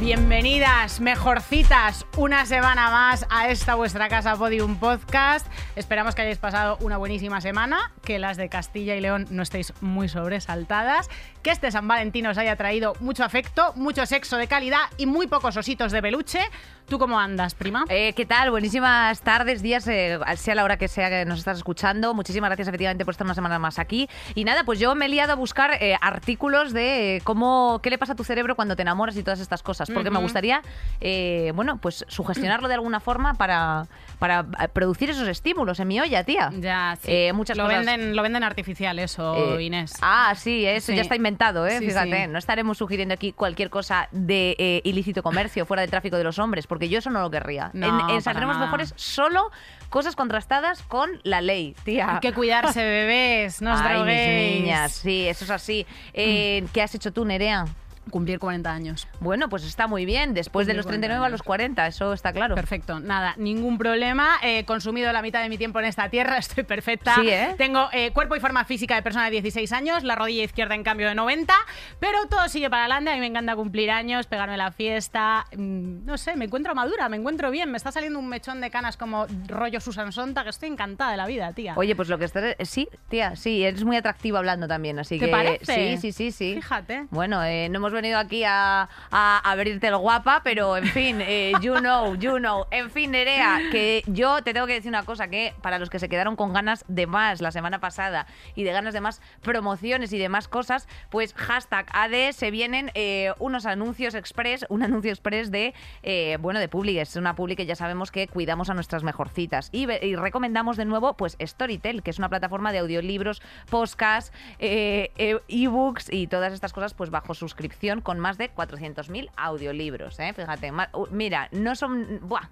Bienvenidas, 0.00 0.98
mejorcitas, 1.02 2.06
una 2.16 2.46
semana 2.46 2.90
más 2.90 3.26
a 3.28 3.50
esta 3.50 3.74
vuestra 3.74 4.08
casa 4.08 4.34
Podium 4.34 4.76
Podcast. 4.76 5.46
Esperamos 5.76 6.14
que 6.14 6.22
hayáis 6.22 6.38
pasado 6.38 6.78
una 6.80 6.96
buenísima 6.96 7.42
semana, 7.42 7.92
que 8.02 8.18
las 8.18 8.38
de 8.38 8.48
Castilla 8.48 8.96
y 8.96 9.02
León 9.02 9.26
no 9.28 9.42
estéis 9.42 9.74
muy 9.82 10.08
sobresaltadas, 10.08 11.10
que 11.42 11.50
este 11.50 11.70
San 11.70 11.86
Valentín 11.86 12.26
os 12.26 12.38
haya 12.38 12.56
traído 12.56 12.94
mucho 13.00 13.24
afecto, 13.24 13.74
mucho 13.76 14.06
sexo 14.06 14.38
de 14.38 14.46
calidad 14.46 14.84
y 14.96 15.04
muy 15.04 15.26
pocos 15.26 15.58
ositos 15.58 15.92
de 15.92 16.00
peluche. 16.00 16.40
¿Tú 16.88 16.98
cómo 16.98 17.20
andas, 17.20 17.54
prima? 17.54 17.84
Eh, 17.88 18.14
¿Qué 18.14 18.26
tal? 18.26 18.50
Buenísimas 18.50 19.20
tardes, 19.20 19.62
días, 19.62 19.86
eh, 19.86 20.18
sea 20.36 20.54
la 20.56 20.64
hora 20.64 20.76
que 20.76 20.88
sea 20.88 21.08
que 21.08 21.24
nos 21.24 21.38
estás 21.38 21.58
escuchando. 21.58 22.14
Muchísimas 22.14 22.48
gracias 22.48 22.66
efectivamente 22.66 23.04
por 23.04 23.12
estar 23.12 23.24
una 23.26 23.34
semana 23.34 23.60
más 23.60 23.78
aquí. 23.78 24.08
Y 24.34 24.44
nada, 24.44 24.64
pues 24.64 24.80
yo 24.80 24.94
me 24.96 25.06
he 25.06 25.08
liado 25.08 25.32
a 25.32 25.36
buscar 25.36 25.74
eh, 25.80 25.96
artículos 26.00 26.72
de 26.72 27.22
cómo, 27.22 27.80
qué 27.80 27.90
le 27.90 27.98
pasa 27.98 28.14
a 28.14 28.16
tu 28.16 28.24
cerebro 28.24 28.56
cuando 28.56 28.74
te 28.74 28.82
enamoras 28.82 29.16
y 29.16 29.22
todas 29.22 29.38
estas 29.38 29.62
cosas. 29.62 29.89
Porque 29.92 30.10
me 30.10 30.18
gustaría, 30.18 30.62
eh, 31.00 31.52
bueno, 31.54 31.78
pues 31.78 32.04
sugestionarlo 32.08 32.68
de 32.68 32.74
alguna 32.74 33.00
forma 33.00 33.34
para, 33.34 33.86
para 34.18 34.46
eh, 34.62 34.68
producir 34.68 35.10
esos 35.10 35.28
estímulos 35.28 35.80
en 35.80 35.88
mi 35.88 36.00
olla, 36.00 36.24
tía. 36.24 36.50
Ya, 36.58 36.96
sí. 37.02 37.08
Eh, 37.10 37.32
muchas 37.32 37.56
lo 37.56 37.64
cosas. 37.64 37.84
Venden, 37.86 38.16
lo 38.16 38.22
venden 38.22 38.44
artificial 38.44 38.98
eso, 38.98 39.56
Eh, 39.58 39.62
Inés. 39.64 39.92
Ah, 40.02 40.34
sí, 40.36 40.64
eso 40.66 40.88
Sí. 40.92 40.96
ya 40.96 41.02
está 41.02 41.16
inventado, 41.16 41.66
¿eh? 41.66 41.78
Sí, 41.78 41.86
Fíjate, 41.86 42.26
no 42.28 42.38
estaremos 42.38 42.78
sugiriendo 42.78 43.14
aquí 43.14 43.32
cualquier 43.32 43.70
cosa 43.70 44.08
de 44.12 44.80
ilícito 44.84 45.22
comercio 45.22 45.66
fuera 45.66 45.80
del 45.82 45.90
tráfico 45.90 46.16
de 46.16 46.24
los 46.24 46.38
hombres, 46.38 46.66
porque 46.66 46.88
yo 46.88 46.98
eso 46.98 47.10
no 47.10 47.20
lo 47.20 47.30
querría. 47.30 47.70
No, 47.72 48.08
en, 48.08 48.16
en 48.16 48.22
Saldremos. 48.22 48.58
Mejores 48.58 48.92
solo 48.96 49.50
cosas 49.88 50.14
contrastadas 50.16 50.82
con 50.82 51.10
la 51.22 51.40
ley, 51.40 51.74
tía. 51.84 52.14
Hay 52.14 52.20
que 52.20 52.32
cuidarse, 52.32 52.80
bebés, 52.84 53.60
no 53.62 53.72
os 53.74 53.80
Ay, 53.80 53.94
droguéis. 53.94 54.52
mis 54.52 54.60
niñas, 54.62 54.92
sí, 54.92 55.26
eso 55.26 55.44
es 55.44 55.50
así. 55.50 55.86
Eh, 56.12 56.64
¿Qué 56.72 56.82
has 56.82 56.94
hecho 56.94 57.12
tú, 57.12 57.24
Nerea? 57.24 57.64
Cumplir 58.10 58.38
40 58.38 58.72
años. 58.72 59.08
Bueno, 59.20 59.48
pues 59.48 59.64
está 59.64 59.86
muy 59.86 60.04
bien. 60.04 60.34
Después 60.34 60.66
de 60.66 60.74
los 60.74 60.84
40 60.86 60.90
39 61.06 61.26
a 61.26 61.28
los 61.28 61.42
40, 61.42 61.86
eso 61.86 62.12
está 62.12 62.32
claro. 62.32 62.54
Perfecto, 62.54 63.00
nada, 63.00 63.34
ningún 63.38 63.78
problema. 63.78 64.36
He 64.42 64.64
consumido 64.64 65.12
la 65.12 65.22
mitad 65.22 65.42
de 65.42 65.48
mi 65.48 65.56
tiempo 65.58 65.78
en 65.78 65.86
esta 65.86 66.08
tierra, 66.08 66.36
estoy 66.38 66.64
perfecta. 66.64 67.14
Sí, 67.14 67.28
¿eh? 67.28 67.54
Tengo 67.56 67.88
eh, 67.92 68.10
cuerpo 68.12 68.36
y 68.36 68.40
forma 68.40 68.64
física 68.64 68.94
de 68.96 69.02
persona 69.02 69.26
de 69.26 69.30
16 69.32 69.72
años, 69.72 70.02
la 70.04 70.14
rodilla 70.16 70.42
izquierda 70.44 70.74
en 70.74 70.82
cambio 70.82 71.08
de 71.08 71.14
90, 71.14 71.54
pero 72.00 72.26
todo 72.28 72.48
sigue 72.48 72.68
para 72.68 72.82
adelante. 72.84 73.10
A 73.10 73.14
mí 73.14 73.20
me 73.20 73.26
encanta 73.26 73.54
cumplir 73.56 73.90
años, 73.90 74.26
pegarme 74.26 74.56
la 74.56 74.72
fiesta. 74.72 75.46
mm, 75.56 76.04
No 76.04 76.18
sé, 76.18 76.36
me 76.36 76.46
encuentro 76.46 76.74
madura, 76.74 77.08
me 77.08 77.16
encuentro 77.16 77.50
bien. 77.50 77.70
Me 77.70 77.76
está 77.76 77.92
saliendo 77.92 78.18
un 78.18 78.28
mechón 78.28 78.60
de 78.60 78.70
canas 78.70 78.96
como 78.96 79.26
rollo 79.48 79.80
Susan 79.80 80.12
Sonta, 80.12 80.42
que 80.42 80.50
estoy 80.50 80.68
encantada 80.68 81.12
de 81.12 81.16
la 81.16 81.26
vida, 81.26 81.52
tía. 81.52 81.74
Oye, 81.76 81.94
pues 81.94 82.08
lo 82.08 82.18
que 82.18 82.24
estás... 82.24 82.56
Sí, 82.62 82.88
tía, 83.08 83.36
sí, 83.36 83.64
eres 83.64 83.84
muy 83.84 83.96
atractiva 83.96 84.38
hablando 84.38 84.66
también, 84.68 84.98
así 84.98 85.18
¿Te 85.18 85.26
que... 85.26 85.30
parece? 85.30 85.96
Sí, 85.96 85.96
sí, 85.98 86.12
sí, 86.12 86.32
sí. 86.32 86.54
Fíjate. 86.56 87.06
Bueno, 87.10 87.42
eh, 87.44 87.68
no 87.70 87.78
hemos 87.78 87.92
venido 88.00 88.18
aquí 88.18 88.44
a, 88.44 88.88
a 89.10 89.50
abrirte 89.50 89.88
el 89.88 89.96
guapa, 89.96 90.40
pero 90.42 90.76
en 90.76 90.86
fin, 90.86 91.20
eh, 91.20 91.52
you 91.60 91.74
know, 91.76 92.14
you 92.14 92.38
know. 92.38 92.66
En 92.70 92.90
fin, 92.90 93.10
Nerea, 93.10 93.60
que 93.70 94.02
yo 94.06 94.42
te 94.42 94.54
tengo 94.54 94.66
que 94.66 94.74
decir 94.74 94.88
una 94.88 95.04
cosa, 95.04 95.28
que 95.28 95.54
para 95.60 95.78
los 95.78 95.90
que 95.90 95.98
se 95.98 96.08
quedaron 96.08 96.36
con 96.36 96.52
ganas 96.52 96.84
de 96.88 97.06
más 97.06 97.40
la 97.40 97.50
semana 97.50 97.78
pasada 97.78 98.26
y 98.54 98.64
de 98.64 98.72
ganas 98.72 98.94
de 98.94 99.00
más 99.00 99.20
promociones 99.42 100.12
y 100.12 100.18
de 100.18 100.28
más 100.28 100.48
cosas, 100.48 100.88
pues 101.10 101.34
hashtag 101.34 101.86
AD 101.92 102.32
se 102.32 102.50
vienen 102.50 102.90
eh, 102.94 103.32
unos 103.38 103.66
anuncios 103.66 104.14
express, 104.14 104.64
un 104.68 104.82
anuncio 104.82 105.10
express 105.10 105.50
de, 105.50 105.74
eh, 106.02 106.38
bueno, 106.40 106.60
de 106.60 106.68
Publix. 106.68 107.10
Es 107.10 107.16
una 107.16 107.34
Publi 107.34 107.56
que 107.56 107.66
ya 107.66 107.76
sabemos 107.76 108.10
que 108.10 108.28
cuidamos 108.28 108.70
a 108.70 108.74
nuestras 108.74 109.02
mejorcitas. 109.02 109.68
Y, 109.72 109.90
y 109.90 110.16
recomendamos 110.16 110.76
de 110.76 110.84
nuevo, 110.84 111.16
pues, 111.16 111.36
Storytel, 111.40 112.02
que 112.02 112.10
es 112.10 112.18
una 112.18 112.28
plataforma 112.28 112.72
de 112.72 112.78
audiolibros, 112.78 113.42
podcasts, 113.68 114.32
ebooks 114.58 116.12
y 116.12 116.26
todas 116.28 116.52
estas 116.52 116.72
cosas, 116.72 116.94
pues, 116.94 117.10
bajo 117.10 117.34
suscripción 117.34 117.89
con 117.98 118.20
más 118.20 118.38
de 118.38 118.54
400.000 118.54 119.28
audiolibros, 119.36 120.20
¿eh? 120.20 120.32
Fíjate, 120.32 120.72
mira, 121.10 121.48
no 121.50 121.74
son... 121.74 122.20
Buah, 122.22 122.48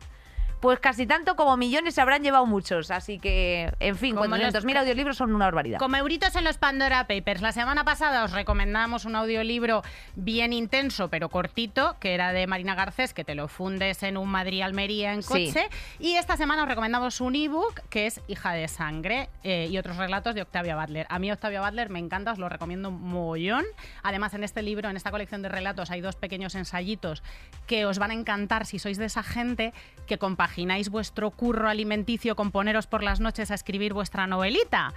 pues 0.60 0.80
casi 0.80 1.06
tanto 1.06 1.36
como 1.36 1.56
millones 1.56 1.94
se 1.94 2.00
habrán 2.00 2.22
llevado 2.22 2.46
muchos. 2.46 2.91
Así 2.91 3.19
que, 3.19 3.72
en 3.80 3.96
fin, 3.96 4.14
Como 4.16 4.26
los- 4.36 4.38
400.000 4.54 4.76
audiolibros 4.78 5.16
son 5.16 5.34
una 5.34 5.44
barbaridad. 5.46 5.78
Como 5.78 5.96
euritos 5.96 6.34
en 6.36 6.44
los 6.44 6.58
Pandora 6.58 7.06
Papers. 7.06 7.41
La 7.42 7.52
semana 7.52 7.84
pasada 7.84 8.24
os 8.24 8.32
recomendamos 8.32 9.04
un 9.04 9.14
audiolibro 9.16 9.82
bien 10.16 10.52
intenso, 10.52 11.08
pero 11.08 11.28
cortito, 11.28 11.96
que 12.00 12.14
era 12.14 12.32
de 12.32 12.46
Marina 12.46 12.74
Garcés, 12.74 13.14
que 13.14 13.24
te 13.24 13.34
lo 13.34 13.48
fundes 13.48 14.02
en 14.02 14.16
un 14.16 14.28
Madrid-Almería 14.28 15.12
en 15.12 15.22
Sí. 15.22 15.28
coche. 15.52 15.69
Y 15.98 16.14
esta 16.14 16.36
semana 16.36 16.62
os 16.62 16.69
recomendamos 16.69 17.20
un 17.20 17.34
ebook 17.36 17.80
que 17.88 18.06
es 18.06 18.20
Hija 18.28 18.52
de 18.52 18.66
Sangre 18.69 19.28
eh, 19.44 19.69
y 19.70 19.78
otros 19.78 19.96
relatos 19.96 20.34
de 20.34 20.42
Octavia 20.42 20.76
Butler. 20.76 21.06
A 21.08 21.19
mí 21.19 21.30
Octavia 21.30 21.60
Butler 21.60 21.88
me 21.90 21.98
encanta, 21.98 22.32
os 22.32 22.38
lo 22.38 22.48
recomiendo 22.48 22.90
mogollón. 22.90 23.64
Además, 24.02 24.34
en 24.34 24.44
este 24.44 24.62
libro, 24.62 24.88
en 24.90 24.96
esta 24.96 25.10
colección 25.10 25.42
de 25.42 25.48
relatos, 25.48 25.90
hay 25.90 26.00
dos 26.00 26.16
pequeños 26.16 26.54
ensayitos 26.54 27.22
que 27.66 27.86
os 27.86 27.98
van 27.98 28.10
a 28.10 28.14
encantar 28.14 28.66
si 28.66 28.78
sois 28.78 28.98
de 28.98 29.04
esa 29.06 29.22
gente 29.22 29.72
que 30.06 30.19
compagináis 30.48 30.88
vuestro 30.88 31.31
curro 31.31 31.69
alimenticio 31.69 32.34
con 32.34 32.50
poneros 32.53 32.86
por 32.86 33.03
las 33.03 33.20
noches 33.20 33.50
a 33.50 33.54
escribir 33.54 33.92
vuestra 33.92 34.26
novelita. 34.26 34.94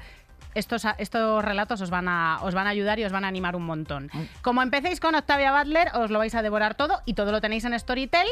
Estos, 0.54 0.84
estos 0.98 1.44
relatos 1.46 1.80
os 1.82 1.90
van, 1.90 2.08
a, 2.10 2.40
os 2.44 2.54
van 2.54 2.68
a 2.68 2.72
ayudar 2.72 3.00
y 3.00 3.06
os 3.06 3.12
van 3.12 3.24
a 3.24 3.28
animar 3.30 3.56
un 3.56 3.66
montón. 3.66 4.10
Como 4.42 4.62
empecéis 4.62 5.00
con 5.00 5.16
Octavia 5.16 5.52
Butler, 5.58 5.90
os 5.96 6.12
lo 6.12 6.20
vais 6.20 6.36
a 6.36 6.42
devorar 6.42 6.76
todo 6.76 7.02
y 7.06 7.14
todo 7.14 7.32
lo 7.32 7.40
tenéis 7.42 7.64
en 7.66 7.78
Storytel. 7.80 8.28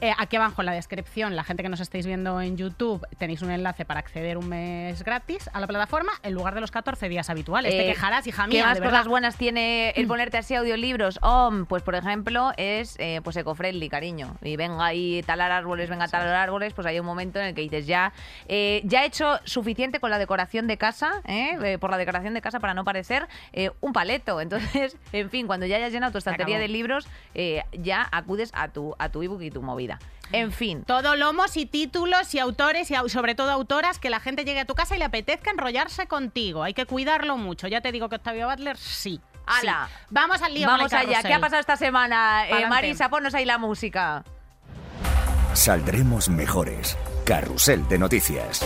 Eh, 0.00 0.12
aquí 0.18 0.36
abajo 0.36 0.62
en 0.62 0.66
la 0.66 0.72
descripción, 0.72 1.34
la 1.36 1.42
gente 1.44 1.62
que 1.62 1.68
nos 1.68 1.80
estáis 1.80 2.06
viendo 2.06 2.40
en 2.40 2.56
YouTube, 2.56 3.06
tenéis 3.18 3.42
un 3.42 3.50
enlace 3.50 3.84
para 3.84 4.00
acceder 4.00 4.36
un 4.38 4.48
mes 4.48 5.02
gratis 5.02 5.50
a 5.52 5.60
la 5.60 5.66
plataforma 5.66 6.12
en 6.22 6.32
lugar 6.34 6.54
de 6.54 6.60
los 6.60 6.70
14 6.70 7.08
días 7.08 7.28
habituales. 7.30 7.72
Te 7.72 7.82
Eh, 7.88 7.92
quejarás, 7.92 8.26
hija 8.26 8.44
¿Qué 8.44 8.50
mía, 8.58 8.66
más 8.66 8.78
de 8.78 8.84
cosas 8.84 9.08
buenas 9.08 9.36
tiene 9.36 9.90
el 9.90 10.06
ponerte 10.06 10.38
así 10.38 10.54
audiolibros? 10.54 11.18
Oh, 11.22 11.50
pues 11.68 11.82
por 11.82 11.94
ejemplo, 11.94 12.52
es 12.56 12.96
eh, 12.98 13.20
pues 13.24 13.36
eco-friendly, 13.36 13.88
cariño. 13.88 14.36
Y 14.42 14.56
venga 14.56 14.84
ahí 14.84 15.22
talar 15.26 15.50
árboles, 15.52 15.88
venga 15.90 16.04
a 16.04 16.08
talar 16.08 16.34
árboles, 16.34 16.72
pues 16.74 16.86
hay 16.86 17.00
un 17.00 17.06
momento 17.06 17.40
en 17.40 17.46
el 17.46 17.54
que 17.54 17.62
dices 17.62 17.86
ya, 17.86 18.12
eh, 18.46 18.80
ya 18.84 19.02
he 19.02 19.06
hecho 19.06 19.40
suficiente 19.44 20.00
con 20.00 20.10
la 20.10 20.18
decoración 20.18 20.66
de 20.66 20.76
casa, 20.76 21.22
¿eh? 21.26 21.53
Eh, 21.62 21.78
por 21.78 21.90
la 21.90 21.96
decoración 21.96 22.34
de 22.34 22.40
casa 22.40 22.60
para 22.60 22.74
no 22.74 22.84
parecer 22.84 23.28
eh, 23.52 23.70
un 23.80 23.92
paleto. 23.92 24.40
Entonces, 24.40 24.96
en 25.12 25.30
fin, 25.30 25.46
cuando 25.46 25.66
ya 25.66 25.76
hayas 25.76 25.92
llenado 25.92 26.12
tu 26.12 26.18
estantería 26.18 26.58
de 26.58 26.68
libros, 26.68 27.06
eh, 27.34 27.62
ya 27.72 28.08
acudes 28.10 28.50
a 28.54 28.68
tu, 28.68 28.94
a 28.98 29.08
tu 29.08 29.22
ebook 29.22 29.42
y 29.42 29.50
tu 29.50 29.62
movida. 29.62 29.98
En 30.32 30.52
fin. 30.52 30.84
Todo 30.84 31.16
lomos 31.16 31.56
y 31.56 31.66
títulos 31.66 32.34
y 32.34 32.38
autores 32.38 32.90
y 32.90 32.94
sobre 33.08 33.34
todo 33.34 33.50
autoras 33.50 33.98
que 33.98 34.10
la 34.10 34.20
gente 34.20 34.44
llegue 34.44 34.60
a 34.60 34.64
tu 34.64 34.74
casa 34.74 34.96
y 34.96 34.98
le 34.98 35.04
apetezca 35.04 35.50
enrollarse 35.50 36.06
contigo. 36.06 36.62
Hay 36.62 36.74
que 36.74 36.86
cuidarlo 36.86 37.36
mucho. 37.36 37.68
Ya 37.68 37.80
te 37.80 37.92
digo 37.92 38.08
que 38.08 38.16
Octavia 38.16 38.46
Butler 38.46 38.76
sí. 38.76 39.20
¡Hala! 39.46 39.88
sí. 39.88 40.06
Vamos 40.10 40.42
al 40.42 40.54
lío. 40.54 40.66
Vamos 40.66 40.92
allá. 40.92 41.22
¿Qué 41.22 41.34
ha 41.34 41.40
pasado 41.40 41.60
esta 41.60 41.76
semana? 41.76 42.48
Eh. 42.48 42.66
Marisa, 42.66 43.10
ponnos 43.10 43.34
ahí 43.34 43.44
la 43.44 43.58
música. 43.58 44.24
Saldremos 45.52 46.28
mejores. 46.28 46.96
Carrusel 47.24 47.86
de 47.88 47.98
noticias. 47.98 48.64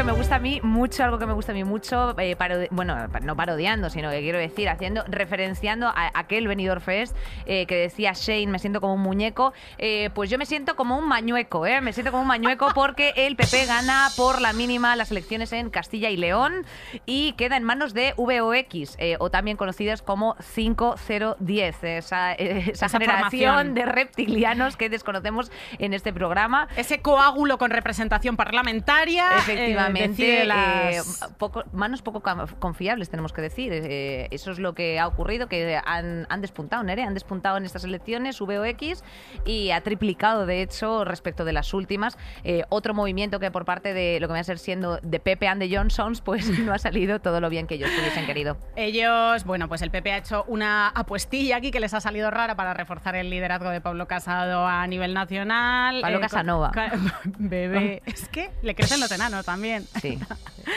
Que 0.00 0.04
me 0.06 0.12
gusta 0.12 0.36
a 0.36 0.38
mí 0.38 0.60
mucho, 0.62 1.04
algo 1.04 1.18
que 1.18 1.26
me 1.26 1.34
gusta 1.34 1.52
a 1.52 1.54
mí 1.54 1.62
mucho, 1.62 2.18
eh, 2.18 2.34
parodi- 2.34 2.68
bueno, 2.70 2.96
no 3.22 3.36
parodiando, 3.36 3.90
sino 3.90 4.10
que 4.10 4.20
quiero 4.20 4.38
decir, 4.38 4.66
haciendo, 4.70 5.04
referenciando 5.06 5.88
a 5.88 6.10
aquel 6.14 6.48
Benidorm 6.48 6.80
Fest 6.80 7.14
eh, 7.44 7.66
que 7.66 7.76
decía 7.76 8.12
Shane, 8.14 8.46
me 8.46 8.58
siento 8.58 8.80
como 8.80 8.94
un 8.94 9.02
muñeco, 9.02 9.52
eh, 9.76 10.08
pues 10.14 10.30
yo 10.30 10.38
me 10.38 10.46
siento 10.46 10.74
como 10.74 10.96
un 10.96 11.06
mañueco, 11.06 11.66
¿eh? 11.66 11.82
me 11.82 11.92
siento 11.92 12.12
como 12.12 12.22
un 12.22 12.28
mañueco 12.28 12.68
porque 12.74 13.12
el 13.14 13.36
PP 13.36 13.66
gana 13.66 14.08
por 14.16 14.40
la 14.40 14.54
mínima 14.54 14.96
las 14.96 15.10
elecciones 15.10 15.52
en 15.52 15.68
Castilla 15.68 16.08
y 16.08 16.16
León 16.16 16.64
y 17.04 17.32
queda 17.34 17.58
en 17.58 17.64
manos 17.64 17.92
de 17.92 18.14
VOX, 18.16 18.96
o 19.18 19.30
también 19.30 19.58
conocidas 19.58 20.00
como 20.00 20.34
5010, 20.40 21.84
esa, 21.84 22.32
esa, 22.32 22.70
Esa 22.86 22.88
generación 22.88 23.52
formación. 23.54 23.74
de 23.74 23.84
reptilianos 23.84 24.78
que 24.78 24.88
desconocemos 24.88 25.52
en 25.78 25.92
este 25.92 26.10
programa. 26.14 26.68
Ese 26.76 27.02
coágulo 27.02 27.58
con 27.58 27.70
representación 27.70 28.38
parlamentaria. 28.38 29.26
eh, 29.46 29.89
Efectivamente, 29.96 30.42
eh, 30.42 30.46
las- 30.46 31.28
poco- 31.38 31.64
manos 31.72 32.02
poco 32.02 32.22
confiables, 32.58 33.10
tenemos 33.10 33.32
que 33.32 33.42
decir. 33.42 33.72
Eh, 33.72 34.28
eso 34.30 34.50
es 34.50 34.58
lo 34.58 34.74
que 34.74 34.98
ha 34.98 35.06
ocurrido, 35.06 35.48
que 35.48 35.80
han, 35.84 36.26
han 36.28 36.40
despuntado, 36.40 36.82
Nere, 36.82 37.02
han 37.02 37.14
despuntado 37.14 37.56
en 37.56 37.64
estas 37.64 37.84
elecciones, 37.84 38.38
VOX, 38.40 39.02
y 39.44 39.70
ha 39.70 39.80
triplicado, 39.82 40.46
de 40.46 40.62
hecho, 40.62 41.04
respecto 41.04 41.44
de 41.44 41.52
las 41.52 41.72
últimas. 41.74 42.16
Eh, 42.44 42.64
otro 42.68 42.94
movimiento 42.94 43.40
que 43.40 43.50
por 43.50 43.64
parte 43.64 43.94
de 43.94 44.18
lo 44.20 44.28
que 44.28 44.34
va 44.34 44.40
a 44.40 44.44
ser 44.44 44.58
siendo 44.58 44.98
de 45.02 45.20
Pepe 45.20 45.46
and 45.48 45.60
the 45.62 45.74
Johnsons, 45.74 46.20
pues 46.20 46.46
no 46.60 46.72
ha 46.72 46.78
salido 46.78 47.20
todo 47.20 47.40
lo 47.40 47.48
bien 47.50 47.66
que 47.66 47.74
ellos 47.74 47.90
hubiesen 47.98 48.26
querido. 48.26 48.56
Ellos, 48.76 49.44
bueno, 49.44 49.68
pues 49.68 49.82
el 49.82 49.90
PP 49.90 50.12
ha 50.12 50.16
hecho 50.18 50.44
una 50.48 50.88
apuestilla 50.88 51.56
aquí 51.56 51.70
que 51.70 51.80
les 51.80 51.94
ha 51.94 52.00
salido 52.00 52.30
rara 52.30 52.56
para 52.56 52.74
reforzar 52.74 53.14
el 53.16 53.30
liderazgo 53.30 53.70
de 53.70 53.80
Pablo 53.80 54.06
Casado 54.06 54.66
a 54.66 54.86
nivel 54.86 55.14
nacional. 55.14 56.00
Pablo 56.00 56.20
Casanova. 56.20 56.70
ca- 56.72 56.92
Bebé. 57.38 58.02
Es 58.06 58.28
que 58.28 58.50
le 58.62 58.74
crecen 58.74 59.00
los 59.00 59.10
enanos 59.12 59.44
también. 59.44 59.69
Sí. 60.00 60.18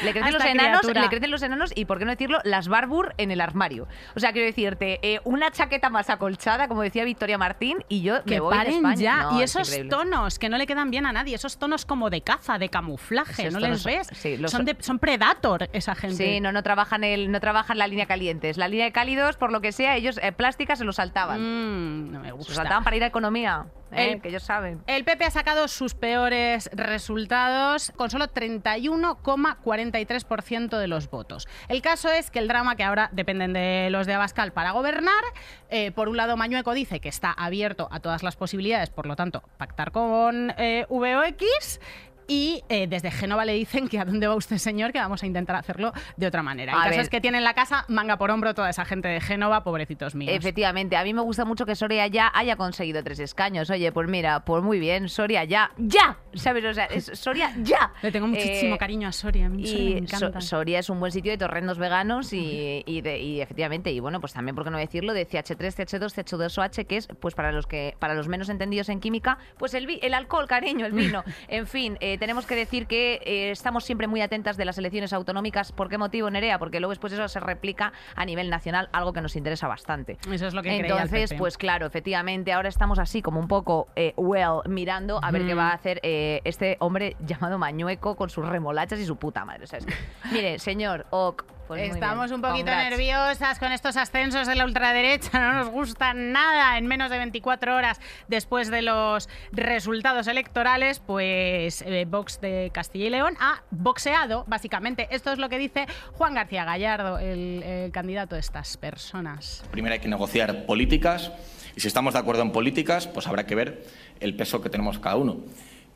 Le 0.04 0.12
crecen, 0.12 0.34
los 0.34 0.44
enanos, 0.46 0.80
criatura. 0.82 1.02
le 1.02 1.10
crecen 1.10 1.30
los 1.32 1.42
enanos 1.44 1.72
y, 1.76 1.86
por 1.86 2.00
qué 2.00 2.06
no 2.06 2.12
decirlo, 2.12 2.40
las 2.46 2.68
barbur 2.68 3.14
en 3.18 3.32
el 3.32 3.42
armario. 3.42 3.88
O 4.16 4.20
sea, 4.20 4.32
quiero 4.32 4.46
decirte, 4.48 5.00
eh, 5.04 5.20
una 5.24 5.52
chaqueta 5.52 5.90
más 5.90 6.10
acolchada, 6.10 6.68
como 6.68 6.82
decía 6.82 7.04
Victoria 7.04 7.38
Martín, 7.38 7.84
y 7.90 8.02
yo 8.02 8.16
me 8.16 8.22
Que 8.24 8.40
voy 8.40 8.54
de 8.54 8.58
paren 8.58 8.76
España. 8.78 8.96
ya. 8.96 9.18
No, 9.24 9.40
y 9.40 9.44
es 9.44 9.56
esos 9.56 9.88
tonos 9.90 10.40
que 10.40 10.50
no 10.50 10.58
le 10.58 10.66
quedan 10.68 10.90
bien 10.90 11.06
a 11.06 11.12
nadie, 11.12 11.36
esos 11.36 11.58
tonos 11.58 11.86
como 11.86 12.10
de 12.10 12.22
caza, 12.22 12.58
de 12.58 12.70
camuflaje, 12.70 13.44
Esos 13.44 13.54
¿no 13.54 13.60
tonos 13.60 13.86
les 13.86 14.08
ves? 14.08 14.08
sí, 14.18 14.38
los- 14.38 14.52
son, 14.52 14.66
de- 14.66 14.78
son 14.80 15.00
predator 15.00 15.70
esa 15.74 15.96
gente. 15.96 16.16
Sí, 16.16 16.40
no, 16.42 16.52
no 16.52 16.64
trabajan 16.64 17.04
el, 17.04 17.30
no 17.32 17.40
trabajan 17.40 17.78
la 17.78 17.86
línea 17.88 18.06
calientes. 18.06 18.58
La 18.58 18.68
línea 18.70 18.86
de 18.86 18.92
cálidos, 18.94 19.36
por 19.38 19.52
lo 19.52 19.62
que 19.62 19.72
sea, 19.74 19.96
ellos 19.98 20.20
eh, 20.24 20.32
plástica 20.32 20.76
se 20.76 20.86
lo 20.86 20.94
saltaban. 20.94 21.42
Mm, 21.42 22.12
no 22.14 22.20
me 22.20 22.26
Se 22.26 22.30
lo 22.32 22.38
gusta. 22.38 22.54
saltaban 22.56 22.84
para 22.84 22.96
ir 22.96 23.04
a 23.04 23.08
economía, 23.08 23.66
eh, 23.96 24.14
El- 24.14 24.22
que 24.22 24.30
ellos 24.30 24.44
saben. 24.44 24.82
El 24.88 25.04
PP 25.04 25.26
ha 25.26 25.32
sacado 25.32 25.68
sus 25.68 25.94
peores 25.94 26.70
resultados 26.74 27.92
con 27.96 28.10
solo 28.10 28.28
31,43% 28.28 30.78
de 30.78 30.88
los 30.88 31.10
votos. 31.10 31.48
El 31.68 31.82
caso 31.82 32.10
es 32.10 32.32
que 32.32 32.40
el 32.40 32.48
drama, 32.48 32.76
que 32.76 32.84
ahora 32.84 33.10
dependen 33.12 33.54
de 33.54 33.90
los 33.92 34.08
de 34.08 34.14
Abascal 34.14 34.52
para 34.54 34.72
gobernar, 34.72 35.24
eh, 35.70 35.92
por 35.92 36.10
un 36.10 36.18
lado 36.18 36.38
Mañueco 36.38 36.74
dice 36.74 37.00
que 37.00 37.10
está 37.10 37.32
abierto 37.32 37.88
a 37.92 38.00
todas 38.00 38.24
las 38.24 38.36
posibilidades, 38.36 38.90
por 38.90 39.06
lo 39.06 39.16
tanto, 39.16 39.44
pactar 39.58 39.92
con 39.92 40.54
eh, 40.58 40.86
VOX. 40.90 41.80
Y 42.28 42.64
eh, 42.70 42.88
desde 42.88 43.12
Génova 43.12 43.46
le 43.46 43.54
dicen 43.54 43.88
que 43.88 44.00
a 44.00 44.06
dónde 44.06 44.28
va 44.28 44.36
usted, 44.36 44.58
señor, 44.58 44.92
que 44.94 45.00
vamos 45.00 45.24
a 45.24 45.26
intentar 45.26 45.56
hacerlo 45.56 45.92
de 46.18 46.28
otra 46.28 46.42
manera. 46.44 46.74
El 46.74 46.90
caso 46.90 47.02
es 47.02 47.10
que 47.10 47.20
tiene 47.22 47.38
en 47.40 47.44
la 47.44 47.54
casa 47.54 47.86
manga 47.88 48.18
por 48.18 48.32
hombro 48.32 48.54
toda 48.54 48.70
esa 48.70 48.86
gente 48.86 49.08
de 49.08 49.20
Génova, 49.22 49.64
pobrecitos 49.64 50.16
míos. 50.16 50.34
Efectivamente, 50.34 50.96
a 50.96 51.04
mí 51.04 51.14
me 51.14 51.22
gusta 51.22 51.46
mucho 51.46 51.66
que 51.66 51.76
Soria 51.76 52.08
ya 52.08 52.32
haya 52.34 52.56
conseguido 52.56 53.04
tres 53.04 53.20
escaños. 53.20 53.70
Oye, 53.70 53.92
pues 53.92 54.08
mira, 54.08 54.46
pues 54.46 54.64
muy 54.64 54.80
bien, 54.80 55.10
Soria 55.10 55.44
ya, 55.44 55.72
ya, 55.78 56.18
¿sabes? 56.34 56.64
O 56.66 56.74
sea, 56.74 56.86
es 56.86 57.06
Soria 57.14 57.52
ya. 57.62 57.92
Le 58.02 58.12
tengo 58.12 58.28
muchísimo 58.28 58.76
Eh, 58.76 58.78
cariño 58.78 59.08
a 59.08 59.12
Soria, 59.12 59.48
a 59.48 59.50
mí 59.50 59.66
Soria 59.68 60.02
me 60.02 60.08
So- 60.08 60.16
encanta. 60.26 60.42
Soria 60.42 60.80
es 60.80 60.90
un 60.90 61.00
buen 61.00 61.12
sitio 61.12 61.32
de 61.32 61.38
torrendos 61.38 61.78
veganos 61.78 62.34
y, 62.34 62.84
y 62.86 63.02
de- 63.02 63.20
y 63.20 63.42
efectivamente, 63.42 63.92
y 63.92 64.00
bueno, 64.00 64.20
pues 64.20 64.34
también, 64.34 64.56
por 64.56 64.64
qué 64.64 64.70
no 64.72 64.78
decirlo, 64.78 65.14
de 65.14 65.26
CH3, 65.28 65.76
CH2, 65.76 66.14
CH2OH, 66.14 66.86
que 66.86 66.98
es, 66.98 67.08
pues 67.20 67.36
para 67.36 67.52
los 67.52 67.68
que 67.68 67.96
para 68.00 68.14
los 68.16 68.28
menos 68.28 68.50
entendidos 68.50 68.90
en 68.90 69.00
química, 69.00 69.38
pues 69.58 69.74
el, 69.74 70.00
el 70.02 70.14
alcohol, 70.14 70.48
cariño, 70.48 70.86
el 70.86 70.94
vino. 70.94 71.24
en 71.48 71.68
fin, 71.68 71.98
eh, 72.00 72.13
tenemos 72.18 72.46
que 72.46 72.56
decir 72.56 72.88
que 72.88 73.22
eh, 73.26 73.52
estamos 73.52 73.84
siempre 73.84 74.08
muy 74.08 74.22
atentas 74.22 74.58
de 74.58 74.66
las 74.66 74.78
elecciones 74.78 75.14
autonómicas. 75.14 75.72
¿Por 75.72 75.90
qué 75.90 75.98
motivo, 75.98 76.30
Nerea? 76.30 76.60
Porque 76.60 76.80
luego 76.80 76.92
después 76.92 77.14
eso 77.14 77.28
se 77.28 77.40
replica 77.40 77.94
a 78.16 78.26
nivel 78.26 78.50
nacional, 78.50 78.90
algo 78.92 79.14
que 79.14 79.22
nos 79.22 79.36
interesa 79.36 79.68
bastante. 79.68 80.18
Eso 80.32 80.48
es 80.48 80.54
lo 80.54 80.62
que 80.64 80.76
Entonces, 80.78 81.34
pues 81.38 81.58
claro, 81.58 81.86
efectivamente, 81.86 82.54
ahora 82.54 82.70
estamos 82.70 83.00
así 83.00 83.22
como 83.22 83.40
un 83.40 83.48
poco 83.48 83.88
eh, 83.96 84.14
well 84.18 84.62
mirando 84.68 85.20
a 85.24 85.32
ver 85.32 85.46
qué 85.46 85.54
va 85.54 85.70
a 85.70 85.74
hacer 85.74 86.00
eh, 86.04 86.42
este 86.44 86.78
hombre 86.80 87.16
llamado 87.20 87.58
Mañueco 87.58 88.16
con 88.16 88.30
sus 88.30 88.48
remolachas 88.48 89.00
y 89.00 89.06
su 89.06 89.16
puta 89.18 89.46
madre. 89.46 89.64
O 89.64 89.68
sea, 89.68 89.80
es 89.80 89.86
que- 89.86 89.94
mire, 90.32 90.60
señor, 90.60 91.06
ok. 91.10 91.44
Pues 91.68 91.94
Estamos 91.94 92.32
un 92.32 92.42
poquito 92.42 92.66
Congrats. 92.66 92.90
nerviosas 92.90 93.60
con 93.60 93.72
estos 93.72 93.98
ascensos 93.98 94.48
de 94.48 94.56
la 94.56 94.66
ultraderecha, 94.66 95.40
no 95.40 95.54
nos 95.54 95.70
gustan 95.70 96.32
nada. 96.32 96.78
En 96.78 96.88
menos 96.88 97.10
de 97.10 97.18
24 97.18 97.76
horas 97.76 98.00
después 98.28 98.70
de 98.70 98.82
los 98.82 99.30
resultados 99.52 100.28
electorales, 100.28 101.00
pues 101.00 101.82
eh, 101.82 102.06
Vox 102.08 102.42
de 102.42 102.72
Castilla 102.74 103.08
y 103.08 103.10
León 103.10 103.36
ha 103.40 103.64
boxeado, 103.72 104.44
básicamente. 104.48 105.08
Esto 105.12 105.32
es 105.32 105.40
lo 105.40 105.50
que 105.50 105.58
dice 105.58 105.86
Juan 106.14 106.34
García 106.34 106.66
Gallardo, 106.66 107.20
el, 107.20 107.64
el 107.64 107.92
candidato 107.92 108.36
de 108.36 108.42
estas 108.42 108.78
personas. 108.78 109.64
Primero 109.72 109.94
hay 109.94 110.00
que 110.00 110.08
negociar 110.08 110.66
políticas 110.66 111.32
y 111.76 111.82
si 111.82 111.88
estamos 111.88 112.14
de 112.14 112.20
acuerdo 112.20 112.42
en 112.44 112.52
políticas, 112.52 113.08
pues 113.08 113.28
habrá 113.28 113.46
que 113.46 113.56
ver 113.56 113.84
el 114.20 114.36
peso 114.36 114.62
que 114.62 114.70
tenemos 114.70 115.00
cada 115.00 115.16
uno. 115.16 115.38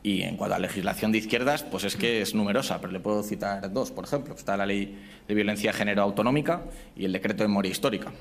Y 0.07 0.21
en 0.24 0.38
cuanto 0.38 0.56
a 0.56 0.59
legislación 0.59 1.12
de 1.12 1.18
izquierdas, 1.18 1.63
pues 1.63 1.83
es 1.83 1.98
que 1.98 2.21
es 2.21 2.33
numerosa, 2.33 2.80
pero 2.80 2.94
le 2.94 3.01
puedo 3.01 3.24
citar 3.24 3.74
dos, 3.74 3.92
por 3.92 4.06
ejemplo. 4.06 4.36
Está 4.36 4.56
la 4.56 4.65
Ley 4.65 4.98
de 5.27 5.33
Violencia 5.36 5.74
de 5.74 5.77
Género 5.77 6.01
Autonómica 6.01 6.62
y 6.95 7.04
el 7.04 7.12
Decreto 7.12 7.44
de 7.44 7.50
Memoria 7.50 7.71
Histórica. 7.71 8.13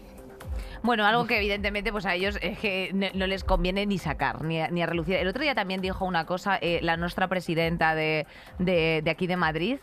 Bueno, 0.82 1.06
algo 1.06 1.28
que 1.28 1.36
evidentemente 1.38 1.92
pues 1.92 2.04
a 2.04 2.14
ellos 2.16 2.38
es 2.42 2.58
que 2.58 2.90
ne- 2.92 3.12
no 3.14 3.28
les 3.28 3.44
conviene 3.44 3.86
ni 3.86 3.98
sacar, 3.98 4.42
ni 4.42 4.60
a, 4.60 4.68
ni 4.68 4.82
a 4.82 4.86
relucir. 4.86 5.14
El 5.14 5.28
otro 5.28 5.42
día 5.42 5.54
también 5.54 5.80
dijo 5.80 6.04
una 6.04 6.26
cosa 6.26 6.58
eh, 6.60 6.80
la 6.82 6.96
nuestra 6.96 7.28
presidenta 7.28 7.94
de, 7.94 8.26
de- 8.58 9.00
de 9.04 9.10
aquí 9.10 9.28
de 9.28 9.36
Madrid. 9.36 9.76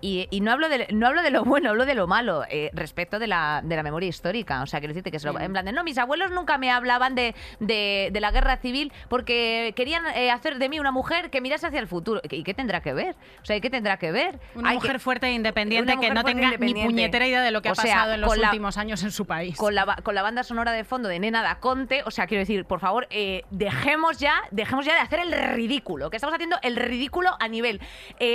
Y, 0.00 0.28
y 0.30 0.40
no 0.40 0.52
hablo 0.52 0.68
de 0.68 0.86
no 0.92 1.06
hablo 1.06 1.22
de 1.22 1.30
lo 1.30 1.44
bueno, 1.44 1.70
hablo 1.70 1.86
de 1.86 1.94
lo 1.94 2.06
malo 2.06 2.44
eh, 2.50 2.70
respecto 2.74 3.18
de 3.18 3.26
la, 3.26 3.60
de 3.64 3.76
la 3.76 3.82
memoria 3.82 4.08
histórica. 4.08 4.62
O 4.62 4.66
sea, 4.66 4.80
quiero 4.80 4.92
decirte 4.92 5.10
que 5.10 5.18
se 5.18 5.26
lo- 5.26 5.38
en 5.40 5.52
plan 5.52 5.64
de 5.64 5.72
no, 5.72 5.84
mis 5.84 5.98
abuelos 5.98 6.30
nunca 6.30 6.58
me 6.58 6.70
hablaban 6.70 7.14
de, 7.14 7.34
de, 7.60 8.10
de 8.12 8.20
la 8.20 8.30
guerra 8.30 8.56
civil 8.58 8.92
porque 9.08 9.72
querían 9.76 10.04
eh, 10.14 10.30
hacer 10.30 10.58
de 10.58 10.68
mí 10.68 10.78
una 10.80 10.92
mujer 10.92 11.30
que 11.30 11.40
mirase 11.40 11.66
hacia 11.66 11.80
el 11.80 11.86
futuro. 11.88 12.20
¿Y 12.30 12.42
qué 12.44 12.54
tendrá 12.54 12.80
que 12.80 12.92
ver? 12.92 13.16
O 13.42 13.44
sea, 13.44 13.56
¿y 13.56 13.60
qué 13.60 13.70
tendrá 13.70 13.96
que 13.96 14.12
ver? 14.12 14.38
Una 14.54 14.70
Hay 14.70 14.76
mujer 14.76 14.92
que- 14.92 14.98
fuerte 14.98 15.26
e 15.28 15.32
independiente 15.32 15.96
que 15.98 16.10
no 16.10 16.20
e 16.20 16.24
tenga 16.24 16.50
ni 16.58 16.74
puñetera 16.74 17.26
idea 17.26 17.42
de 17.42 17.50
lo 17.50 17.62
que 17.62 17.70
O 17.70 17.72
ha 17.72 17.74
pasado 17.74 18.12
en 18.12 18.20
los 18.20 18.36
la- 18.36 18.48
últimos 18.48 18.76
años 18.76 19.02
en 19.02 19.10
su 19.10 19.26
país. 19.26 19.56
con 19.56 19.74
la, 19.74 19.96
con 20.02 20.14
la 20.14 20.22
banda 20.22 20.42
sonora 20.42 20.72
de 20.72 20.84
fondo 20.84 21.08
de 21.08 21.18
Nena 21.18 21.42
da 21.42 21.58
Conte. 21.60 22.02
O 22.06 22.10
sea, 22.10 22.26
quiero 22.26 22.40
decir, 22.40 22.64
por 22.64 22.80
favor, 22.80 23.06
eh, 23.10 23.42
dejemos 23.50 24.18
ya, 24.18 24.42
dejemos 24.50 24.84
ya 24.86 24.94
de 24.94 25.00
hacer 25.00 25.20
el 25.20 25.32
ridículo. 25.54 26.10
Que 26.10 26.16
estamos 26.16 26.34
haciendo 26.34 26.56
el 26.62 26.76
ridículo 26.76 27.30
a 27.40 27.48
nivel 27.48 27.80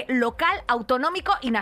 local, 0.07 0.61
autonómico 0.67 1.33
y 1.41 1.51
nacional. 1.51 1.60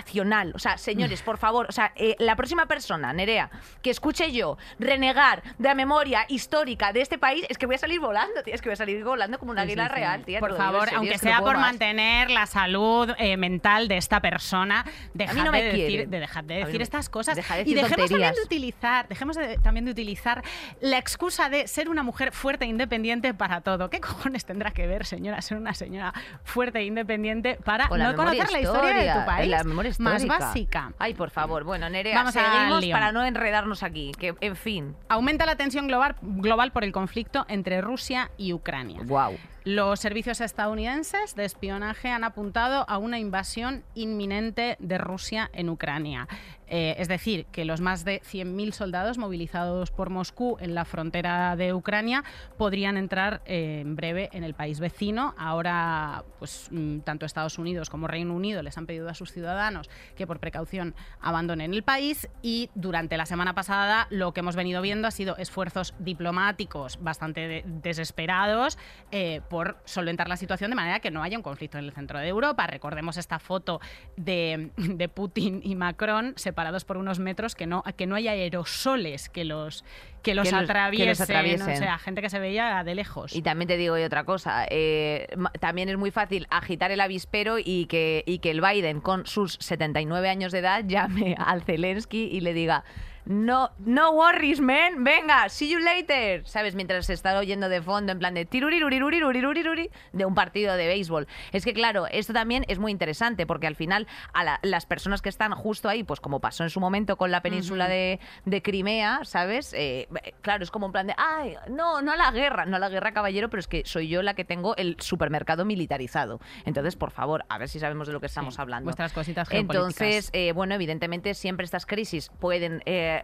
O 0.56 0.60
sea, 0.60 0.78
señores, 0.78 1.22
por 1.22 1.38
favor, 1.38 1.66
o 1.70 1.72
sea, 1.72 1.92
eh, 1.96 2.16
la 2.20 2.36
próxima 2.36 2.66
persona, 2.66 3.14
Nerea, 3.14 3.50
que 3.82 3.90
escuche 3.90 4.32
yo 4.32 4.58
renegar 4.80 5.44
de 5.58 5.68
la 5.70 5.76
memoria 5.76 6.26
histórica 6.28 6.94
de 6.94 7.02
este 7.02 7.18
país, 7.18 7.46
es 7.50 7.58
que 7.58 7.66
voy 7.66 7.76
a 7.76 7.78
salir 7.78 8.00
volando, 8.00 8.42
tía. 8.44 8.56
Es 8.56 8.62
que 8.62 8.70
voy 8.70 8.74
a 8.74 8.78
salir 8.78 9.04
volando 9.04 9.38
como 9.40 9.52
un 9.52 9.58
Sí, 9.58 9.64
águila 9.64 9.84
sí, 9.86 9.90
sí. 9.90 9.96
real, 9.96 10.24
tía. 10.26 10.40
Por 10.40 10.56
favor, 10.58 10.84
serio, 10.86 10.98
aunque 11.00 11.16
es 11.16 11.22
que 11.22 11.28
no 11.28 11.34
sea 11.36 11.42
por 11.44 11.54
más. 11.58 11.62
mantener 11.68 12.30
la 12.32 12.46
salud 12.46 13.10
eh, 13.18 13.38
mental 13.38 13.88
de 13.88 13.98
esta 13.98 14.22
persona, 14.22 14.86
dejad 15.14 15.36
no 15.46 15.52
de, 15.52 15.64
decir, 15.64 16.08
de 16.10 16.20
dejar 16.20 16.44
de 16.46 16.56
decir 16.56 16.78
no- 16.78 16.84
estas 16.84 17.10
cosas 17.10 17.38
y 17.66 17.74
dejemos 17.74 18.10
también 18.10 18.34
de 18.34 18.42
utilizar, 18.42 19.08
dejemos 19.08 19.36
de- 19.36 19.58
también 19.58 19.86
de 19.86 19.92
utilizar 19.92 20.44
la 20.82 20.98
excusa 20.98 21.50
de 21.50 21.68
ser 21.68 21.90
una 21.90 22.04
mujer 22.04 22.32
fuerte 22.32 22.66
e 22.66 22.68
independiente 22.68 23.34
para 23.34 23.62
todo. 23.62 23.90
¿Qué 23.90 24.00
cojones 24.00 24.46
tendrá 24.46 24.72
que 24.72 24.88
ver, 24.88 25.06
señora, 25.06 25.42
ser 25.42 25.58
una 25.58 25.74
señora 25.74 26.14
fuerte 26.44 26.80
e 26.80 26.84
independiente 26.86 27.58
para 27.64 27.88
no 27.88 28.16
conocer 28.16 28.52
la 28.52 28.60
historia 28.62 28.94
de 28.94 29.20
tu 29.20 29.26
país 29.26 29.52
más 30.00 30.26
básica? 30.26 30.94
Ay, 31.00 31.14
por 31.14 31.30
favor. 31.30 31.64
Bueno, 31.64 31.90
Nerea, 31.90 32.16
Vamos 32.16 32.34
seguimos 32.34 32.86
para 32.88 33.12
no 33.12 33.24
enredarnos 33.26 33.84
aquí. 33.84 34.12
Que, 34.18 34.36
en 34.42 34.56
fin. 34.56 34.96
Aumenta 35.08 35.46
la 35.46 35.56
tensión 35.56 35.88
global, 35.88 36.16
global 36.22 36.72
por 36.72 36.84
el 36.84 36.92
conflicto 36.92 37.46
entre 37.50 37.82
Rusia 37.82 38.32
y 38.38 38.54
Ucrania. 38.54 39.02
Wow. 39.04 39.38
Los 39.66 40.00
servicios 40.00 40.42
estadounidenses 40.42 41.36
de 41.36 41.46
espionaje 41.46 42.10
han 42.10 42.24
apuntado 42.24 42.86
a 42.90 42.98
una 42.98 43.20
invasión 43.20 43.84
inminente 43.94 44.78
de 44.80 44.98
Rusia 44.98 45.50
en 45.54 45.70
Ucrania. 45.70 46.28
Eh, 46.72 46.96
es 47.00 47.08
decir, 47.08 47.48
que 47.52 47.66
los 47.66 47.82
más 47.82 48.06
de 48.06 48.22
100.000 48.22 48.74
soldados 48.74 49.18
movilizados 49.18 49.90
por 49.90 50.12
Moscú 50.12 50.56
en 50.60 50.76
la 50.76 50.86
frontera 50.86 51.56
de 51.56 51.74
Ucrania 51.74 52.24
podrían 52.60 52.96
entrar 52.96 53.42
eh, 53.48 53.80
en 53.82 53.96
breve 53.96 54.30
en 54.34 54.44
el 54.44 54.54
país 54.54 54.80
vecino. 54.80 55.34
Ahora, 55.38 56.24
pues 56.38 56.68
mm, 56.70 57.00
tanto 57.00 57.26
Estados 57.26 57.58
Unidos 57.58 57.90
como 57.90 58.08
Reino 58.08 58.36
Unido 58.36 58.62
les 58.62 58.78
han 58.78 58.86
pedido 58.86 59.10
a 59.10 59.16
sus 59.16 59.32
ciudadanos 59.32 59.90
que 60.16 60.28
por 60.28 60.40
precaución 60.40 60.94
abandonen 61.20 61.74
el 61.74 61.82
país 61.82 62.30
y 62.44 62.70
durante 62.76 63.18
la 63.18 63.26
semana 63.26 63.56
pasada 63.56 64.06
lo 64.12 64.32
que 64.34 64.42
hemos 64.42 64.56
venido 64.56 64.84
viendo 64.84 65.08
ha 65.08 65.12
sido 65.12 65.38
esfuerzos 65.38 65.96
diplomáticos 65.98 67.02
bastante 67.02 67.48
de- 67.48 67.64
desesperados 67.66 68.78
eh, 69.10 69.42
solventar 69.86 70.28
la 70.28 70.38
situación 70.38 70.70
de 70.72 70.76
manera 70.76 71.00
que 71.00 71.12
no 71.12 71.24
haya 71.24 71.38
un 71.38 71.44
conflicto 71.44 71.78
en 71.78 71.86
el 71.86 71.92
centro 71.92 72.20
de 72.20 72.28
Europa. 72.28 72.68
Recordemos 72.68 73.18
esta 73.18 73.40
foto 73.40 73.80
de, 74.18 74.72
de 74.78 75.10
Putin 75.10 75.62
y 75.64 75.76
Macron 75.76 76.34
separados 76.36 76.86
por 76.86 76.98
unos 76.98 77.20
metros, 77.20 77.56
que 77.56 77.68
no, 77.68 77.84
que 77.98 78.08
no 78.08 78.16
haya 78.16 78.32
aerosoles 78.32 79.30
que 79.30 79.46
los, 79.46 79.84
que 80.24 80.36
los, 80.36 80.46
Que 80.48 80.52
los- 80.56 80.62
que 80.62 81.06
los 81.10 81.22
atraviesen. 81.22 81.74
O 81.76 81.78
sea, 81.78 81.98
gente 81.98 82.22
que 82.22 82.30
se 82.30 82.40
veía 82.40 82.84
de 82.84 82.96
lejos. 82.96 83.36
Y 83.36 83.42
también 83.42 83.68
te 83.68 83.78
digo 83.78 83.96
otra 83.96 84.24
cosa. 84.24 84.66
eh, 84.70 85.28
también 85.60 85.90
es 85.90 85.98
muy 85.98 86.12
fácil 86.12 86.48
agitar 86.50 86.92
el 86.92 87.02
avispero 87.02 87.58
y 87.60 87.86
que, 87.88 88.24
y 88.26 88.40
que 88.40 88.52
el 88.52 88.62
Biden, 88.62 89.02
con 89.02 89.26
sus 89.26 89.54
79 89.60 90.30
años 90.30 90.52
de 90.52 90.60
edad, 90.60 90.84
llame 90.86 91.36
al 91.38 91.64
Zelensky 91.64 92.26
y 92.32 92.42
le 92.42 92.54
diga. 92.54 92.84
No, 93.30 93.70
no 93.86 94.10
worries, 94.14 94.60
man. 94.60 95.04
Venga, 95.04 95.48
see 95.50 95.70
you 95.70 95.78
later. 95.78 96.42
¿Sabes? 96.48 96.74
Mientras 96.74 97.06
se 97.06 97.14
está 97.14 97.38
oyendo 97.38 97.70
de 97.70 97.80
fondo 97.80 98.12
en 98.12 98.18
plan 98.18 98.34
de 98.34 98.44
tiruriruriruriruriruri 98.46 99.92
de 100.14 100.26
un 100.26 100.34
partido 100.34 100.76
de 100.76 100.88
béisbol. 100.88 101.28
Es 101.52 101.64
que, 101.64 101.74
claro, 101.76 102.08
esto 102.08 102.34
también 102.34 102.66
es 102.68 102.80
muy 102.80 102.92
interesante 102.92 103.46
porque 103.46 103.68
al 103.68 103.76
final 103.76 104.08
a 104.34 104.44
la- 104.44 104.60
las 104.64 104.88
personas 104.88 105.22
que 105.22 105.30
están 105.30 105.52
justo 105.54 105.88
ahí, 105.90 106.04
pues 106.04 106.20
como 106.20 106.40
pasó 106.40 106.64
en 106.64 106.72
su 106.72 106.80
momento 106.80 107.18
con 107.18 107.30
la 107.30 107.42
península 107.44 107.88
de, 107.88 108.20
de 108.46 108.62
Crimea, 108.64 109.20
¿sabes? 109.26 109.74
Eh, 109.78 110.08
claro, 110.42 110.64
es 110.64 110.72
como 110.72 110.88
en 110.88 110.92
plan 110.92 111.06
de, 111.06 111.14
ay, 111.16 111.56
no, 111.70 112.02
no 112.02 112.12
a 112.14 112.18
la 112.18 112.32
guerra, 112.32 112.66
no 112.66 112.78
a 112.78 112.80
la 112.80 112.90
guerra, 112.90 113.12
caballero, 113.12 113.50
pero 113.52 113.60
es 113.60 113.68
que 113.68 113.84
soy 113.86 114.08
yo 114.08 114.24
la 114.24 114.34
que 114.34 114.44
tengo 114.44 114.76
el 114.76 114.96
supermercado 115.00 115.66
militarizado. 115.66 116.40
Entonces, 116.66 116.96
por 116.96 117.12
favor, 117.12 117.46
a 117.48 117.60
ver 117.60 117.70
si 117.70 117.80
sabemos 117.80 118.08
de 118.08 118.14
lo 118.14 118.20
que 118.22 118.26
estamos 118.26 118.56
Sí, 118.56 118.62
hablando. 118.62 118.86
vuestras 118.86 119.14
cositas. 119.14 119.48
Entonces, 119.52 120.32
eh, 120.34 120.52
bueno, 120.52 120.74
evidentemente 120.74 121.36
siempre 121.36 121.64
estas 121.66 121.86
crisis 121.86 122.32
pueden 122.40 122.82
eh, 122.88 123.19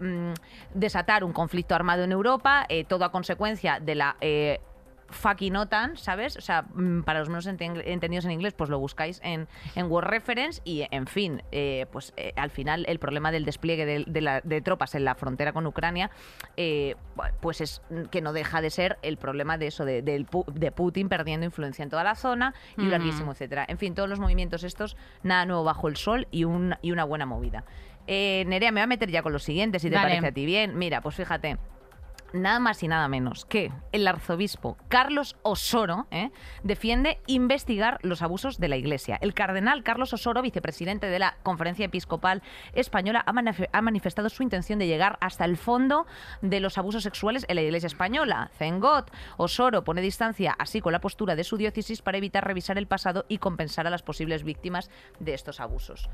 desatar 0.74 1.24
un 1.24 1.34
conflicto 1.34 1.76
armado 1.76 2.04
en 2.04 2.12
Europa, 2.12 2.66
eh, 2.70 2.84
todo 2.84 3.06
a 3.06 3.12
consecuencia 3.12 3.80
de 3.80 3.96
la... 3.96 4.16
eh, 4.22 4.60
fucking 5.08 5.56
OTAN, 5.56 5.98
¿sabes? 5.98 6.36
O 6.36 6.42
sea, 6.42 6.64
mm, 6.64 7.04
para 7.04 7.20
los 7.20 7.30
menos 7.30 7.46
enten- 7.46 7.80
entendidos 7.86 8.26
en 8.26 8.32
inglés, 8.32 8.54
pues 8.54 8.72
lo 8.72 8.80
buscáis 8.80 9.22
en, 9.24 9.48
en 9.76 9.86
Word 9.86 10.08
Reference 10.08 10.62
y, 10.66 10.88
en 10.90 11.06
fin, 11.06 11.44
eh, 11.52 11.86
pues 11.92 12.12
eh, 12.18 12.34
al 12.36 12.50
final 12.50 12.86
el 12.90 12.98
problema 12.98 13.32
del 13.32 13.46
despliegue 13.46 13.86
de, 13.86 14.04
de 14.08 14.22
la- 14.22 14.42
de 14.42 14.62
tropas 14.62 14.96
en 14.96 15.06
la 15.06 15.14
frontera 15.14 15.54
con 15.54 15.68
Ucrania, 15.68 16.10
eh, 16.58 16.96
pues 17.40 17.62
es 17.62 17.84
que 18.10 18.22
no 18.22 18.34
deja 18.34 18.62
de 18.62 18.72
ser 18.72 18.98
el 19.04 19.18
problema 19.18 19.60
de 19.60 19.68
eso, 19.68 19.86
de, 19.86 20.02
Putin 20.76 21.08
perdiendo 21.08 21.46
influencia 21.46 21.84
en 21.84 21.90
toda 21.92 22.04
la 22.04 22.16
zona 22.16 22.56
y 22.76 22.82
larguísimo, 22.90 23.32
etcétera. 23.32 23.64
En 23.70 23.78
fin, 23.78 23.94
todos 23.94 24.10
los 24.10 24.20
movimientos 24.20 24.64
estos, 24.64 24.98
nada 25.22 25.46
nuevo 25.46 25.64
bajo 25.64 25.88
el 25.88 25.98
sol 25.98 26.28
y, 26.32 26.46
un, 26.46 26.76
y 26.82 26.92
una 26.92 27.04
buena 27.04 27.28
movida. 27.28 27.64
Eh, 28.08 28.44
Nerea, 28.48 28.72
me 28.72 28.82
voy 28.82 28.84
a 28.84 28.88
meter 28.88 29.10
ya 29.10 29.22
con 29.24 29.34
los 29.34 29.44
siguientes, 29.44 29.82
si 29.82 29.90
te 29.90 29.96
Dale. 29.96 30.10
parece 30.10 30.28
a 30.28 30.32
ti 30.32 30.46
bien. 30.46 30.78
Mira, 30.78 31.02
pues 31.02 31.16
fíjate 31.16 31.58
nada 32.34 32.60
más 32.60 32.84
y 32.84 32.90
nada 32.90 33.08
menos 33.08 33.46
que 33.46 33.72
el 33.94 34.06
arzobispo 34.06 34.76
Carlos 34.90 35.38
Osoro 35.42 36.06
¿eh? 36.12 36.32
defiende 36.64 37.20
investigar 37.28 37.98
los 38.02 38.22
abusos 38.22 38.58
de 38.60 38.68
la 38.68 38.76
Iglesia. 38.76 39.18
El 39.22 39.34
cardenal 39.34 39.84
Carlos 39.84 40.12
Osoro, 40.12 40.42
vicepresidente 40.42 41.08
de 41.08 41.18
la 41.18 41.38
Conferencia 41.44 41.86
Episcopal 41.86 42.42
Española, 42.74 43.24
ha, 43.26 43.32
manif- 43.32 43.70
ha 43.72 43.82
manifestado 43.82 44.28
su 44.28 44.44
intención 44.44 44.80
de 44.80 44.88
llegar 44.88 45.18
hasta 45.22 45.46
el 45.46 45.56
fondo 45.56 46.08
de 46.42 46.60
los 46.60 46.78
abusos 46.78 47.04
sexuales 47.04 47.46
en 47.48 47.56
la 47.56 47.62
Iglesia 47.62 47.88
española. 47.88 48.50
Zengot 48.58 49.12
Osoro 49.38 49.86
pone 49.86 50.02
distancia 50.02 50.54
así 50.60 50.82
con 50.82 50.92
la 50.92 51.00
postura 51.00 51.38
de 51.38 51.46
su 51.46 51.56
diócesis 51.56 52.02
para 52.02 52.18
evitar 52.18 52.46
revisar 52.46 52.78
el 52.78 52.88
pasado 52.88 53.24
y 53.30 53.38
compensar 53.38 53.88
a 53.88 53.92
las 53.92 54.04
posibles 54.04 54.44
víctimas 54.44 54.90
de 55.22 55.36
estos 55.36 55.62
abusos. 55.62 56.10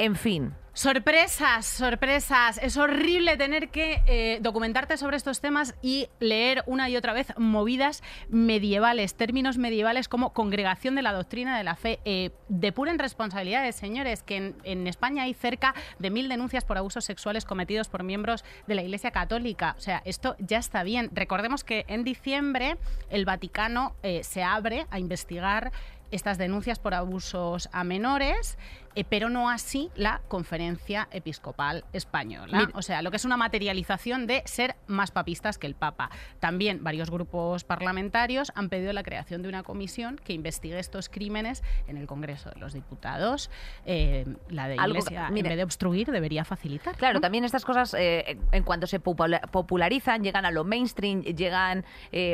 En 0.00 0.16
fin, 0.16 0.54
Sorpresas, 0.72 1.66
sorpresas. 1.66 2.58
Es 2.62 2.78
horrible 2.78 3.36
tener 3.36 3.68
que 3.68 4.02
eh, 4.06 4.38
documentarte 4.40 4.96
sobre 4.96 5.18
estos 5.18 5.42
temas 5.42 5.74
y 5.82 6.08
leer 6.20 6.62
una 6.66 6.88
y 6.88 6.96
otra 6.96 7.12
vez 7.12 7.34
movidas 7.36 8.02
medievales, 8.30 9.14
términos 9.14 9.58
medievales 9.58 10.08
como 10.08 10.32
congregación 10.32 10.94
de 10.94 11.02
la 11.02 11.12
doctrina 11.12 11.58
de 11.58 11.64
la 11.64 11.76
fe. 11.76 11.98
Eh, 12.06 12.30
depuren 12.48 12.98
responsabilidades, 12.98 13.76
señores, 13.76 14.22
que 14.22 14.54
en, 14.62 14.86
España 14.86 15.24
hay 15.24 15.34
cerca 15.34 15.74
de 15.98 16.08
mil 16.08 16.30
denuncias 16.30 16.64
por 16.64 16.78
abusos 16.78 17.04
sexuales 17.04 17.44
cometidos 17.44 17.88
por 17.88 18.02
miembros 18.02 18.42
de 18.66 18.76
la 18.76 18.82
Iglesia 18.82 19.10
Católica. 19.10 19.74
O 19.76 19.80
sea, 19.82 20.00
esto 20.06 20.34
ya 20.38 20.56
está 20.56 20.82
bien. 20.82 21.10
Recordemos 21.12 21.62
que 21.62 21.84
en 21.88 22.04
diciembre 22.04 22.78
el 23.10 23.26
Vaticano 23.26 23.96
eh, 24.02 24.22
se 24.22 24.42
abre 24.44 24.86
a 24.90 24.98
investigar 24.98 25.72
estas 26.10 26.38
denuncias 26.38 26.78
por 26.78 26.94
abusos 26.94 27.68
a 27.72 27.84
menores, 27.84 28.58
eh, 28.94 29.04
pero 29.08 29.28
no 29.30 29.48
así 29.50 29.90
la 29.94 30.20
Conferencia 30.28 31.08
Episcopal 31.12 31.84
Española. 31.92 32.58
Mira- 32.58 32.70
O 32.74 32.82
sea, 32.82 33.02
lo 33.02 33.10
que 33.10 33.16
es 33.16 33.24
una 33.24 33.36
materialización 33.36 34.26
de 34.26 34.42
ser 34.46 34.76
más 34.86 35.10
papistas 35.10 35.58
que 35.58 35.66
el 35.66 35.74
Papa. 35.74 36.10
También 36.40 36.82
varios 36.82 37.10
grupos 37.10 37.64
parlamentarios 37.64 38.52
han 38.54 38.68
pedido 38.68 38.92
la 38.92 39.02
creación 39.02 39.42
de 39.42 39.48
una 39.48 39.62
comisión 39.62 40.16
que 40.24 40.32
investigue 40.32 40.78
estos 40.78 41.08
crímenes 41.08 41.62
en 41.86 41.96
el 41.96 42.06
Congreso 42.06 42.50
de 42.50 42.58
los 42.60 42.72
Diputados. 42.72 43.50
Eh, 43.86 44.26
la 44.48 44.68
de 44.68 44.74
Algo- 44.76 44.98
Iglesia, 44.98 45.28
mire. 45.30 45.48
en 45.48 45.50
vez 45.50 45.56
de 45.58 45.64
obstruir, 45.64 46.10
debería 46.10 46.44
facilitar. 46.44 46.96
Claro, 46.96 47.14
¿no? 47.14 47.20
también 47.20 47.44
estas 47.44 47.64
cosas, 47.64 47.94
eh, 47.98 48.38
en 48.52 48.62
cuanto 48.64 48.86
se 48.86 49.00
popula- 49.00 49.40
popularizan, 49.50 50.22
llegan 50.24 50.44
a 50.44 50.50
lo 50.50 50.64
mainstream, 50.64 51.22
llegan, 51.22 51.84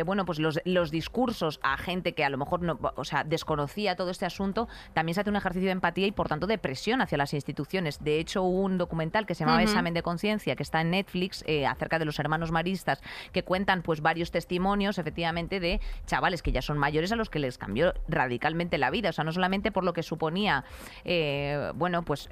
bueno, 0.05 0.25
pues 0.25 0.39
los, 0.39 0.61
los 0.65 0.91
discursos 0.91 1.61
a 1.63 1.77
gente 1.77 2.13
que 2.15 2.25
a 2.25 2.31
lo 2.31 2.39
mejor 2.39 2.63
no, 2.63 2.79
o 2.97 3.05
sea, 3.05 3.25
desconocía 3.25 3.97
todo 3.97 4.11
este 4.11 4.27
asunto, 4.27 4.69
también 4.95 5.15
se 5.15 5.21
hace 5.21 5.31
un 5.31 5.37
ejercicio 5.37 5.67
de 5.67 5.73
empatía 5.73 6.07
y, 6.07 6.13
por 6.13 6.29
tanto, 6.29 6.46
de 6.47 6.59
presión 6.59 7.01
hacia 7.01 7.19
las 7.19 7.35
instituciones. 7.35 8.03
De 8.03 8.19
hecho, 8.19 8.43
hubo 8.43 8.61
un 8.63 8.79
documental 8.79 9.27
que 9.27 9.35
se 9.35 9.41
llamaba. 9.45 9.63
Examen 9.67 9.95
de 9.95 10.03
Conciencia, 10.03 10.55
que 10.57 10.63
está 10.63 10.81
en 10.81 10.91
Netflix, 10.91 11.43
eh, 11.47 11.67
acerca 11.67 11.99
de 11.99 12.05
los 12.05 12.19
hermanos 12.19 12.53
maristas, 12.53 13.01
que 13.33 13.43
cuentan, 13.43 13.83
pues, 13.83 14.01
varios 14.01 14.31
testimonios, 14.31 14.99
efectivamente, 14.99 15.61
de 15.61 15.81
chavales 16.07 16.43
que 16.43 16.53
ya 16.53 16.63
son 16.63 16.79
mayores 16.79 17.11
a 17.13 17.17
los 17.17 17.31
que 17.31 17.39
les 17.39 17.59
cambió 17.59 17.95
radicalmente 18.09 18.79
la 18.79 18.91
vida. 18.91 19.11
O 19.11 19.13
sea, 19.13 19.25
no 19.25 19.33
solamente 19.33 19.73
por 19.73 19.85
lo 19.85 19.93
que 19.93 20.03
suponía, 20.03 20.65
eh, 21.05 21.73
bueno, 21.75 22.03
pues 22.05 22.29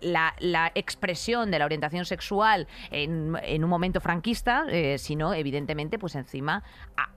la, 0.00 0.34
la 0.38 0.72
expresión 0.74 1.50
de 1.50 1.58
la 1.58 1.64
orientación 1.64 2.04
sexual 2.04 2.66
en, 2.90 3.36
en 3.42 3.64
un 3.64 3.70
momento 3.70 4.00
franquista, 4.00 4.64
eh, 4.68 4.98
sino, 4.98 5.34
evidentemente, 5.34 5.98
pues 5.98 6.14
encima 6.14 6.62
a- 6.96 7.10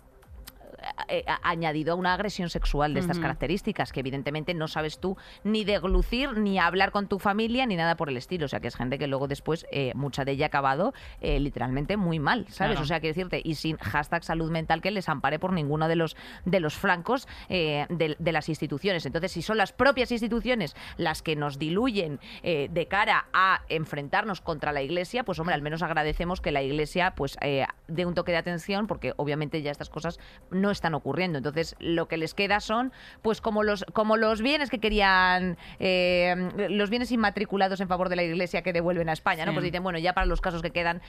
eh, 1.07 1.23
añadido 1.43 1.93
a 1.93 1.95
una 1.95 2.13
agresión 2.13 2.49
sexual 2.49 2.93
de 2.93 2.99
estas 2.99 3.19
características 3.19 3.91
que 3.91 3.99
evidentemente 3.99 4.53
no 4.53 4.67
sabes 4.67 4.99
tú 4.99 5.17
ni 5.43 5.63
deglucir 5.63 6.37
ni 6.37 6.59
hablar 6.59 6.91
con 6.91 7.07
tu 7.07 7.19
familia 7.19 7.65
ni 7.65 7.75
nada 7.75 7.95
por 7.95 8.09
el 8.09 8.17
estilo. 8.17 8.45
O 8.45 8.49
sea 8.49 8.59
que 8.59 8.67
es 8.67 8.75
gente 8.75 8.97
que 8.97 9.07
luego 9.07 9.27
después 9.27 9.65
eh, 9.71 9.91
mucha 9.95 10.25
de 10.25 10.33
ella 10.33 10.45
ha 10.45 10.47
acabado 10.47 10.93
eh, 11.21 11.39
literalmente 11.39 11.97
muy 11.97 12.19
mal 12.19 12.45
sabes 12.49 12.73
Claro. 12.75 12.81
o 12.81 12.85
sea 12.85 12.99
quiero 12.99 13.15
decirte 13.15 13.41
y 13.43 13.55
sin 13.55 13.77
hashtag 13.77 14.23
salud 14.23 14.51
mental 14.51 14.81
que 14.81 14.91
les 14.91 15.07
ampare 15.09 15.39
por 15.39 15.53
ninguno 15.53 15.87
de 15.87 15.95
los 15.95 16.15
de 16.45 16.59
los 16.59 16.75
flancos 16.75 17.27
eh, 17.49 17.85
de, 17.89 18.15
de 18.17 18.31
las 18.31 18.49
instituciones. 18.49 19.05
Entonces 19.05 19.31
si 19.31 19.41
son 19.41 19.57
las 19.57 19.71
propias 19.71 20.11
instituciones 20.11 20.75
las 20.97 21.21
que 21.21 21.35
nos 21.35 21.57
diluyen 21.59 22.19
eh, 22.43 22.67
de 22.71 22.87
cara 22.87 23.27
a 23.33 23.61
enfrentarnos 23.69 24.41
contra 24.41 24.71
la 24.71 24.81
iglesia 24.81 25.23
pues 25.23 25.39
hombre 25.39 25.55
al 25.55 25.61
menos 25.61 25.81
agradecemos 25.83 26.41
que 26.41 26.51
la 26.51 26.61
iglesia 26.61 27.13
pues 27.15 27.37
eh, 27.41 27.65
dé 27.87 28.05
un 28.05 28.13
toque 28.13 28.31
de 28.31 28.37
atención 28.37 28.87
porque 28.87 29.13
obviamente 29.17 29.61
ya 29.61 29.71
estas 29.71 29.89
cosas 29.89 30.19
no 30.51 30.71
están 30.75 30.93
ocurriendo. 30.93 31.37
Entonces, 31.39 31.75
lo 31.79 32.07
que 32.07 32.17
les 32.17 32.33
queda 32.33 32.59
son, 32.59 32.91
pues, 33.21 33.41
como 33.41 33.63
los, 33.63 33.83
como 33.93 34.15
los 34.17 34.41
bienes 34.41 34.69
que 34.69 34.79
querían, 34.79 35.57
eh, 35.79 36.35
los 36.69 36.89
bienes 36.89 37.11
inmatriculados 37.11 37.79
en 37.81 37.87
favor 37.87 38.09
de 38.09 38.15
la 38.15 38.23
Iglesia 38.23 38.61
que 38.61 38.71
devuelven 38.73 39.09
a 39.09 39.13
España, 39.13 39.45
¿no? 39.45 39.53
Pues 39.53 39.63
dicen, 39.63 39.81
bueno, 39.83 39.97
ya 39.99 40.13
para 40.13 40.25
los 40.27 40.41
casos 40.41 40.61
que 40.61 40.71
quedan, 40.71 41.01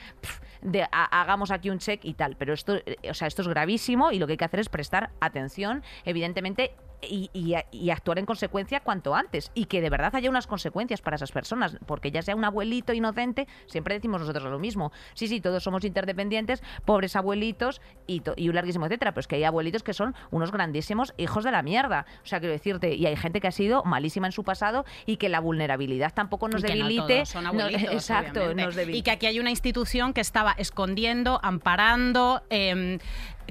de- 0.61 0.83
ha- 0.83 1.21
hagamos 1.21 1.51
aquí 1.51 1.69
un 1.69 1.77
check 1.79 2.03
y 2.03 2.13
tal. 2.13 2.35
Pero 2.37 2.53
esto, 2.53 2.77
eh, 2.85 2.95
o 3.09 3.13
sea, 3.13 3.27
esto 3.27 3.41
es 3.43 3.47
gravísimo 3.47 4.11
y 4.11 4.19
lo 4.19 4.25
que 4.27 4.33
hay 4.33 4.37
que 4.37 4.45
hacer 4.45 4.59
es 4.59 4.69
prestar 4.69 5.11
atención, 5.19 5.83
evidentemente. 6.05 6.71
Y, 7.01 7.29
y- 7.31 7.53
y 7.71 7.89
actuar 7.91 8.17
en 8.17 8.25
consecuencia 8.25 8.79
cuanto 8.79 9.13
antes 9.13 9.51
y 9.53 9.65
que 9.65 9.81
de 9.81 9.89
verdad 9.91 10.15
haya 10.15 10.31
unas 10.31 10.47
consecuencias 10.47 10.99
para 10.99 11.15
esas 11.15 11.31
personas 11.31 11.77
porque 11.85 12.09
ya 12.09 12.23
sea 12.23 12.35
un 12.35 12.43
abuelito 12.43 12.91
inocente 12.91 13.47
siempre 13.67 13.93
decimos 13.93 14.19
nosotros 14.21 14.45
lo 14.45 14.57
mismo 14.57 14.91
sí 15.13 15.27
sí 15.27 15.39
todos 15.39 15.61
somos 15.63 15.83
interdependientes 15.83 16.63
pobres 16.85 17.15
abuelitos 17.15 17.81
y, 18.07 18.23
y 18.35 18.49
un 18.49 18.55
larguísimo 18.55 18.87
etcétera 18.87 19.11
pero 19.11 19.19
es 19.21 19.27
que 19.27 19.35
hay 19.35 19.43
abuelitos 19.43 19.83
que 19.83 19.93
son 19.93 20.15
unos 20.31 20.51
grandísimos 20.51 21.13
hijos 21.17 21.43
de 21.43 21.51
la 21.51 21.61
mierda. 21.61 22.07
O 22.23 22.25
sea 22.25 22.39
quiero 22.39 22.53
decirte 22.53 22.95
y 22.95 23.05
hay 23.05 23.15
gente 23.15 23.41
que 23.41 23.47
ha 23.47 23.51
sido 23.51 23.83
malísima 23.83 24.25
en 24.25 24.31
su 24.33 24.43
pasado 24.43 24.83
y 25.05 25.17
que 25.17 25.29
la 25.29 25.39
vulnerabilidad 25.39 26.13
tampoco 26.15 26.47
nos 26.47 26.63
no 26.63 26.67
debilite 26.67 27.23
no- 27.53 27.67
exacto 27.93 28.53
nos 28.55 28.75
debilite 28.75 28.97
y 28.97 29.01
que 29.03 29.11
aquí 29.11 29.27
hay 29.27 29.39
una 29.39 29.51
institución 29.51 30.13
que 30.13 30.21
estaba 30.21 30.53
escondiendo, 30.57 31.39
amparando, 31.43 32.41
em, 32.49 32.97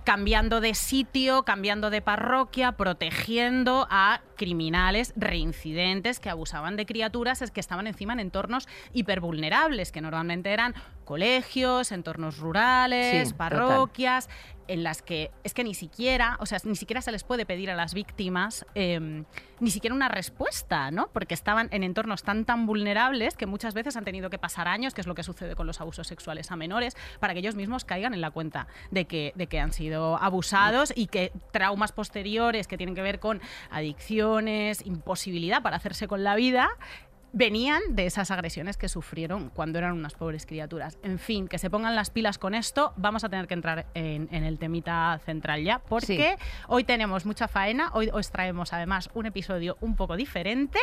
cambiando 0.07 0.61
de 0.61 0.73
sitio, 0.77 1.43
cambiando 1.43 1.91
de 1.91 2.01
parroquia, 2.01 2.71
protegiendo 2.71 3.89
a 3.91 4.21
criminales 4.37 5.13
reincidentes 5.17 6.21
que 6.21 6.31
abusaban 6.31 6.77
de 6.77 6.87
criaturas 6.87 7.43
es 7.43 7.51
que 7.51 7.61
estaban 7.61 7.87
encima 7.87 8.13
en 8.13 8.21
entornos 8.21 8.69
hipervulnerables, 8.93 9.93
que 9.93 10.01
normalmente 10.01 10.51
eran 10.53 10.75
colegios, 11.05 11.93
entornos 11.93 12.39
rurales, 12.39 13.29
Sí, 13.29 13.33
total. 13.33 13.37
parroquias, 13.51 14.29
en 14.69 14.83
las 14.83 15.01
que 15.03 15.31
es 15.45 15.55
que 15.55 15.63
ni 15.63 15.75
siquiera, 15.75 16.37
o 16.41 16.47
sea, 16.47 16.59
ni 16.65 16.75
siquiera 16.75 17.01
se 17.01 17.13
les 17.13 17.23
puede 17.23 17.47
pedir 17.47 17.71
a 17.71 17.77
las 17.77 17.95
víctimas 17.95 18.67
em, 18.75 19.25
ni 19.61 19.71
siquiera 19.71 19.95
una 19.95 20.09
respuesta, 20.09 20.91
¿no? 20.91 21.09
Porque 21.13 21.35
estaban 21.35 21.69
en 21.71 21.85
entornos 21.85 22.25
tan 22.25 22.45
tan 22.45 22.67
vulnerables 22.67 23.37
que 23.37 23.47
muchas 23.47 23.75
veces 23.75 23.97
han 23.97 24.05
tenido 24.05 24.29
que 24.29 24.39
pasar 24.39 24.67
años, 24.67 24.93
que 24.93 25.01
es 25.01 25.07
lo 25.07 25.15
que 25.15 25.23
sucede 25.23 25.55
con 25.55 25.69
los 25.69 25.81
abusos 25.81 26.09
sexuales 26.09 26.51
a 26.51 26.57
menores, 26.57 26.97
para 27.21 27.33
que 27.33 27.39
ellos 27.39 27.55
mismos 27.55 27.85
caigan 27.85 28.13
en 28.13 28.21
la 28.21 28.33
cuenta 28.33 28.67
de 28.91 29.05
que, 29.05 29.33
de 29.37 29.47
que 29.47 29.61
han 29.61 29.73
sido 29.73 30.17
abusados 30.21 30.93
y 30.97 31.07
que 31.07 31.33
traumas 31.53 31.93
posteriores 31.93 32.67
que 32.67 32.77
tienen 32.77 32.97
que 32.97 33.03
ver 33.03 33.21
con 33.21 33.41
imposibilidad 34.85 35.63
para 35.63 35.77
hacerse 35.77 36.09
con 36.09 36.25
la 36.25 36.35
vida, 36.35 36.69
venían 37.33 37.83
de 37.91 38.07
esas 38.07 38.31
agresiones 38.31 38.77
que 38.77 38.89
sufrieron 38.89 39.51
cuando 39.51 39.79
eran 39.79 39.93
unas 39.93 40.15
pobres 40.15 40.47
criaturas. 40.47 40.99
En 41.03 41.19
fin, 41.19 41.49
que 41.49 41.59
se 41.59 41.69
pongan 41.69 41.95
las 41.95 42.11
pilas 42.11 42.39
con 42.39 42.55
esto. 42.55 42.93
Vamos 42.97 43.25
a 43.25 43.29
tener 43.29 43.47
que 43.47 43.55
entrar 43.55 43.87
en, 43.95 44.29
en 44.33 44.45
el 44.45 44.59
temita 44.59 45.21
central 45.25 45.63
ya, 45.63 45.79
porque 45.81 46.37
hoy 46.69 46.85
tenemos 46.85 47.27
mucha 47.27 47.47
faena. 47.49 47.91
Hoy 47.93 48.09
os 48.13 48.31
traemos 48.31 48.73
además 48.73 49.11
un 49.15 49.27
episodio 49.27 49.77
un 49.81 49.97
poco 49.97 50.17
diferente 50.17 50.79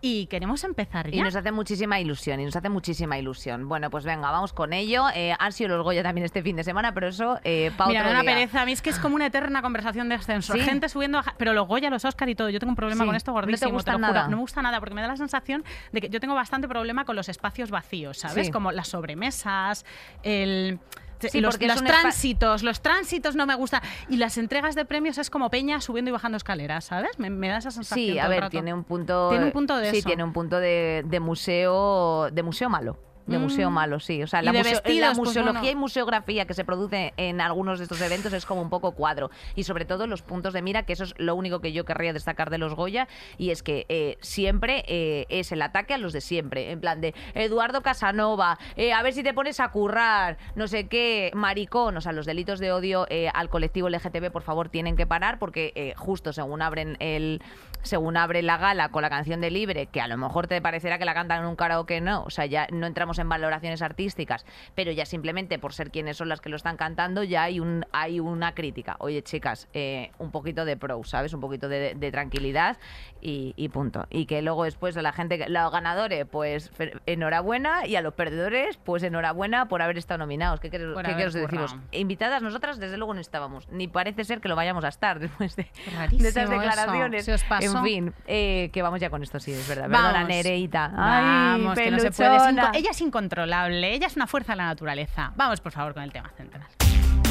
y 0.00 0.26
queremos 0.26 0.62
empezar 0.62 1.12
Y 1.12 1.16
ya. 1.16 1.24
nos 1.24 1.34
hace 1.34 1.50
muchísima 1.50 1.98
ilusión, 1.98 2.38
y 2.38 2.44
nos 2.44 2.54
hace 2.54 2.68
muchísima 2.68 3.18
ilusión. 3.18 3.68
Bueno, 3.68 3.90
pues 3.90 4.04
venga, 4.04 4.30
vamos 4.30 4.52
con 4.52 4.72
ello. 4.72 5.06
Eh, 5.12 5.34
han 5.36 5.52
sido 5.52 5.76
los 5.76 5.82
Goya 5.82 6.04
también 6.04 6.24
este 6.24 6.40
fin 6.42 6.54
de 6.54 6.62
semana, 6.62 6.94
pero 6.94 7.08
eso 7.08 7.40
eh, 7.42 7.72
Mira, 7.88 8.02
otro 8.02 8.12
una 8.12 8.22
día. 8.22 8.34
pereza. 8.34 8.62
A 8.62 8.66
mí 8.66 8.70
es 8.72 8.80
que 8.82 8.90
es 8.90 8.98
como 9.00 9.16
una 9.16 9.26
eterna 9.26 9.60
conversación 9.62 10.08
de 10.08 10.14
ascenso. 10.14 10.52
¿Sí? 10.52 10.60
Gente 10.60 10.88
subiendo, 10.88 11.18
a 11.18 11.34
pero 11.36 11.52
los 11.52 11.66
Goya, 11.66 11.90
los 11.90 12.04
Oscar 12.04 12.28
y 12.28 12.36
todo. 12.36 12.48
Yo 12.50 12.60
tengo 12.60 12.70
un 12.70 12.76
problema 12.76 13.02
Sí. 13.02 13.06
con 13.06 13.16
esto 13.16 13.32
¿No 13.32 13.38
te 13.40 13.46
gordísimo. 13.46 13.72
gustan 13.72 14.00
lo 14.00 14.06
juro. 14.06 14.12
nada? 14.14 14.28
No 14.28 14.36
me 14.36 14.42
gusta 14.42 14.62
nada 14.62 14.78
porque 14.78 14.94
me 14.94 15.00
da 15.02 15.08
la 15.08 15.16
sensación 15.16 15.64
de 15.92 16.00
que 16.00 16.08
yo 16.08 16.20
tengo 16.20 16.34
bastante 16.34 16.68
problema 16.68 17.04
con 17.04 17.16
los 17.16 17.28
espacios 17.28 17.70
vacíos, 17.70 18.18
¿sabes? 18.18 18.46
Sí. 18.46 18.52
Como 18.52 18.72
las 18.72 18.88
sobremesas, 18.88 19.84
el. 20.22 20.78
Sí, 21.20 21.40
los 21.40 21.60
los 21.60 21.82
tránsitos, 21.82 22.62
los 22.62 22.80
tránsitos 22.80 23.34
no 23.34 23.44
me 23.44 23.56
gustan. 23.56 23.82
Y 24.08 24.18
las 24.18 24.38
entregas 24.38 24.76
de 24.76 24.84
premios 24.84 25.18
es 25.18 25.30
como 25.30 25.50
peña 25.50 25.80
subiendo 25.80 26.10
y 26.10 26.12
bajando 26.12 26.36
escaleras, 26.36 26.84
¿sabes? 26.84 27.18
Me, 27.18 27.28
me 27.28 27.48
da 27.48 27.58
esa 27.58 27.72
sensación. 27.72 28.06
Sí, 28.14 28.18
a 28.20 28.28
ver, 28.28 28.48
tiene 28.50 28.72
un 28.72 28.84
punto. 28.84 29.28
Tiene 29.30 29.46
un 29.46 29.50
punto 29.50 29.76
de 29.76 29.90
Sí, 29.90 29.98
eso. 29.98 30.06
tiene 30.06 30.22
un 30.22 30.32
punto 30.32 30.60
de, 30.60 31.02
de 31.06 31.18
museo, 31.18 32.30
de 32.30 32.42
museo 32.44 32.68
malo. 32.70 32.98
De 33.28 33.38
museo 33.38 33.70
malo, 33.70 34.00
sí. 34.00 34.22
O 34.22 34.26
sea, 34.26 34.40
Mm. 34.42 34.44
La, 34.44 34.52
museo- 34.52 34.72
vestidos, 34.72 35.00
la 35.00 35.06
pues, 35.08 35.18
museología 35.18 35.60
bueno. 35.60 35.70
y 35.72 35.74
museografía 35.76 36.46
que 36.46 36.54
se 36.54 36.64
produce 36.64 37.12
en 37.16 37.40
algunos 37.40 37.78
de 37.78 37.84
estos 37.84 38.00
eventos 38.00 38.32
es 38.32 38.46
como 38.46 38.62
un 38.62 38.70
poco 38.70 38.92
cuadro. 38.92 39.30
Y 39.54 39.64
sobre 39.64 39.84
todo 39.84 40.06
los 40.06 40.22
puntos 40.22 40.52
de 40.54 40.62
mira, 40.62 40.84
que 40.84 40.92
eso 40.94 41.04
es 41.04 41.14
lo 41.18 41.34
único 41.34 41.60
que 41.60 41.72
yo 41.72 41.84
querría 41.84 42.12
destacar 42.12 42.50
de 42.50 42.58
los 42.58 42.74
Goya, 42.74 43.06
y 43.36 43.50
es 43.50 43.62
que 43.62 43.86
eh, 43.88 44.16
siempre 44.20 44.84
eh, 44.88 45.26
es 45.28 45.52
el 45.52 45.62
ataque 45.62 45.94
a 45.94 45.98
los 45.98 46.12
de 46.12 46.20
siempre. 46.20 46.70
En 46.70 46.80
plan 46.80 47.00
de 47.00 47.14
Eduardo 47.34 47.82
Casanova, 47.82 48.58
eh, 48.76 48.92
a 48.92 49.02
ver 49.02 49.12
si 49.12 49.22
te 49.22 49.34
pones 49.34 49.60
a 49.60 49.68
currar, 49.70 50.38
no 50.54 50.66
sé 50.66 50.88
qué, 50.88 51.30
maricón. 51.34 51.96
O 51.96 52.00
sea, 52.00 52.12
los 52.12 52.26
delitos 52.26 52.58
de 52.60 52.72
odio 52.72 53.06
eh, 53.10 53.28
al 53.34 53.48
colectivo 53.48 53.88
LGTB, 53.88 54.30
por 54.30 54.42
favor, 54.42 54.68
tienen 54.68 54.96
que 54.96 55.06
parar 55.06 55.38
porque 55.38 55.72
eh, 55.74 55.94
justo 55.96 56.32
según 56.32 56.62
abren 56.62 56.96
el 57.00 57.42
según 57.82 58.16
abre 58.16 58.42
la 58.42 58.56
gala 58.58 58.88
con 58.88 59.02
la 59.02 59.08
canción 59.08 59.40
de 59.40 59.50
Libre, 59.52 59.86
que 59.86 60.00
a 60.00 60.08
lo 60.08 60.16
mejor 60.16 60.48
te 60.48 60.60
parecerá 60.60 60.98
que 60.98 61.04
la 61.04 61.14
cantan 61.14 61.42
en 61.42 61.48
un 61.48 61.54
karaoke, 61.56 62.00
no, 62.00 62.24
o 62.24 62.30
sea, 62.30 62.44
ya 62.44 62.66
no 62.72 62.86
entramos 62.88 63.17
en 63.18 63.28
valoraciones 63.28 63.82
artísticas, 63.82 64.44
pero 64.74 64.92
ya 64.92 65.06
simplemente 65.06 65.58
por 65.58 65.72
ser 65.72 65.90
quienes 65.90 66.16
son 66.16 66.28
las 66.28 66.40
que 66.40 66.48
lo 66.48 66.56
están 66.56 66.76
cantando, 66.76 67.22
ya 67.22 67.42
hay 67.44 67.60
un 67.60 67.84
hay 67.92 68.20
una 68.20 68.54
crítica. 68.54 68.96
Oye, 69.00 69.22
chicas, 69.22 69.68
eh, 69.72 70.10
un 70.18 70.30
poquito 70.30 70.64
de 70.64 70.76
pro, 70.76 71.02
¿sabes? 71.04 71.32
Un 71.34 71.40
poquito 71.40 71.68
de, 71.68 71.94
de 71.94 72.10
tranquilidad 72.10 72.76
y, 73.20 73.54
y 73.56 73.68
punto. 73.68 74.06
Y 74.10 74.26
que 74.26 74.42
luego 74.42 74.64
después 74.64 74.94
de 74.94 75.02
la 75.02 75.12
gente, 75.12 75.38
que- 75.38 75.48
los 75.48 75.70
ganadores, 75.72 76.26
pues 76.30 76.70
enhorabuena, 77.06 77.86
y 77.86 77.96
a 77.96 78.00
los 78.02 78.14
perdedores, 78.14 78.76
pues 78.84 79.02
enhorabuena 79.02 79.66
por 79.68 79.82
haber 79.82 79.98
estado 79.98 80.18
nominados. 80.18 80.60
¿Qué, 80.60 80.70
qué 80.70 80.76
haber 80.76 81.26
os 81.26 81.34
decimos? 81.34 81.72
currado. 81.72 81.88
Invitadas 81.92 82.42
nosotras, 82.42 82.78
desde 82.78 82.96
luego 82.96 83.14
no 83.14 83.20
estábamos, 83.20 83.68
ni 83.70 83.88
parece 83.88 84.24
ser 84.24 84.40
que 84.40 84.48
lo 84.48 84.56
vayamos 84.56 84.84
a 84.84 84.88
estar 84.88 85.18
después 85.18 85.56
de, 85.56 85.64
de 86.10 86.28
esas 86.28 86.48
declaraciones. 86.50 87.24
¿Se 87.24 87.32
os 87.32 87.44
pasó? 87.44 87.78
En 87.78 87.84
fin, 87.84 88.14
eh, 88.26 88.70
que 88.72 88.82
vamos 88.82 89.00
ya 89.00 89.10
con 89.10 89.22
esto, 89.22 89.40
sí, 89.40 89.52
es 89.52 89.66
verdad. 89.68 89.88
Vamos. 89.88 90.12
Perdona, 90.12 90.28
Nereita. 90.28 90.92
Ay, 90.96 91.60
Vamos, 91.62 91.78
que 91.78 91.90
no 91.90 91.98
se 91.98 92.10
puede. 92.10 92.30
peluchona. 92.30 92.70
ella 92.74 92.90
es 92.90 93.00
incontrolable, 93.08 93.94
ella 93.94 94.06
es 94.06 94.16
una 94.16 94.26
fuerza 94.26 94.52
de 94.52 94.58
la 94.58 94.66
naturaleza. 94.66 95.32
Vamos, 95.36 95.60
por 95.60 95.72
favor, 95.72 95.94
con 95.94 96.02
el 96.02 96.12
tema 96.12 96.30
central. 96.36 96.66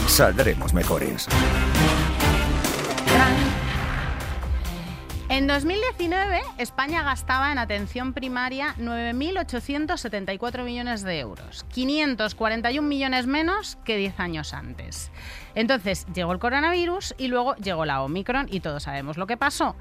Saldremos 0.07 0.73
mejores. 0.73 1.27
En 5.29 5.45
2019, 5.45 6.41
España 6.57 7.03
gastaba 7.03 7.51
en 7.51 7.57
atención 7.57 8.13
primaria 8.13 8.73
9.874 8.79 10.63
millones 10.63 11.03
de 11.03 11.19
euros, 11.19 11.65
541 11.73 12.87
millones 12.87 13.27
menos 13.27 13.77
que 13.83 13.97
10 13.97 14.19
años 14.21 14.53
antes. 14.53 15.11
Entonces 15.53 16.07
llegó 16.13 16.31
el 16.31 16.39
coronavirus 16.39 17.13
y 17.17 17.27
luego 17.27 17.55
llegó 17.57 17.83
la 17.83 18.01
Omicron 18.03 18.47
y 18.49 18.61
todos 18.61 18.83
sabemos 18.83 19.17
lo 19.17 19.27
que 19.27 19.35
pasó 19.35 19.75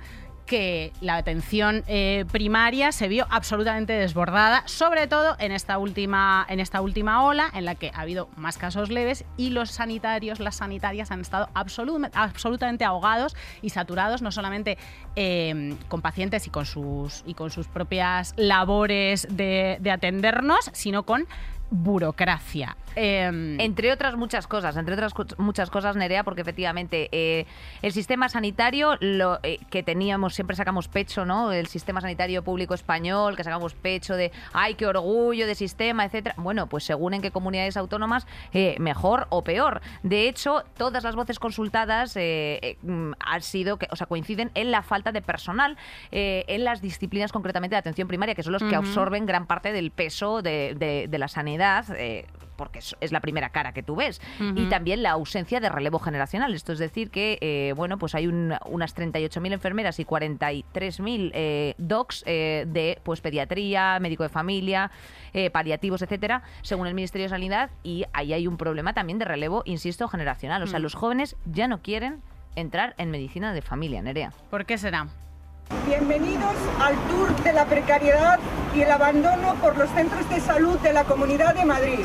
que 0.46 0.92
la 1.00 1.16
atención 1.16 1.84
eh, 1.86 2.24
primaria 2.32 2.92
se 2.92 3.08
vio 3.08 3.26
absolutamente 3.30 3.92
desbordada, 3.92 4.62
sobre 4.66 5.06
todo 5.06 5.36
en 5.38 5.52
esta, 5.52 5.78
última, 5.78 6.46
en 6.48 6.60
esta 6.60 6.80
última 6.80 7.24
ola, 7.24 7.50
en 7.52 7.64
la 7.64 7.74
que 7.74 7.90
ha 7.92 8.00
habido 8.00 8.28
más 8.36 8.56
casos 8.56 8.90
leves 8.90 9.24
y 9.36 9.50
los 9.50 9.70
sanitarios, 9.70 10.40
las 10.40 10.56
sanitarias 10.56 11.10
han 11.10 11.20
estado 11.20 11.48
absolu- 11.54 12.10
absolutamente 12.14 12.84
ahogados 12.84 13.36
y 13.60 13.70
saturados, 13.70 14.22
no 14.22 14.30
solamente 14.32 14.78
eh, 15.16 15.76
con 15.88 16.00
pacientes 16.00 16.46
y 16.46 16.50
con 16.50 16.64
sus, 16.64 17.22
y 17.26 17.34
con 17.34 17.50
sus 17.50 17.66
propias 17.66 18.32
labores 18.36 19.26
de 19.28 19.90
atendernos, 19.92 20.70
sino 20.72 21.02
con 21.02 21.26
burocracia. 21.70 22.76
Em, 22.98 23.60
Entre 23.60 23.92
otras 23.92 24.16
muchas 24.16 24.46
cosas, 24.46 24.74
entre 24.78 24.94
otras 24.94 25.12
muchas 25.36 25.68
cosas, 25.68 25.96
Nerea, 25.96 26.24
porque 26.24 26.40
efectivamente 26.40 27.10
eh, 27.12 27.44
el 27.82 27.92
sistema 27.92 28.30
sanitario 28.30 28.96
lo, 29.00 29.38
eh, 29.42 29.58
que 29.68 29.82
teníamos, 29.82 30.34
siempre 30.34 30.56
sacamos 30.56 30.88
pecho, 30.88 31.26
¿no? 31.26 31.52
El 31.52 31.66
sistema 31.66 32.00
sanitario 32.00 32.42
público 32.42 32.72
español, 32.72 33.36
que 33.36 33.44
sacamos 33.44 33.74
pecho 33.74 34.16
de, 34.16 34.32
ay, 34.54 34.76
qué 34.76 34.86
orgullo 34.86 35.46
de 35.46 35.54
sistema, 35.54 36.06
etcétera. 36.06 36.34
Bueno, 36.38 36.68
pues 36.68 36.84
según 36.84 37.12
en 37.12 37.20
qué 37.20 37.30
comunidades 37.30 37.76
autónomas, 37.76 38.26
eh, 38.54 38.76
mejor 38.78 39.26
o 39.28 39.44
peor. 39.44 39.82
De 40.02 40.26
hecho, 40.26 40.64
todas 40.78 41.04
las 41.04 41.14
voces 41.16 41.38
consultadas 41.38 42.16
mm, 42.16 43.12
han 43.20 43.42
sido, 43.42 43.76
que, 43.78 43.88
o 43.90 43.96
sea, 43.96 44.06
coinciden 44.06 44.50
en 44.54 44.70
la 44.70 44.80
falta 44.82 45.12
de 45.12 45.20
personal 45.20 45.76
en 46.10 46.64
las 46.64 46.80
disciplinas 46.80 47.30
concretamente 47.30 47.74
de 47.74 47.78
atención 47.78 48.08
primaria, 48.08 48.34
que 48.34 48.42
son 48.42 48.52
los 48.54 48.62
que 48.62 48.74
absorben 48.74 49.26
gran 49.26 49.46
parte 49.46 49.72
del 49.72 49.90
peso 49.90 50.40
de, 50.40 50.74
de- 50.78 51.08
de 51.08 51.18
la 51.18 51.28
sanidad. 51.28 51.55
Eh, 51.96 52.26
porque 52.56 52.78
es, 52.78 53.12
la 53.12 53.20
primera 53.20 53.50
cara 53.50 53.72
que 53.72 53.82
tú 53.82 53.96
ves. 53.96 54.20
Y 54.54 54.64
también 54.70 55.02
la 55.02 55.10
ausencia 55.10 55.60
de 55.60 55.68
relevo 55.68 55.98
generacional. 55.98 56.54
Esto 56.54 56.72
es 56.72 56.78
decir 56.78 57.10
que, 57.10 57.36
eh, 57.42 57.74
bueno, 57.76 57.98
pues 57.98 58.14
hay 58.14 58.26
un- 58.26 58.54
unas 58.64 58.94
38.000 58.94 59.52
enfermeras 59.52 60.00
y 60.00 60.06
43.000 60.06 61.32
eh, 61.34 61.74
docs 61.76 62.22
eh, 62.26 62.64
de 62.66 62.98
pues 63.02 63.20
pediatría, 63.20 63.98
médico 64.00 64.22
de 64.22 64.30
familia, 64.30 64.90
paliativos, 65.52 66.00
etcétera, 66.00 66.42
según 66.62 66.86
el 66.86 66.94
Ministerio 66.94 67.26
de 67.26 67.28
Sanidad. 67.30 67.68
Y 67.82 68.04
ahí 68.14 68.32
hay 68.32 68.46
un 68.46 68.56
problema 68.56 68.94
también 68.94 69.18
de 69.18 69.26
relevo, 69.26 69.62
insisto, 69.66 70.08
generacional. 70.08 70.62
O 70.62 70.66
sea, 70.66 70.78
Mm. 70.78 70.82
los 70.82 70.94
jóvenes 70.94 71.36
ya 71.44 71.68
no 71.68 71.82
quieren 71.82 72.22
entrar 72.54 72.94
en 72.96 73.10
medicina 73.10 73.52
de 73.52 73.60
familia, 73.60 74.00
Nerea. 74.00 74.32
¿Por 74.50 74.64
qué 74.64 74.78
será? 74.78 75.08
Bienvenidos 75.86 76.54
al 76.80 76.94
tour 77.08 77.34
de 77.42 77.52
la 77.52 77.64
precariedad 77.66 78.38
y 78.74 78.82
el 78.82 78.90
abandono 78.90 79.54
por 79.56 79.76
los 79.76 79.90
centros 79.90 80.28
de 80.30 80.40
salud 80.40 80.78
de 80.78 80.92
la 80.92 81.04
Comunidad 81.04 81.54
de 81.54 81.64
Madrid. 81.64 82.00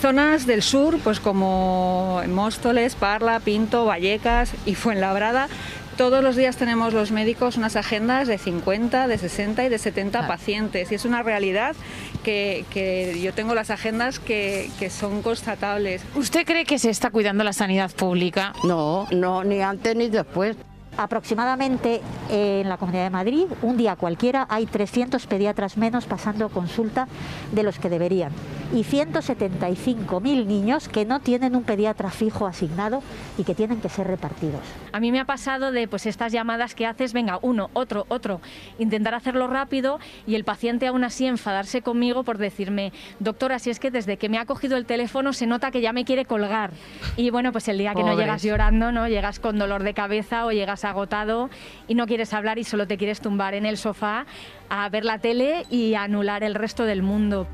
Zonas 0.00 0.46
del 0.46 0.62
sur, 0.62 0.98
pues 0.98 1.20
como 1.20 2.22
Móstoles, 2.28 2.94
Parla, 2.96 3.40
Pinto, 3.40 3.84
Vallecas 3.84 4.52
y 4.66 4.74
Fuenlabrada, 4.74 5.48
todos 5.96 6.24
los 6.24 6.34
días 6.34 6.56
tenemos 6.56 6.92
los 6.92 7.12
médicos 7.12 7.56
unas 7.56 7.76
agendas 7.76 8.26
de 8.26 8.36
50, 8.36 9.06
de 9.06 9.16
60 9.18 9.64
y 9.64 9.68
de 9.68 9.78
70 9.78 10.18
Claro. 10.18 10.32
pacientes. 10.32 10.90
Y 10.90 10.96
es 10.96 11.04
una 11.04 11.22
realidad 11.22 11.76
que, 12.24 12.64
que 12.70 13.20
yo 13.22 13.32
tengo 13.32 13.54
las 13.54 13.70
agendas 13.70 14.18
que, 14.18 14.70
que 14.80 14.90
son 14.90 15.22
constatables. 15.22 16.02
¿Usted 16.16 16.44
cree 16.44 16.64
que 16.64 16.80
se 16.80 16.90
está 16.90 17.10
cuidando 17.10 17.44
la 17.44 17.52
sanidad 17.52 17.92
pública? 17.92 18.54
No, 18.64 19.06
no, 19.12 19.44
ni 19.44 19.60
antes 19.60 19.94
ni 19.94 20.08
después. 20.08 20.56
Aproximadamente 20.96 22.00
eh, 22.30 22.60
en 22.62 22.68
la 22.68 22.76
Comunidad 22.76 23.04
de 23.04 23.10
Madrid, 23.10 23.46
un 23.62 23.76
día 23.76 23.96
cualquiera, 23.96 24.46
hay 24.48 24.66
300 24.66 25.26
pediatras 25.26 25.76
menos 25.76 26.04
pasando 26.04 26.48
consulta 26.48 27.08
de 27.52 27.62
los 27.62 27.78
que 27.78 27.88
deberían. 27.88 28.32
Y 28.72 28.84
175.000 28.84 30.46
niños 30.46 30.88
que 30.88 31.04
no 31.04 31.20
tienen 31.20 31.56
un 31.56 31.64
pediatra 31.64 32.10
fijo 32.10 32.46
asignado 32.46 33.02
y 33.38 33.44
que 33.44 33.54
tienen 33.54 33.80
que 33.80 33.88
ser 33.88 34.06
repartidos. 34.06 34.62
A 34.92 35.00
mí 35.00 35.12
me 35.12 35.20
ha 35.20 35.24
pasado 35.24 35.72
de 35.72 35.88
pues 35.88 36.06
estas 36.06 36.32
llamadas 36.32 36.74
que 36.74 36.86
haces, 36.86 37.12
venga, 37.12 37.38
uno, 37.42 37.70
otro, 37.72 38.06
otro, 38.08 38.40
intentar 38.78 39.14
hacerlo 39.14 39.46
rápido 39.48 39.98
y 40.26 40.34
el 40.34 40.44
paciente 40.44 40.86
aún 40.86 41.04
así 41.04 41.26
enfadarse 41.26 41.82
conmigo 41.82 42.24
por 42.24 42.38
decirme, 42.38 42.92
doctora, 43.20 43.58
si 43.58 43.70
es 43.70 43.80
que 43.80 43.90
desde 43.90 44.16
que 44.16 44.28
me 44.28 44.38
ha 44.38 44.46
cogido 44.46 44.76
el 44.76 44.86
teléfono 44.86 45.32
se 45.32 45.46
nota 45.46 45.70
que 45.70 45.80
ya 45.80 45.92
me 45.92 46.04
quiere 46.04 46.24
colgar. 46.24 46.70
Y 47.16 47.30
bueno, 47.30 47.52
pues 47.52 47.68
el 47.68 47.78
día 47.78 47.94
que 47.94 48.02
no 48.02 48.16
llegas 48.16 48.42
llorando, 48.42 48.92
¿no? 48.92 49.08
Llegas 49.08 49.40
con 49.40 49.58
dolor 49.58 49.82
de 49.82 49.94
cabeza 49.94 50.46
o 50.46 50.52
llegas 50.52 50.83
agotado 50.84 51.50
y 51.88 51.94
no 51.94 52.06
quieres 52.06 52.32
hablar 52.32 52.58
y 52.58 52.64
solo 52.64 52.86
te 52.86 52.96
quieres 52.96 53.20
tumbar 53.20 53.54
en 53.54 53.66
el 53.66 53.76
sofá 53.76 54.26
a 54.68 54.88
ver 54.88 55.04
la 55.04 55.18
tele 55.18 55.66
y 55.70 55.94
anular 55.94 56.42
el 56.42 56.54
resto 56.54 56.84
del 56.84 57.02
mundo. 57.02 57.46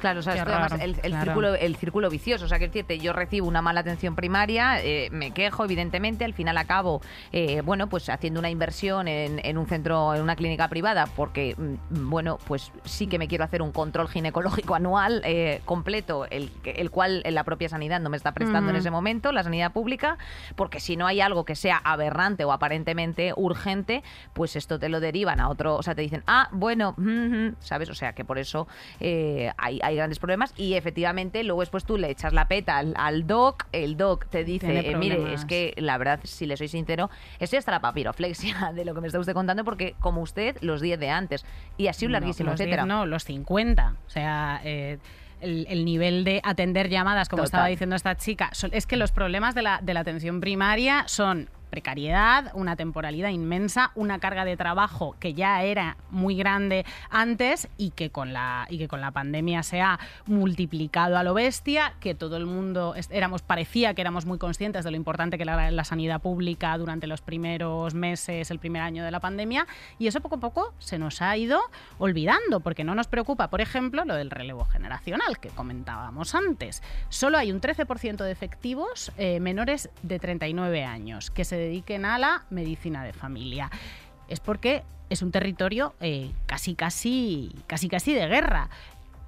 Claro, 0.00 0.20
o 0.20 0.22
sea, 0.22 0.34
esto 0.34 0.50
además 0.50 0.72
el, 0.80 0.80
el 0.80 1.10
claro. 1.10 1.24
círculo, 1.24 1.54
el 1.54 1.76
círculo 1.76 2.10
vicioso. 2.10 2.44
O 2.44 2.48
sea, 2.48 2.58
que 2.58 2.66
decirte, 2.66 2.98
yo 2.98 3.12
recibo 3.12 3.46
una 3.46 3.62
mala 3.62 3.80
atención 3.80 4.16
primaria, 4.16 4.82
eh, 4.82 5.08
me 5.12 5.32
quejo, 5.32 5.64
evidentemente, 5.64 6.24
al 6.24 6.34
final 6.34 6.56
acabo, 6.56 7.00
eh, 7.32 7.62
bueno, 7.62 7.88
pues 7.88 8.08
haciendo 8.08 8.40
una 8.40 8.50
inversión 8.50 9.08
en, 9.08 9.40
en 9.44 9.58
un 9.58 9.66
centro, 9.66 10.14
en 10.14 10.22
una 10.22 10.36
clínica 10.36 10.68
privada, 10.68 11.06
porque, 11.16 11.54
mm, 11.56 12.10
bueno, 12.10 12.38
pues 12.46 12.72
sí 12.84 13.06
que 13.06 13.18
me 13.18 13.28
quiero 13.28 13.44
hacer 13.44 13.62
un 13.62 13.72
control 13.72 14.08
ginecológico 14.08 14.74
anual 14.74 15.22
eh, 15.24 15.60
completo, 15.64 16.26
el, 16.30 16.50
el 16.64 16.90
cual 16.90 17.22
la 17.28 17.44
propia 17.44 17.68
sanidad 17.68 18.00
no 18.00 18.10
me 18.10 18.16
está 18.16 18.32
prestando 18.32 18.70
en 18.70 18.76
ese 18.76 18.90
momento, 18.90 19.32
la 19.32 19.42
sanidad 19.42 19.72
pública, 19.72 20.18
porque 20.56 20.80
si 20.80 20.96
no 20.96 21.06
hay 21.06 21.20
algo 21.20 21.44
que 21.44 21.54
sea 21.54 21.76
aberrante 21.76 22.44
o 22.44 22.52
aparentemente 22.52 23.32
urgente, 23.36 24.02
pues 24.32 24.56
esto 24.56 24.78
te 24.78 24.88
lo 24.88 25.00
derivan 25.00 25.40
a 25.40 25.48
otro, 25.48 25.76
o 25.76 25.82
sea, 25.82 25.94
te 25.94 26.02
dicen, 26.02 26.22
ah, 26.26 26.48
bueno, 26.52 26.94
mm, 26.96 27.48
mm", 27.48 27.56
¿sabes? 27.60 27.90
O 27.90 27.94
sea, 27.94 28.14
que 28.14 28.24
por 28.24 28.38
eso 28.38 28.66
eh, 28.98 29.52
hay, 29.56 29.80
hay 29.90 29.96
grandes 29.96 30.18
problemas 30.18 30.54
y 30.56 30.74
efectivamente 30.74 31.44
luego 31.44 31.60
después 31.60 31.84
tú 31.84 31.98
le 31.98 32.10
echas 32.10 32.32
la 32.32 32.48
peta 32.48 32.78
al, 32.78 32.94
al 32.96 33.26
doc, 33.26 33.66
el 33.72 33.96
doc 33.96 34.26
te 34.28 34.44
dice, 34.44 34.90
eh, 34.90 34.96
mire, 34.96 35.34
es 35.34 35.44
que 35.44 35.74
la 35.76 35.98
verdad, 35.98 36.20
si 36.24 36.46
le 36.46 36.56
soy 36.56 36.68
sincero, 36.68 37.10
estoy 37.38 37.58
hasta 37.58 37.72
la 37.72 37.80
papiroflexia 37.80 38.72
de 38.74 38.84
lo 38.84 38.94
que 38.94 39.00
me 39.00 39.06
está 39.08 39.18
usted 39.18 39.34
contando 39.34 39.64
porque 39.64 39.94
como 40.00 40.22
usted, 40.22 40.56
los 40.62 40.80
10 40.80 40.98
de 41.00 41.10
antes 41.10 41.44
y 41.76 41.88
así 41.88 42.06
un 42.06 42.12
No, 42.12 42.18
larguísimo, 42.18 42.50
10 42.50 42.60
etcétera. 42.60 42.86
no, 42.86 43.06
los 43.06 43.24
50. 43.24 43.94
O 44.06 44.10
sea, 44.10 44.60
eh, 44.64 44.98
el, 45.40 45.66
el 45.70 45.84
nivel 45.84 46.24
de 46.24 46.40
atender 46.44 46.88
llamadas, 46.88 47.28
como 47.28 47.38
Total. 47.42 47.46
estaba 47.48 47.66
diciendo 47.68 47.96
esta 47.96 48.16
chica, 48.16 48.50
son- 48.52 48.70
es 48.74 48.86
que 48.86 48.96
los 48.96 49.10
problemas 49.12 49.54
de 49.54 49.62
la, 49.62 49.80
de 49.82 49.94
la 49.94 50.00
atención 50.00 50.40
primaria 50.40 51.04
son 51.06 51.48
precariedad, 51.70 52.50
una 52.54 52.76
temporalidad 52.76 53.30
inmensa, 53.30 53.92
una 53.94 54.18
carga 54.18 54.44
de 54.44 54.56
trabajo 54.56 55.16
que 55.18 55.34
ya 55.34 55.62
era 55.62 55.96
muy 56.10 56.36
grande 56.36 56.84
antes 57.08 57.68
y 57.78 57.90
que 57.90 58.10
con 58.10 58.32
la, 58.32 58.66
y 58.68 58.78
que 58.78 58.88
con 58.88 59.00
la 59.00 59.12
pandemia 59.12 59.62
se 59.62 59.80
ha 59.80 59.98
multiplicado 60.26 61.16
a 61.16 61.22
lo 61.22 61.34
bestia, 61.34 61.94
que 62.00 62.14
todo 62.14 62.36
el 62.36 62.46
mundo 62.46 62.94
éramos, 63.10 63.42
parecía 63.42 63.94
que 63.94 64.00
éramos 64.02 64.26
muy 64.26 64.38
conscientes 64.38 64.84
de 64.84 64.90
lo 64.90 64.96
importante 64.96 65.36
que 65.36 65.44
era 65.44 65.70
la 65.70 65.84
sanidad 65.84 66.20
pública 66.20 66.76
durante 66.76 67.06
los 67.06 67.20
primeros 67.20 67.94
meses, 67.94 68.50
el 68.50 68.58
primer 68.58 68.82
año 68.82 69.04
de 69.04 69.10
la 69.10 69.20
pandemia, 69.20 69.66
y 69.98 70.06
eso 70.06 70.20
poco 70.20 70.36
a 70.36 70.40
poco 70.40 70.74
se 70.78 70.98
nos 70.98 71.22
ha 71.22 71.36
ido 71.36 71.60
olvidando, 71.98 72.60
porque 72.60 72.84
no 72.84 72.94
nos 72.94 73.06
preocupa, 73.06 73.48
por 73.48 73.60
ejemplo, 73.60 74.04
lo 74.04 74.14
del 74.14 74.30
relevo 74.30 74.64
generacional 74.64 75.38
que 75.40 75.48
comentábamos 75.48 76.34
antes. 76.34 76.82
Solo 77.08 77.38
hay 77.38 77.52
un 77.52 77.60
13% 77.60 78.24
de 78.24 78.30
efectivos 78.30 79.12
eh, 79.16 79.40
menores 79.40 79.90
de 80.02 80.18
39 80.18 80.84
años 80.84 81.30
que 81.30 81.44
se 81.44 81.56
dediquen 81.60 82.04
a 82.04 82.18
la 82.18 82.44
medicina 82.50 83.04
de 83.04 83.12
familia. 83.12 83.70
Es 84.28 84.40
porque 84.40 84.82
es 85.10 85.22
un 85.22 85.32
territorio 85.32 85.94
eh, 86.00 86.32
casi, 86.46 86.74
casi, 86.74 87.54
casi, 87.66 87.88
casi 87.88 88.14
de 88.14 88.26
guerra. 88.26 88.70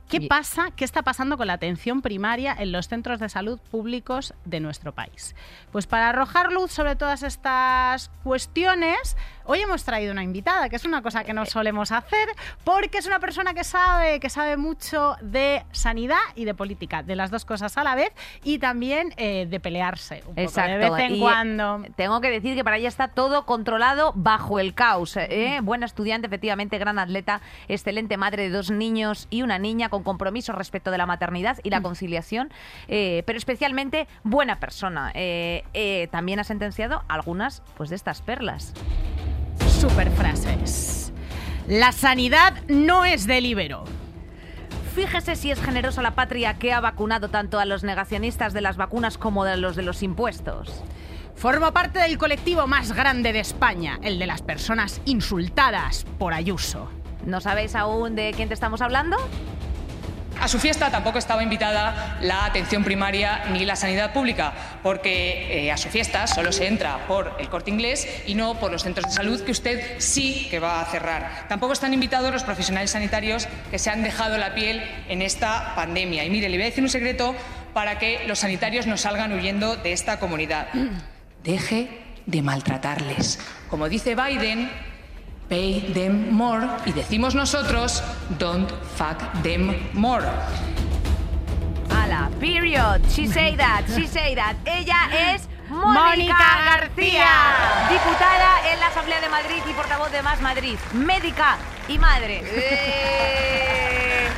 ¿Qué 0.09 0.29
pasa? 0.29 0.71
¿Qué 0.77 0.85
está 0.85 1.01
pasando 1.01 1.39
con 1.39 1.47
la 1.47 1.55
atención 1.55 2.03
primaria 2.03 2.55
en 2.59 2.71
los 2.71 2.87
centros 2.89 3.19
de 3.19 3.31
salud 3.31 3.59
públicos 3.71 4.35
de 4.45 4.61
nuestro 4.61 4.93
país? 4.93 5.35
Pues 5.71 5.87
para 5.87 6.11
arrojar 6.11 6.53
luz 6.53 6.71
sobre 6.71 6.97
todas 6.97 7.23
estas 7.23 8.11
cuestiones, 8.23 9.17
hoy 9.45 9.61
hemos 9.61 9.85
traído 9.85 10.13
una 10.13 10.23
invitada, 10.23 10.69
que 10.69 10.77
es 10.77 10.85
una 10.85 11.03
cosa 11.03 11.25
que 11.25 11.33
no 11.33 11.47
solemos 11.47 11.93
hacer, 11.93 12.29
porque 12.65 12.99
es 12.99 13.07
una 13.07 13.19
persona 13.19 13.55
que 13.55 13.65
sabe, 13.65 14.21
que 14.21 14.31
sabe 14.31 14.57
mucho 14.57 15.17
de 15.21 15.65
sanidad 15.73 16.17
y 16.35 16.45
de 16.45 16.55
política, 16.55 17.03
de 17.03 17.17
las 17.17 17.31
dos 17.31 17.45
cosas 17.45 17.77
a 17.77 17.85
la 17.85 17.95
vez, 17.95 18.13
y 18.43 18.59
también 18.59 19.15
eh, 19.17 19.47
de 19.49 19.61
pelearse 19.61 20.23
un 20.27 20.35
poco 20.35 20.61
de 20.61 20.79
vez 20.79 20.93
en 20.99 21.15
y 21.17 21.21
cuando. 21.21 21.83
Tengo 21.97 22.21
que 22.21 22.31
decir 22.31 22.55
que 22.55 22.65
para 22.65 22.77
ella 22.79 22.89
está 22.89 23.09
todo 23.09 23.45
controlado 23.47 24.13
bajo 24.15 24.59
el 24.59 24.75
caos. 24.75 25.17
¿eh? 25.17 25.61
Buena 25.63 25.87
estudiante, 25.87 26.27
efectivamente, 26.27 26.79
gran 26.79 26.99
atleta, 26.99 27.41
excelente 27.69 28.17
madre 28.17 28.45
de 28.45 28.51
dos 28.51 28.71
niños 28.71 29.27
y 29.31 29.43
una 29.43 29.59
niña 29.59 29.89
con 29.89 30.03
compromiso 30.03 30.53
respecto 30.53 30.91
de 30.91 30.99
la 30.99 31.07
maternidad 31.07 31.59
y 31.63 31.71
la 31.71 31.81
Mm. 31.81 31.83
conciliación, 31.83 32.53
eh, 32.89 33.23
pero 33.27 33.37
especialmente 33.37 34.07
buena 34.23 34.59
persona. 34.61 35.13
Eh, 35.15 36.09
también 36.11 36.39
ha 36.41 36.45
sentenciado 36.45 37.03
algunas 37.09 37.63
pues, 37.77 37.91
de 37.91 37.97
estas 37.97 38.23
perlas. 38.23 38.73
Super 39.83 40.13
frases. 40.13 41.13
La 41.67 41.91
sanidad 41.91 42.55
no 42.69 43.05
es 43.05 43.27
de 43.27 43.41
libero. 43.41 43.83
Fíjese 44.95 45.35
si 45.35 45.51
es 45.51 45.61
generosa 45.61 46.03
la 46.03 46.15
patria 46.15 46.55
que 46.55 46.73
ha 46.73 46.79
vacunado 46.79 47.31
tanto 47.31 47.59
a 47.59 47.65
los 47.65 47.83
negacionistas 47.83 48.53
de 48.53 48.61
las 48.61 48.77
vacunas 48.77 49.19
como 49.19 49.43
a 49.43 49.57
los 49.57 49.75
de 49.75 49.83
los 49.83 50.05
impuestos. 50.05 50.85
Formo 51.35 51.73
parte 51.73 51.99
del 51.99 52.17
colectivo 52.17 52.69
más 52.69 52.93
grande 52.93 53.33
de 53.33 53.41
España, 53.41 53.99
el 54.05 54.21
de 54.21 54.29
las 54.29 54.41
personas 54.41 55.01
insultadas 55.05 56.07
por 56.17 56.33
Ayuso. 56.33 56.89
¿No 57.27 57.41
sabéis 57.41 57.75
aún 57.75 58.15
de 58.15 58.33
quién 58.37 58.47
te 58.47 58.55
estamos 58.55 58.83
hablando? 58.83 59.17
A 60.41 60.49
su 60.49 60.59
fiesta 60.59 60.91
tampoco 60.91 61.19
estaba 61.19 61.43
invitada 61.43 62.19
la 62.21 62.45
atención 62.45 62.83
primaria 62.83 63.45
ni 63.53 63.65
la 63.65 63.77
sanidad 63.77 64.13
pública, 64.13 64.53
porque 64.83 65.67
eh, 65.67 65.73
a 65.73 65.77
su 65.77 65.89
fiesta 65.89 66.27
solo 66.27 66.51
se 66.53 66.67
entra 66.67 67.07
por 67.07 67.37
el 67.39 67.49
corte 67.49 67.71
inglés 67.71 68.09
y 68.27 68.35
no 68.35 68.55
por 68.55 68.73
los 68.73 68.83
centros 68.83 69.07
de 69.07 69.13
salud 69.13 69.41
que 69.43 69.53
usted 69.53 69.97
sí 69.99 70.49
que 70.51 70.59
va 70.59 70.81
a 70.81 70.85
cerrar. 70.87 71.47
Tampoco 71.49 71.73
están 71.73 71.95
invitados 71.95 72.33
los 72.33 72.43
profesionales 72.43 72.91
sanitarios 72.91 73.47
que 73.71 73.79
se 73.79 73.91
han 73.91 74.03
dejado 74.03 74.37
la 74.37 74.55
piel 74.55 74.83
en 75.09 75.23
esta 75.23 75.75
pandemia. 75.77 76.25
Y 76.25 76.31
mire, 76.31 76.49
le 76.49 76.57
voy 76.57 76.65
a 76.65 76.67
decir 76.67 76.83
un 76.83 76.91
secreto 76.91 77.35
para 77.73 77.99
que 77.99 78.27
los 78.27 78.41
sanitarios 78.41 78.87
no 78.87 78.97
salgan 78.97 79.33
huyendo 79.33 79.77
de 79.77 79.93
esta 79.93 80.19
comunidad. 80.19 80.69
Deje 81.45 81.89
de 82.27 82.43
maltratarles. 82.43 83.39
Como 83.69 83.89
dice 83.89 84.15
Biden, 84.15 84.71
pay 85.53 85.83
them 85.93 86.33
more 86.33 86.67
y 86.87 86.93
decimos 86.93 87.35
nosotros, 87.35 88.03
don't 88.39 88.71
fuck 88.97 89.19
them 89.43 89.75
more. 89.93 90.25
Ala, 91.91 92.31
period. 92.41 93.03
She 93.11 93.27
say 93.27 93.55
that, 93.57 93.85
she 93.95 94.07
say 94.07 94.35
that. 94.35 94.57
Ella 94.65 95.11
es 95.35 95.47
Mónica 95.69 96.01
Mónica 96.09 96.37
García, 96.65 97.25
García. 97.27 97.89
diputada 97.91 98.73
en 98.73 98.81
la 98.81 98.87
Asamblea 98.87 99.21
de 99.21 99.29
Madrid 99.29 99.63
y 99.69 99.73
portavoz 99.75 100.11
de 100.11 100.23
Más 100.23 100.41
Madrid, 100.41 100.79
médica 100.95 101.59
y 101.87 101.99
madre. 101.99 102.41
¡Eh! 102.47 104.29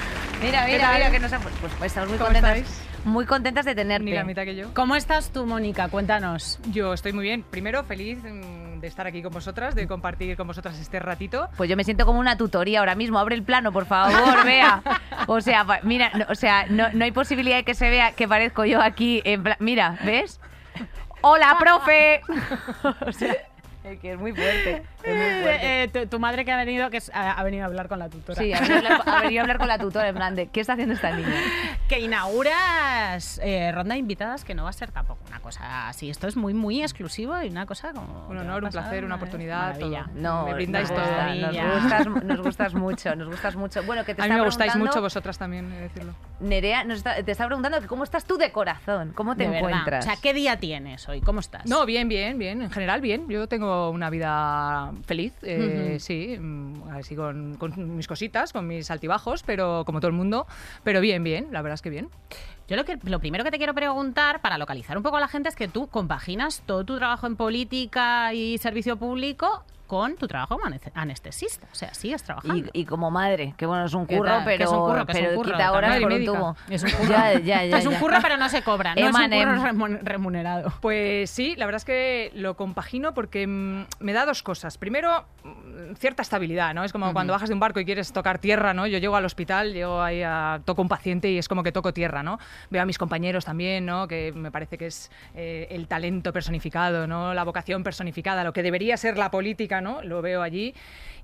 Mira, 0.43 0.67
¿Qué 0.67 0.73
mira, 0.73 0.93
mira 0.95 1.11
que 1.13 1.21
nos 1.21 1.33
ha... 1.33 1.39
Pues, 1.39 1.55
pues 1.61 1.93
estamos 1.93 2.09
muy 2.09 2.19
¿Cómo 2.19 2.27
contentas, 2.27 2.57
estáis? 2.59 2.83
muy 3.05 3.25
contentas 3.25 3.65
de 3.65 3.75
tenerte. 3.77 4.05
Ni 4.05 4.13
la 4.17 4.25
mitad 4.25 4.43
que 4.43 4.57
yo. 4.57 4.75
¿Cómo 4.75 4.97
estás 4.97 5.31
tú, 5.31 5.47
Mónica? 5.47 5.89
Cuéntanos. 5.89 6.59
Yo 6.73 6.93
estoy 6.93 7.13
muy 7.13 7.23
bien. 7.23 7.45
Primero, 7.51 7.85
feliz 7.85 8.19
mm, 8.23 8.64
de 8.85 8.89
estar 8.89 9.07
aquí 9.07 9.23
con 9.23 9.33
vosotras, 9.33 9.75
de 9.75 9.89
compartir 9.89 10.37
con 10.37 10.47
vosotras 10.47 10.79
este 10.79 10.99
ratito. 10.99 11.49
Pues 11.57 11.71
yo 11.71 11.77
me 11.77 11.85
siento 11.85 12.05
como 12.05 12.21
una 12.21 12.37
tutoría 12.37 12.81
ahora 12.81 12.95
mismo. 12.95 13.19
Abre 13.19 13.35
el 13.35 13.43
plano, 13.43 13.73
por 13.73 13.87
favor, 13.87 14.45
vea. 14.45 14.83
O 15.27 15.41
sea, 15.41 15.65
mira, 15.83 16.11
no, 16.15 16.27
o 16.29 16.35
sea, 16.35 16.67
no, 16.69 16.89
no 16.93 17.05
hay 17.05 17.11
posibilidad 17.11 17.57
de 17.57 17.65
que 17.65 17.75
se 17.75 17.89
vea 17.89 18.13
que 18.13 18.29
parezco 18.29 18.65
yo 18.67 18.83
aquí 18.83 19.23
en 19.25 19.43
plan. 19.43 19.57
Mira, 19.59 19.99
¿ves? 20.05 20.39
¡Hola, 21.23 21.57
profe! 21.59 22.21
o 23.07 23.13
sea, 23.13 23.35
es 23.85 23.99
que 24.01 24.13
es 24.13 24.19
muy 24.19 24.33
fuerte. 24.33 24.83
Es 25.03 25.17
muy 25.17 25.43
fuerte. 25.43 25.83
Eh, 25.85 25.89
tu, 25.89 26.07
tu 26.07 26.19
madre 26.19 26.45
que 26.45 26.53
ha 26.53 26.57
venido, 26.59 26.91
que 26.91 26.99
es- 26.99 27.11
ha, 27.15 27.33
ha 27.33 27.43
venido 27.43 27.65
a 27.65 27.67
hablar 27.67 27.89
con 27.89 27.99
la 27.99 28.11
tutora. 28.11 28.39
Sí, 28.43 28.53
ha 28.53 28.61
venido, 28.61 28.77
a 28.77 28.79
hablar, 28.97 29.03
ha 29.07 29.21
venido 29.23 29.41
a 29.41 29.43
hablar 29.45 29.59
con 29.59 29.69
la 29.69 29.79
tutora 29.79 30.09
en 30.09 30.15
plan 30.15 30.35
de, 30.37 30.49
¿qué 30.49 30.61
está 30.61 30.75
haciendo 30.75 30.95
esta 30.95 31.11
niña? 31.17 31.35
que 31.89 32.01
inauguras 32.01 33.41
eh, 33.43 33.73
ronda 33.73 33.95
de 33.95 34.01
invitadas 34.01 34.45
que 34.45 34.55
no 34.55 34.65
va 34.65 34.71
a 34.71 34.73
ser 34.75 34.91
tampoco 34.91 35.21
cosa 35.45 35.89
así. 35.89 36.11
Esto 36.11 36.27
es 36.27 36.37
muy, 36.37 36.55
muy 36.55 36.83
exclusivo 36.83 37.41
y 37.43 37.49
una 37.49 37.67
cosa 37.67 37.93
como... 37.93 38.27
Un 38.29 38.39
honor, 38.39 38.65
un 38.65 38.71
placer, 38.71 39.05
una 39.05 39.15
oportunidad, 39.17 39.75
Maravilla. 39.75 40.05
todo. 40.07 40.15
No, 40.21 40.47
Me 40.47 40.55
brindáis 40.55 40.91
nos, 40.91 40.99
todo. 40.99 41.35
nos, 41.53 41.83
gustas, 41.83 42.25
nos 42.25 42.41
gustas 42.43 42.75
mucho, 42.75 43.15
nos 43.15 43.29
gustas 43.29 43.55
mucho. 43.57 43.83
Bueno, 43.85 44.05
que 44.05 44.15
te 44.15 44.23
A 44.23 44.27
mí 44.27 44.33
me 44.35 44.43
gustáis 44.45 44.75
mucho 44.75 45.01
vosotras 45.01 45.39
también, 45.39 45.71
he 45.73 45.77
de 45.77 45.81
decirlo. 45.83 46.15
Nerea 46.41 46.83
nos 46.85 46.99
está- 46.99 47.23
te 47.23 47.31
está 47.31 47.47
preguntando 47.47 47.81
que 47.81 47.87
cómo 47.87 48.03
estás 48.03 48.25
tú 48.25 48.37
de 48.39 48.51
corazón, 48.51 49.13
cómo 49.15 49.37
te 49.37 49.45
De 49.45 49.51
verdad. 49.51 49.69
encuentras. 49.71 50.05
O 50.07 50.09
sea, 50.11 50.17
¿qué 50.21 50.35
día 50.35 50.57
tienes 50.59 51.09
hoy? 51.09 51.21
¿Cómo 51.21 51.41
estás? 51.41 51.67
No, 51.67 51.87
bien, 51.87 52.09
bien, 52.09 52.39
bien. 52.39 52.63
En 52.63 52.71
general, 52.71 53.01
bien. 53.01 53.29
Yo 53.29 53.47
tengo 53.47 53.91
una 53.91 54.11
vida 54.11 54.91
feliz, 55.07 55.33
eh, 55.43 55.91
Ujú. 55.91 56.01
sí. 56.01 56.37
mm, 56.41 56.89
Así 56.95 57.15
con, 57.17 57.57
con 57.57 57.97
mis 57.97 58.07
cositas, 58.09 58.53
con 58.53 58.67
mis 58.67 58.91
altibajos, 58.91 59.43
pero 59.43 59.83
como 59.85 60.01
todo 60.01 60.09
el 60.09 60.15
mundo. 60.17 60.47
Pero 60.85 61.01
bien, 61.01 61.23
bien. 61.23 61.49
La 61.51 61.61
verdad 61.61 61.75
es 61.75 61.83
que 61.83 61.91
bien. 61.91 62.09
Yo 62.67 62.77
lo, 62.77 62.85
que, 62.85 62.99
lo 63.03 63.21
primero 63.21 63.45
que 63.45 63.51
te 63.51 63.59
quiero 63.59 63.75
preguntar, 63.75 64.41
para 64.41 64.57
localizar 64.57 64.97
un 64.97 65.03
poco 65.03 65.19
a 65.19 65.21
la 65.21 65.29
gente, 65.29 65.51
es 65.51 65.57
que 65.57 65.69
tú 65.69 65.87
compaginas 65.89 66.63
todo 66.65 66.85
tu 66.85 66.97
trabajo 66.97 67.27
en 67.27 67.37
política 67.37 68.33
y 68.33 68.57
servicio 68.59 68.97
público 68.97 69.65
con 69.87 70.17
tu 70.17 70.27
trabajo 70.27 70.57
como 70.57 70.67
ane- 70.67 70.81
anestesista. 70.95 71.67
O 71.73 71.75
sea, 71.75 71.93
sigues 71.95 72.23
trabajando. 72.23 72.71
Y, 72.73 72.81
y 72.81 72.85
como 72.85 73.11
madre, 73.11 73.55
que 73.57 73.67
bueno, 73.67 73.85
es 73.85 73.95
un 73.95 74.07
¿Qué 74.07 74.17
curro, 74.17 74.41
pero, 74.45 74.65
es 74.65 74.71
un 74.71 74.79
curro, 74.79 75.07
que 75.07 75.13
es 75.13 75.19
un 75.19 75.25
pero 75.25 75.37
curro, 75.37 75.53
quita 75.53 75.73
horas 75.73 76.01
por 76.01 76.13
un 76.13 76.25
tubo. 76.25 76.57
Es 76.71 76.83
un 76.83 76.91
curro. 76.91 77.11
Ya, 77.11 77.33
ya, 77.39 77.65
ya, 77.65 77.79
es 77.79 77.87
un 77.87 77.93
ya. 77.93 78.01
curro, 78.01 78.17
pero 78.23 78.37
no 78.37 78.49
se 78.49 78.63
cobra. 78.63 78.95
No 78.95 79.01
es 79.09 79.15
un 79.15 79.23
curro 79.31 79.63
remun- 79.63 79.99
remunerado. 80.03 80.73
Pues 80.81 81.31
sí, 81.31 81.55
la 81.57 81.67
verdad 81.67 81.77
es 81.79 81.85
que 81.85 82.31
lo 82.35 82.57
compagino 82.57 83.15
porque 83.15 83.47
mm, 83.47 83.85
me 84.01 84.13
da 84.13 84.25
dos 84.27 84.43
cosas. 84.43 84.79
Primero, 84.79 85.25
mm, 85.45 85.95
cierta 85.97 86.23
estabilidad, 86.23 86.75
¿no? 86.75 86.85
Es 86.85 86.93
como 86.93 87.13
cuando 87.13 87.33
bajas 87.33 87.49
de 87.49 87.55
un 87.55 87.61
barco 87.61 87.81
y 87.81 87.85
quieres 87.85 88.13
tocar 88.13 88.39
tierra, 88.39 88.75
¿no? 88.75 88.87
Yo 88.87 88.99
llego 88.99 89.17
al 89.17 89.25
hospital, 89.25 89.73
llego 89.73 90.01
ahí 90.01 90.23
a, 90.23 90.61
toco 90.65 90.83
un 90.83 90.89
paciente 90.89 91.31
y 91.31 91.39
es 91.39 91.49
como 91.49 91.63
que 91.63 91.73
toco 91.73 91.93
tierra, 91.93 92.23
¿no? 92.23 92.39
Veo 92.71 92.83
a 92.83 92.87
mis 92.87 92.99
compañeros 92.99 93.45
también, 93.45 93.85
¿no? 93.87 94.09
Que 94.09 94.33
me 94.35 94.51
parece 94.51 94.79
que 94.79 94.87
es 94.87 95.11
eh, 95.35 95.67
el 95.71 95.87
talento 95.89 96.33
personificado, 96.33 97.07
¿no? 97.07 97.35
La 97.35 97.45
vocación 97.45 97.83
personificada, 97.85 98.45
lo 98.45 98.53
que 98.53 98.63
debería 98.63 98.97
ser 98.97 99.19
la 99.19 99.31
política, 99.31 99.74
Lo 99.81 100.23
veo 100.23 100.43
allí. 100.43 100.75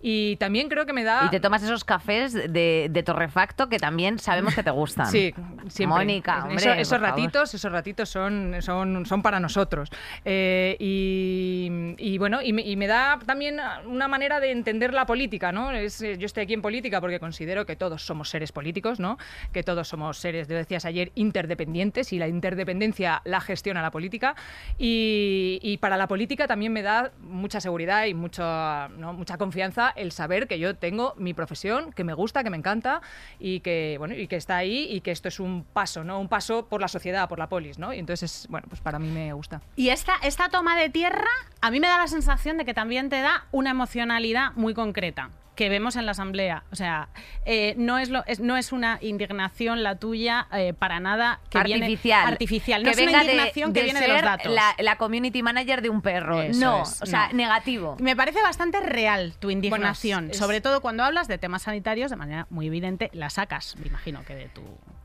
Y 0.03 0.37
también 0.37 0.69
creo 0.69 0.87
que 0.87 0.93
me 0.93 1.05
da... 1.05 1.25
Y 1.27 1.31
te 1.31 1.41
tomas 1.41 1.63
esos 1.63 1.85
cafés 1.85 2.33
de, 2.33 2.89
de 2.91 3.03
torrefacto 3.03 3.69
que 3.69 3.79
también 3.79 4.19
sabemos 4.19 4.55
que 4.55 4.63
te 4.63 4.71
gustan. 4.71 5.07
Sí, 5.11 5.35
siempre. 5.69 5.87
Mónica, 5.99 6.39
Eso- 6.39 6.47
hombre, 6.49 6.81
esos 6.81 6.99
por 6.99 7.01
favor. 7.07 7.19
ratitos, 7.21 7.55
esos 7.55 7.73
ratitos 7.73 8.09
son, 8.09 8.57
son, 8.61 9.05
son 9.07 9.23
para 9.23 9.39
nosotros. 9.41 9.91
Eh, 10.25 10.77
y, 10.81 11.95
y 11.99 12.19
bueno, 12.19 12.41
y 12.43 12.53
me, 12.53 12.63
y 12.63 12.77
me 12.77 12.87
da 12.87 13.19
también 13.27 13.59
una 13.87 14.09
manera 14.09 14.41
de 14.41 14.51
entender 14.53 14.95
la 14.95 15.05
política, 15.07 15.53
¿no? 15.53 15.71
Es, 15.73 16.01
eh, 16.03 16.17
yo 16.19 16.27
estoy 16.27 16.45
aquí 16.45 16.55
en 16.55 16.63
política 16.63 17.01
porque 17.01 17.21
considero 17.21 17.67
que 17.67 17.77
todos 17.77 18.05
somos 18.07 18.31
seres 18.31 18.53
políticos, 18.53 19.01
¿no? 19.01 19.19
Que 19.53 19.63
todos 19.63 19.89
somos 19.89 20.17
seres, 20.19 20.49
lo 20.49 20.57
decías 20.57 20.85
ayer, 20.85 21.13
interdependientes 21.15 22.13
y 22.13 22.19
la 22.19 22.29
interdependencia 22.29 23.21
la 23.25 23.41
gestiona 23.41 23.83
la 23.83 23.91
política. 23.91 24.35
Y, 24.79 25.59
y 25.63 25.77
para 25.79 25.97
la 25.97 26.09
política 26.09 26.47
también 26.47 26.73
me 26.73 26.83
da 26.83 27.13
mucha 27.21 27.61
seguridad 27.61 28.07
y 28.07 28.15
mucho, 28.15 28.43
¿no? 28.97 29.13
mucha 29.13 29.37
confianza 29.37 29.90
el 29.97 30.13
saber 30.13 30.49
que 30.49 30.59
yo 30.59 30.77
tengo 30.77 31.15
mi 31.17 31.35
profesión, 31.35 31.93
que 31.93 32.05
me 32.05 32.15
gusta, 32.15 32.43
que 32.45 32.51
me 32.51 32.57
encanta 32.57 33.01
y 33.39 33.61
que, 33.61 33.97
bueno, 33.99 34.15
y 34.15 34.27
que 34.27 34.37
está 34.37 34.57
ahí 34.57 34.87
y 34.91 35.01
que 35.01 35.11
esto 35.11 35.29
es 35.29 35.41
un 35.41 35.65
paso, 35.65 36.05
¿no? 36.05 36.21
Un 36.21 36.29
paso 36.29 36.67
por 36.67 36.81
la 36.81 36.89
sociedad, 36.89 37.29
por 37.29 37.39
la 37.39 37.49
polis, 37.49 37.79
¿no? 37.79 37.93
Y 37.93 37.99
entonces, 37.99 38.47
bueno, 38.51 38.67
pues 38.69 38.81
para 38.81 38.99
mí 38.99 39.09
me 39.09 39.33
gusta. 39.33 39.61
Y 39.77 39.91
esta, 39.91 40.15
esta 40.23 40.49
toma 40.49 40.77
de 40.77 40.91
tierra 40.91 41.29
a 41.61 41.71
mí 41.71 41.81
me 41.81 41.89
da 41.89 41.99
la 41.99 42.09
sensación 42.09 42.59
de 42.59 42.65
que 42.65 42.75
también 42.75 43.09
te 43.09 43.21
da 43.21 43.47
una 43.53 43.71
emocionalidad 43.71 44.53
muy 44.55 44.75
concreta. 44.75 45.31
Que 45.61 45.69
vemos 45.69 45.97
en 45.97 46.07
la 46.07 46.13
Asamblea. 46.13 46.65
O 46.73 46.75
sea, 46.75 47.11
eh, 47.45 47.75
no, 47.77 47.99
es 47.99 48.09
lo, 48.09 48.25
es- 48.27 48.41
no 48.41 48.57
es 48.57 48.73
una 48.73 48.97
indignación 49.03 49.83
la 49.83 49.97
tuya 49.97 50.47
eh, 50.55 50.73
para 50.73 51.01
nada 51.01 51.41
que 51.51 51.63
viene- 51.65 51.85
artificial. 51.85 52.27
artificial. 52.27 52.83
No 52.83 52.87
que 52.91 53.03
es 53.03 53.07
una 53.07 53.19
de- 53.19 53.25
indignación 53.25 53.73
que 53.75 53.81
de 53.81 53.85
viene 53.85 54.01
de 54.01 54.09
los 54.09 54.23
datos. 54.23 54.51
La, 54.51 54.75
la 54.79 54.97
community 54.97 55.43
manager 55.43 55.83
de 55.83 55.91
un 55.91 56.01
perro. 56.01 56.41
Eso 56.41 56.59
no, 56.61 56.83
es, 56.85 57.03
o 57.03 57.05
sea, 57.05 57.29
no. 57.29 57.35
negativo. 57.35 57.97
Me 58.01 58.17
parece 58.17 58.41
bastante 58.41 58.81
real 58.81 59.35
tu 59.39 59.51
indignación, 59.51 60.31
es- 60.31 60.39
sobre 60.39 60.63
todo 60.63 60.81
cuando 60.81 61.05
hablas 61.05 61.29
de 61.29 61.37
temas 61.37 61.61
sanitarios 61.65 62.11
de 62.11 62.17
manera 62.17 62.47
muy 62.49 62.67
evidente, 62.69 63.11
la 63.13 63.29
sacas, 63.29 63.77
me 63.79 63.89
imagino 63.89 64.25
que 64.25 64.35
de 64.35 64.49
tu... 64.49 64.63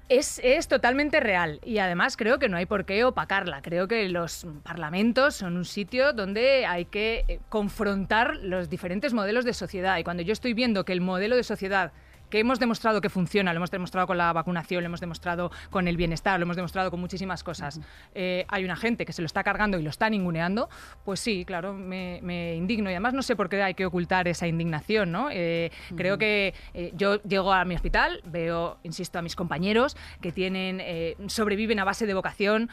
Es, 0.08 0.40
es 0.44 0.68
totalmente 0.68 1.20
real 1.20 1.60
y 1.64 1.80
además 1.80 2.16
creo 2.16 2.38
que 2.38 2.48
no 2.48 2.58
hay 2.58 2.68
por 2.68 2.86
qué 2.86 3.04
opacarla. 3.04 3.64
Creo 3.64 3.88
que 3.88 4.08
los 4.08 4.46
parlamentos 4.62 5.36
son 5.36 5.58
un 5.58 5.66
sitio 5.66 6.14
donde 6.14 6.68
hay 6.68 6.86
que 6.86 7.26
eh, 7.28 7.40
confrontar 7.50 8.36
los 8.38 8.70
diferentes 8.70 9.14
modelos 9.14 9.46
de 9.46 9.54
sociedad. 9.54 9.98
Y 9.98 10.04
cuando 10.04 10.22
yo 10.22 10.34
estoy 10.34 10.54
viendo 10.54 10.86
que 10.86 10.94
el 10.94 11.02
modelo 11.02 11.36
de 11.36 11.44
sociedad 11.44 11.92
que 12.30 12.40
hemos 12.40 12.60
demostrado 12.60 13.02
que 13.02 13.10
funciona, 13.10 13.54
lo 13.54 13.58
hemos 13.58 13.72
demostrado 13.72 14.08
con 14.08 14.18
la 14.18 14.34
vacunación, 14.34 14.84
lo 14.84 14.88
hemos 14.88 15.00
demostrado 15.00 15.52
con 15.70 15.88
el 15.88 15.98
bienestar, 15.98 16.40
lo 16.40 16.44
hemos 16.44 16.56
demostrado 16.56 16.92
con 16.92 17.00
muchísimas 17.00 17.44
cosas, 17.44 17.80
eh, 18.14 18.46
hay 18.48 18.64
una 18.64 18.76
gente 18.76 19.06
que 19.06 19.14
se 19.14 19.22
lo 19.22 19.26
está 19.26 19.44
cargando 19.44 19.80
y 19.80 19.84
lo 19.84 19.90
está 19.90 20.10
ninguneando, 20.10 20.70
pues 21.04 21.20
sí, 21.20 21.46
claro, 21.46 21.74
me, 21.74 22.20
me 22.22 22.56
indigno. 22.56 22.90
Y 22.90 22.94
además 22.94 23.14
no 23.14 23.22
sé 23.22 23.36
por 23.36 23.50
qué 23.50 23.62
hay 23.62 23.74
que 23.74 23.86
ocultar 23.86 24.28
esa 24.28 24.48
indignación, 24.48 25.12
¿no? 25.12 25.30
Eh, 25.32 25.72
Creo 25.96 26.18
que 26.18 26.54
eh, 26.74 26.92
yo 26.96 27.22
llego 27.24 27.54
a 27.54 27.66
mi 27.66 27.76
hospital, 27.76 28.22
veo, 28.26 28.78
insisto, 28.84 29.20
a 29.20 29.22
mis 29.22 29.36
compañeros 29.36 29.96
que 30.22 30.32
tienen, 30.32 30.82
sobreviven 31.28 31.80
a 31.80 31.84
base 31.84 32.06
de 32.06 32.14
vocación, 32.14 32.70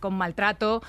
con 0.00 0.14
maltrato, 0.14 0.82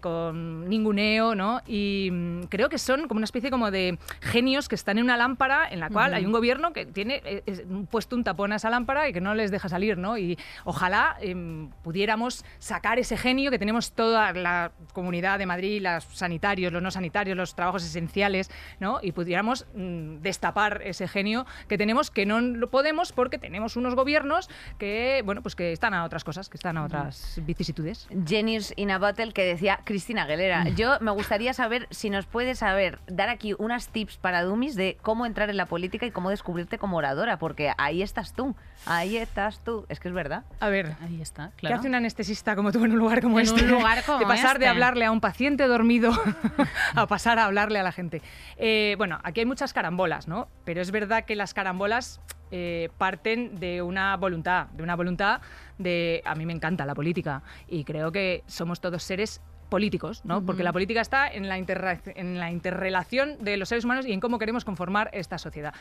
con 0.00 0.68
ninguneo, 0.68 1.34
¿no? 1.34 1.60
Y 1.66 2.10
mm, 2.10 2.42
creo 2.44 2.68
que 2.68 2.78
son 2.78 3.08
como 3.08 3.18
una 3.18 3.24
especie 3.24 3.50
como 3.50 3.70
de 3.70 3.98
genios 4.20 4.68
que 4.68 4.74
están 4.74 4.98
en 4.98 5.04
una 5.04 5.16
lámpara 5.16 5.68
en 5.70 5.80
la 5.80 5.90
cual 5.90 6.14
hay 6.14 6.24
un 6.24 6.32
gobierno 6.32 6.72
que 6.72 6.86
tiene 6.86 7.22
es- 7.50 7.62
puesto 7.90 8.16
un 8.16 8.24
tapón 8.24 8.52
a 8.52 8.56
esa 8.56 8.70
lámpara 8.70 9.08
y 9.08 9.12
que 9.12 9.20
no 9.20 9.34
les 9.34 9.50
deja 9.50 9.68
salir, 9.68 9.98
¿no? 9.98 10.18
Y 10.18 10.38
ojalá 10.64 11.16
em, 11.20 11.70
pudiéramos 11.82 12.44
sacar 12.58 12.98
ese 12.98 13.16
genio 13.16 13.50
que 13.50 13.58
tenemos 13.58 13.92
toda 13.92 14.32
la 14.32 14.72
comunidad 14.92 15.38
de 15.38 15.46
Madrid, 15.46 15.82
los 15.82 16.04
sanitarios, 16.04 16.72
los 16.72 16.82
no 16.82 16.90
sanitarios, 16.90 17.36
los 17.36 17.54
trabajos 17.54 17.84
esenciales, 17.84 18.50
¿no? 18.80 18.98
Y 19.02 19.12
pudiéramos 19.12 19.66
mm, 19.74 20.16
destapar 20.22 20.82
ese 20.84 21.08
genio 21.08 21.46
que 21.68 21.78
tenemos, 21.78 22.10
que 22.10 22.26
no 22.26 22.40
lo 22.40 22.70
podemos 22.70 23.12
porque 23.12 23.38
tenemos 23.38 23.76
unos 23.76 23.94
gobiernos 23.94 24.48
que, 24.78 25.22
bueno, 25.24 25.42
pues 25.42 25.54
que 25.56 25.72
están 25.72 25.94
a 25.94 26.04
otras 26.04 26.24
cosas, 26.24 26.48
que 26.48 26.56
están 26.56 26.76
a 26.76 26.84
otras 26.84 27.40
vicisitudes. 27.44 28.08
Genius 28.26 28.72
in 28.76 28.90
a 28.90 28.98
Bottle 28.98 29.32
que 29.32 29.44
decía 29.44 29.80
Cristina 29.84 30.22
Aguilera. 30.24 30.64
Mm. 30.64 30.74
Yo 30.76 30.98
me 31.00 31.10
gustaría 31.10 31.52
saber 31.52 31.86
si 31.90 32.10
nos 32.10 32.26
puedes 32.26 32.58
saber, 32.58 32.98
dar 33.06 33.28
aquí 33.28 33.54
unas 33.58 33.88
tips 33.88 34.16
para 34.16 34.42
Dummies 34.42 34.74
de 34.76 34.96
cómo 35.02 35.26
entrar 35.26 35.50
en 35.50 35.56
la 35.56 35.66
política 35.66 36.06
y 36.06 36.10
cómo 36.10 36.30
descubrirte 36.30 36.78
como 36.78 36.96
oradora, 36.98 37.38
porque 37.40 37.72
ahí 37.78 38.02
estás 38.02 38.34
tú, 38.34 38.54
ahí 38.86 39.16
estás 39.16 39.64
tú. 39.64 39.86
Es 39.88 39.98
que 39.98 40.08
es 40.08 40.14
verdad. 40.14 40.44
A 40.60 40.68
ver, 40.68 40.94
ahí 41.02 41.20
está, 41.20 41.50
¿Qué 41.56 41.72
hace 41.72 41.88
un 41.88 41.94
anestesista 41.96 42.54
como 42.54 42.70
tú 42.70 42.84
en 42.84 42.92
un 42.92 42.98
lugar 42.98 43.22
como 43.22 43.40
En 43.40 43.46
este? 43.46 43.64
un 43.64 43.70
lugar 43.70 44.02
como 44.06 44.18
de 44.20 44.26
pasar 44.26 44.58
de 44.58 44.66
este. 44.66 44.68
hablarle 44.68 45.06
a 45.06 45.10
un 45.10 45.20
paciente 45.20 45.66
dormido 45.66 46.12
a 46.94 47.06
pasar 47.06 47.38
a 47.38 47.46
hablarle 47.46 47.78
a 47.80 47.82
la 47.82 47.92
gente. 47.92 48.22
Eh, 48.58 48.94
bueno, 48.98 49.18
aquí 49.24 49.40
hay 49.40 49.46
muchas 49.46 49.72
carambolas, 49.72 50.28
¿no? 50.28 50.48
Pero 50.64 50.82
es 50.82 50.90
verdad 50.90 51.24
que 51.24 51.34
las 51.34 51.54
carambolas 51.54 52.20
eh, 52.50 52.90
parten 52.98 53.58
de 53.58 53.80
una 53.80 54.16
voluntad, 54.18 54.66
de 54.68 54.82
una 54.82 54.94
voluntad 54.94 55.40
de... 55.78 56.22
A 56.26 56.34
mí 56.34 56.44
me 56.44 56.52
encanta 56.52 56.84
la 56.84 56.94
política 56.94 57.42
y 57.68 57.84
creo 57.84 58.12
que 58.12 58.44
somos 58.46 58.80
todos 58.82 59.02
seres 59.02 59.40
políticos, 59.70 60.22
¿no? 60.24 60.44
Porque 60.44 60.60
Ujú. 60.60 60.64
la 60.64 60.72
política 60.72 61.00
está 61.00 61.28
en 61.28 61.48
la, 61.48 61.56
en 61.56 62.38
la 62.38 62.50
interrelación 62.50 63.42
de 63.42 63.56
los 63.56 63.70
seres 63.70 63.84
humanos 63.84 64.04
y 64.04 64.12
en 64.12 64.20
cómo 64.20 64.38
queremos 64.38 64.66
conformar 64.66 65.08
esta 65.14 65.38
sociedad. 65.38 65.72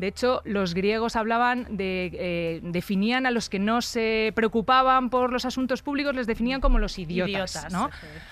De 0.00 0.06
hecho, 0.08 0.40
los 0.44 0.72
griegos 0.74 1.14
hablaban 1.14 1.66
de, 1.76 2.10
eh, 2.14 2.60
definían 2.62 3.26
a 3.26 3.30
los 3.30 3.48
que 3.50 3.58
no 3.58 3.82
se 3.82 4.32
preocupaban 4.34 5.10
por 5.10 5.30
los 5.32 5.44
asuntos 5.44 5.82
públicos, 5.82 6.14
les 6.14 6.26
definían 6.26 6.60
como 6.60 6.78
los 6.78 6.98
idiotas, 6.98 7.54
Idiotas, 7.54 7.72
¿no? 7.72 7.90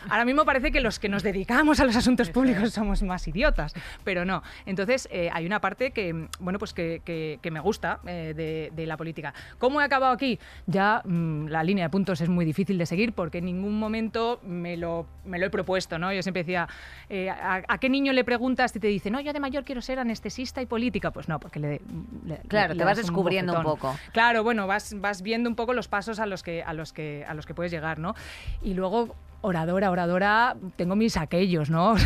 Ahora 0.08 0.24
mismo 0.24 0.44
parece 0.44 0.72
que 0.72 0.80
los 0.80 0.98
que 0.98 1.08
nos 1.08 1.22
dedicamos 1.22 1.78
a 1.80 1.84
los 1.84 1.94
asuntos 1.94 2.30
públicos 2.30 2.72
somos 2.72 3.02
más 3.02 3.28
idiotas, 3.28 3.74
pero 4.02 4.24
no. 4.24 4.42
Entonces, 4.66 5.08
eh, 5.12 5.28
hay 5.32 5.44
una 5.46 5.60
parte 5.60 5.90
que, 5.90 6.26
bueno, 6.40 6.58
pues 6.58 6.72
que, 6.72 7.02
que- 7.04 7.38
que 7.42 7.50
me 7.50 7.60
gusta 7.60 8.00
eh, 8.06 8.32
de, 8.34 8.72
de 8.74 8.86
la 8.86 8.96
política. 8.96 9.34
¿Cómo 9.58 9.80
he 9.80 9.84
acabado 9.84 10.12
aquí? 10.12 10.38
Ya 10.66 11.02
mm, 11.04 11.48
la 11.48 11.62
línea 11.62 11.84
de 11.84 11.90
puntos 11.90 12.20
es 12.22 12.28
muy 12.28 12.44
difícil 12.46 12.78
de 12.78 12.86
seguir 12.86 13.12
porque 13.12 13.38
en 13.38 13.44
ningún 13.44 13.78
momento 13.78 14.40
me 14.42 14.76
lo, 14.78 15.06
me 15.26 15.38
lo 15.38 15.44
he 15.46 15.50
propuesto, 15.50 15.98
¿no? 15.98 16.12
Yo 16.14 16.22
siempre 16.22 16.42
decía, 16.44 16.66
eh, 17.10 17.28
¿a, 17.28 17.62
a 17.68 17.78
qué 17.78 17.88
niño 17.90 18.12
le 18.14 18.24
preguntas 18.24 18.74
y 18.74 18.80
te 18.80 18.86
dice, 18.88 19.10
no, 19.10 19.20
yo 19.20 19.32
de 19.34 19.40
mayor 19.40 19.64
quiero 19.64 19.82
ser 19.82 19.98
anestesista 19.98 20.62
y 20.62 20.66
política? 20.66 21.10
Pues 21.10 21.28
no, 21.28 21.38
porque 21.38 21.57
le... 21.58 21.80
le- 22.26 22.38
Claro, 22.48 22.74
le 22.74 22.78
te 22.78 22.84
vas 22.84 22.96
descubriendo 22.96 23.52
un 23.56 23.62
bofetón. 23.64 23.92
poco. 23.92 23.98
Claro, 24.12 24.42
bueno, 24.44 24.66
vas, 24.66 24.94
vas 25.00 25.22
viendo 25.22 25.48
un 25.48 25.56
poco 25.56 25.72
los 25.74 25.88
pasos 25.88 26.18
a 26.20 26.26
los 26.26 26.42
que, 26.42 26.62
a 26.62 26.72
los 26.72 26.92
que, 26.92 27.24
a 27.28 27.34
los 27.34 27.46
que 27.46 27.54
puedes 27.54 27.72
llegar, 27.72 27.98
¿no? 27.98 28.14
Y 28.62 28.74
luego, 28.74 29.14
oradora, 29.40 29.90
oradora, 29.90 30.56
tengo 30.76 30.96
mis 30.96 31.16
aquellos, 31.16 31.70
¿no? 31.70 31.94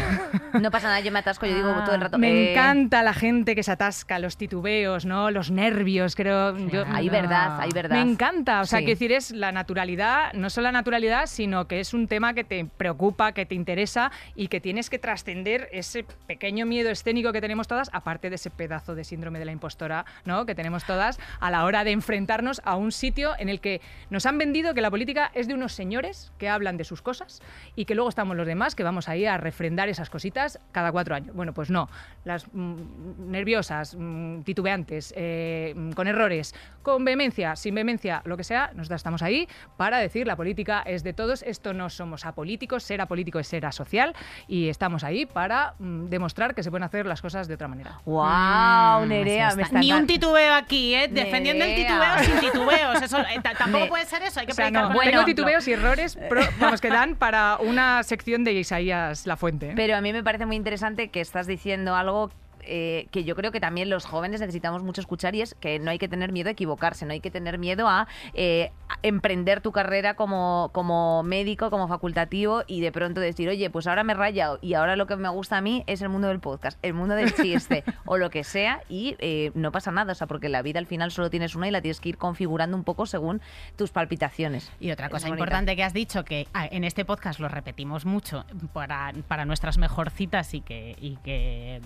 No 0.52 0.70
pasa 0.70 0.88
nada, 0.88 1.00
yo 1.00 1.10
me 1.10 1.18
atasco, 1.20 1.46
yo 1.46 1.54
digo 1.54 1.72
todo 1.86 1.94
el 1.94 2.00
rato. 2.02 2.18
Me 2.18 2.28
eh, 2.30 2.52
encanta 2.52 3.02
la 3.02 3.14
gente 3.14 3.54
que 3.54 3.62
se 3.62 3.72
atasca, 3.72 4.18
los 4.18 4.36
titubeos, 4.36 5.06
¿no? 5.06 5.30
Los 5.30 5.50
nervios, 5.50 6.14
creo. 6.14 6.54
yo- 6.68 6.84
Hay 6.92 7.08
verdad, 7.08 7.58
hay 7.58 7.70
verdad. 7.72 7.96
Me 7.96 8.02
encanta. 8.12 8.60
O 8.60 8.66
sea, 8.66 8.80
Sí. 8.80 8.84
quiero 8.84 8.96
decir, 8.98 9.12
es 9.12 9.30
la 9.30 9.50
naturalidad, 9.50 10.34
no 10.34 10.50
solo 10.50 10.64
la 10.66 10.72
naturalidad, 10.72 11.24
sino 11.26 11.66
que 11.68 11.80
es 11.80 11.94
un 11.94 12.06
tema 12.06 12.34
que 12.34 12.44
te 12.44 12.66
preocupa, 12.66 13.32
que 13.32 13.46
te 13.46 13.54
interesa 13.54 14.12
y 14.34 14.48
que 14.48 14.60
tienes 14.60 14.90
que 14.90 14.98
trascender 14.98 15.70
ese 15.72 16.04
pequeño 16.26 16.66
miedo 16.66 16.90
escénico 16.90 17.32
que 17.32 17.40
tenemos 17.40 17.66
todas, 17.66 17.88
aparte 17.94 18.28
de 18.28 18.34
ese 18.36 18.50
pedazo 18.50 18.94
de 18.94 19.04
síndrome 19.04 19.38
de 19.38 19.46
la 19.46 19.52
impostora, 19.52 20.04
¿no? 20.26 20.44
Que 20.44 20.54
tenemos 20.54 20.84
todas 20.84 21.18
a 21.40 21.50
la 21.50 21.64
hora 21.64 21.82
de 21.82 21.92
enfrentarnos 21.92 22.60
a 22.66 22.76
un 22.76 22.92
sitio 22.92 23.30
en 23.38 23.48
el 23.48 23.60
que 23.60 23.80
nos 24.10 24.26
han 24.26 24.36
vendido 24.36 24.74
que 24.74 24.82
la 24.82 24.90
política 24.90 25.30
es 25.34 25.48
de 25.48 25.54
unos 25.54 25.72
señores 25.72 26.30
que 26.36 26.50
hablan 26.50 26.76
de 26.76 26.84
sus 26.84 27.00
cosas 27.00 27.21
y 27.76 27.84
que 27.84 27.94
luego 27.94 28.08
estamos 28.08 28.36
los 28.36 28.46
demás 28.46 28.74
que 28.74 28.82
vamos 28.84 29.08
ahí 29.08 29.26
a 29.26 29.36
refrendar 29.38 29.88
esas 29.88 30.10
cositas 30.10 30.58
cada 30.72 30.92
cuatro 30.92 31.14
años. 31.14 31.34
Bueno, 31.34 31.52
pues 31.52 31.70
no. 31.70 31.88
Las 32.24 32.46
mm, 32.52 33.30
nerviosas, 33.30 33.94
mm, 33.98 34.42
titubeantes, 34.42 35.12
eh, 35.16 35.72
mm, 35.76 35.92
con 35.92 36.06
errores, 36.06 36.54
con 36.82 37.04
vehemencia, 37.04 37.56
sin 37.56 37.74
vehemencia, 37.74 38.22
lo 38.24 38.36
que 38.36 38.44
sea, 38.44 38.70
nosotras 38.74 39.00
estamos 39.00 39.22
ahí 39.22 39.48
para 39.76 39.98
decir 39.98 40.26
la 40.26 40.36
política 40.36 40.82
es 40.84 41.02
de 41.02 41.12
todos, 41.12 41.42
esto 41.42 41.72
no 41.72 41.88
somos 41.90 42.26
apolíticos, 42.26 42.82
ser 42.82 43.00
apolítico 43.00 43.38
es 43.38 43.46
ser 43.46 43.66
asocial 43.66 44.14
y 44.48 44.68
estamos 44.68 45.04
ahí 45.04 45.26
para 45.26 45.74
mm, 45.78 46.06
demostrar 46.06 46.54
que 46.54 46.62
se 46.62 46.70
pueden 46.70 46.84
hacer 46.84 47.06
las 47.06 47.22
cosas 47.22 47.48
de 47.48 47.54
otra 47.54 47.68
manera. 47.68 48.00
¡Wow, 48.04 49.06
Nerea! 49.06 49.48
así 49.48 49.56
Me 49.56 49.62
está. 49.62 49.78
está 49.78 49.80
Ni 49.80 49.92
un 49.92 50.06
titubeo 50.06 50.54
aquí, 50.54 50.94
¿eh? 50.94 51.08
Defendiendo 51.08 51.64
el 51.64 51.74
titubeo 51.74 52.18
sin 52.24 52.40
titubeos. 52.52 53.02
Eso, 53.02 53.18
eh, 53.20 53.40
ta- 53.42 53.54
tampoco 53.54 53.88
puede 53.88 54.06
ser 54.06 54.22
eso, 54.22 54.40
hay 54.40 54.46
que 54.46 54.52
O 54.52 54.54
sea, 54.54 54.66
predicar 54.66 54.88
no, 54.88 54.94
con 54.94 55.04
el 55.06 55.10
tengo 55.12 55.24
titubeos 55.24 55.66
y 55.68 55.72
errores, 55.72 56.18
pero, 56.28 56.42
vamos, 56.60 56.80
que 56.80 56.88
dan 56.88 57.11
para 57.16 57.58
una 57.58 58.02
sección 58.02 58.44
de 58.44 58.52
Isaías 58.52 59.26
La 59.26 59.36
Fuente. 59.36 59.72
Pero 59.76 59.96
a 59.96 60.00
mí 60.00 60.12
me 60.12 60.22
parece 60.22 60.46
muy 60.46 60.56
interesante 60.56 61.08
que 61.08 61.20
estás 61.20 61.46
diciendo 61.46 61.94
algo 61.94 62.30
eh, 62.62 63.06
que 63.10 63.24
yo 63.24 63.34
creo 63.36 63.52
que 63.52 63.60
también 63.60 63.90
los 63.90 64.04
jóvenes 64.04 64.40
necesitamos 64.40 64.82
mucho 64.82 65.00
escuchar 65.00 65.34
y 65.34 65.42
es 65.42 65.54
que 65.54 65.78
no 65.78 65.90
hay 65.90 65.98
que 65.98 66.08
tener 66.08 66.32
miedo 66.32 66.48
a 66.48 66.52
equivocarse, 66.52 67.06
no 67.06 67.12
hay 67.12 67.20
que 67.20 67.30
tener 67.30 67.58
miedo 67.58 67.88
a, 67.88 68.06
eh, 68.34 68.70
a 68.88 68.98
emprender 69.02 69.60
tu 69.60 69.72
carrera 69.72 70.14
como, 70.14 70.70
como 70.72 71.22
médico, 71.22 71.70
como 71.70 71.88
facultativo 71.88 72.62
y 72.66 72.80
de 72.80 72.92
pronto 72.92 73.20
decir, 73.20 73.48
oye, 73.48 73.70
pues 73.70 73.86
ahora 73.86 74.04
me 74.04 74.12
he 74.12 74.16
rayado 74.16 74.58
y 74.62 74.74
ahora 74.74 74.96
lo 74.96 75.06
que 75.06 75.16
me 75.16 75.28
gusta 75.28 75.58
a 75.58 75.60
mí 75.60 75.84
es 75.86 76.02
el 76.02 76.08
mundo 76.08 76.28
del 76.28 76.40
podcast, 76.40 76.78
el 76.82 76.94
mundo 76.94 77.14
del 77.14 77.34
chiste 77.34 77.84
o 78.06 78.16
lo 78.18 78.30
que 78.30 78.44
sea 78.44 78.82
y 78.88 79.16
eh, 79.18 79.50
no 79.54 79.72
pasa 79.72 79.90
nada, 79.90 80.12
o 80.12 80.14
sea, 80.14 80.26
porque 80.26 80.48
la 80.48 80.62
vida 80.62 80.78
al 80.78 80.86
final 80.86 81.10
solo 81.10 81.30
tienes 81.30 81.54
una 81.54 81.68
y 81.68 81.70
la 81.70 81.80
tienes 81.80 82.00
que 82.00 82.10
ir 82.10 82.18
configurando 82.18 82.76
un 82.76 82.84
poco 82.84 83.06
según 83.06 83.40
tus 83.76 83.90
palpitaciones. 83.90 84.70
Y 84.80 84.90
otra 84.90 85.06
Es 85.06 85.12
cosa 85.12 85.28
bonita. 85.28 85.42
importante 85.42 85.76
que 85.76 85.84
has 85.84 85.92
dicho, 85.92 86.24
que 86.24 86.46
ah, 86.54 86.66
en 86.70 86.84
este 86.84 87.04
podcast 87.04 87.40
lo 87.40 87.48
repetimos 87.48 88.04
mucho 88.04 88.44
para, 88.72 89.12
para 89.28 89.44
nuestras 89.44 89.78
mejorcitas 89.78 90.54
y 90.54 90.60
que, 90.60 90.96
y 91.00 91.16
que 91.16 91.80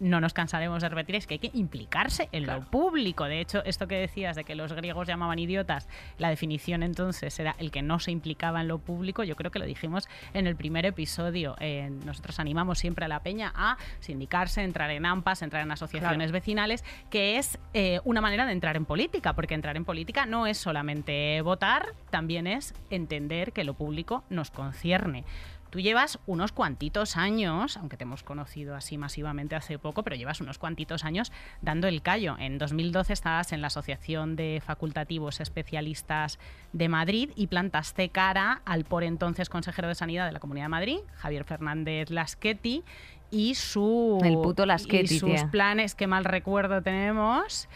no 0.00 0.20
nos 0.20 0.32
cansaremos 0.32 0.82
de 0.82 0.88
repetir, 0.88 1.16
es 1.16 1.26
que 1.26 1.34
hay 1.34 1.38
que 1.38 1.50
implicarse 1.54 2.28
en 2.32 2.46
lo 2.46 2.60
público. 2.62 3.24
De 3.24 3.40
hecho, 3.40 3.64
esto 3.64 3.88
que 3.88 3.96
decías 3.96 4.36
de 4.36 4.44
que 4.44 4.54
los 4.54 4.72
griegos 4.72 5.08
llamaban 5.08 5.38
idiotas, 5.38 5.88
la 6.18 6.28
definición 6.28 6.82
entonces 6.82 7.38
era 7.38 7.54
el 7.58 7.70
que 7.70 7.82
no 7.82 7.98
se 7.98 8.10
implicaba 8.10 8.60
en 8.60 8.68
lo 8.68 8.78
público, 8.78 9.24
yo 9.24 9.36
creo 9.36 9.50
que 9.50 9.58
lo 9.58 9.66
dijimos 9.66 10.08
en 10.34 10.46
el 10.46 10.56
primer 10.56 10.86
episodio. 10.86 11.56
Eh, 11.60 11.90
nosotros 12.04 12.38
animamos 12.38 12.78
siempre 12.78 13.04
a 13.04 13.08
la 13.08 13.20
peña 13.20 13.52
a 13.54 13.76
sindicarse, 14.00 14.62
entrar 14.62 14.90
en 14.90 15.06
AMPAs, 15.06 15.42
entrar 15.42 15.62
en 15.62 15.70
asociaciones 15.70 16.32
vecinales, 16.32 16.84
que 17.10 17.38
es 17.38 17.58
eh, 17.74 18.00
una 18.04 18.20
manera 18.20 18.46
de 18.46 18.52
entrar 18.52 18.76
en 18.76 18.84
política, 18.84 19.34
porque 19.34 19.54
entrar 19.54 19.76
en 19.76 19.84
política 19.84 20.26
no 20.26 20.46
es 20.46 20.58
solamente 20.58 21.40
votar, 21.42 21.94
también 22.10 22.46
es 22.46 22.74
entender 22.90 23.52
que 23.52 23.64
lo 23.64 23.74
público 23.74 24.24
nos 24.30 24.50
concierne. 24.50 25.24
Tú 25.70 25.80
llevas 25.80 26.18
unos 26.26 26.52
cuantitos 26.52 27.16
años, 27.16 27.76
aunque 27.76 27.96
te 27.96 28.04
hemos 28.04 28.22
conocido 28.22 28.74
así 28.74 28.96
masivamente 28.96 29.54
hace 29.54 29.78
poco, 29.78 30.02
pero 30.02 30.16
llevas 30.16 30.40
unos 30.40 30.58
cuantitos 30.58 31.04
años 31.04 31.30
dando 31.60 31.88
el 31.88 32.00
callo. 32.00 32.36
En 32.38 32.56
2012 32.58 33.12
estabas 33.12 33.52
en 33.52 33.60
la 33.60 33.66
Asociación 33.66 34.34
de 34.34 34.62
Facultativos 34.64 35.40
Especialistas 35.40 36.38
de 36.72 36.88
Madrid 36.88 37.30
y 37.36 37.48
plantaste 37.48 38.08
cara 38.08 38.62
al 38.64 38.84
por 38.84 39.04
entonces 39.04 39.48
consejero 39.50 39.88
de 39.88 39.94
Sanidad 39.94 40.26
de 40.26 40.32
la 40.32 40.40
Comunidad 40.40 40.66
de 40.66 40.70
Madrid, 40.70 40.98
Javier 41.16 41.44
Fernández 41.44 42.10
Lasqueti, 42.10 42.82
y 43.30 43.54
su 43.54 44.18
El 44.24 44.34
puto 44.34 44.64
y 44.64 44.66
Lasqueti, 44.66 45.18
sus 45.18 45.30
tía. 45.30 45.50
planes 45.50 45.94
que 45.94 46.06
mal 46.06 46.24
recuerdo 46.24 46.82
tenemos 46.82 47.68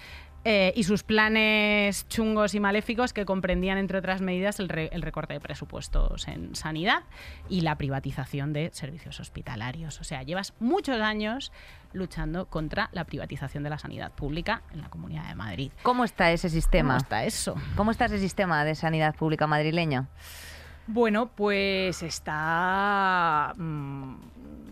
eh, 0.45 0.73
y 0.75 0.83
sus 0.85 1.03
planes 1.05 2.09
chungos 2.09 2.55
y 2.55 2.61
maléficos 2.61 3.13
que 3.13 3.25
comprendían, 3.25 3.79
entre 3.79 3.99
otras 3.99 4.21
medidas, 4.21 4.59
el, 4.61 4.69
re- 4.69 4.91
el 4.93 5.03
recorte 5.03 5.35
de 5.35 5.41
presupuestos 5.41 6.27
en 6.29 6.55
sanidad 6.57 7.05
y 7.49 7.61
la 7.61 7.77
privatización 7.77 8.53
de 8.53 8.71
servicios 8.73 9.21
hospitalarios. 9.21 10.01
O 10.01 10.05
sea, 10.05 10.23
llevas 10.23 10.55
muchos 10.61 11.01
años 11.01 11.53
luchando 11.93 12.47
contra 12.47 12.89
la 12.93 13.05
privatización 13.05 13.63
de 13.63 13.71
la 13.71 13.79
sanidad 13.79 14.11
pública 14.13 14.63
en 14.73 14.81
la 14.81 14.89
Comunidad 14.89 15.29
de 15.29 15.35
Madrid. 15.35 15.71
¿Cómo 15.83 16.05
está 16.05 16.33
ese 16.33 16.49
sistema? 16.49 16.95
¿Cómo 16.95 17.03
está 17.03 17.25
eso? 17.25 17.55
¿Cómo 17.77 17.91
está 17.91 18.07
ese 18.07 18.19
sistema 18.19 18.65
de 18.65 18.75
sanidad 18.75 19.15
pública 19.15 19.47
madrileño? 19.47 20.09
Bueno, 20.89 21.29
pues 21.29 22.03
está 22.03 23.53
mm, 23.57 24.15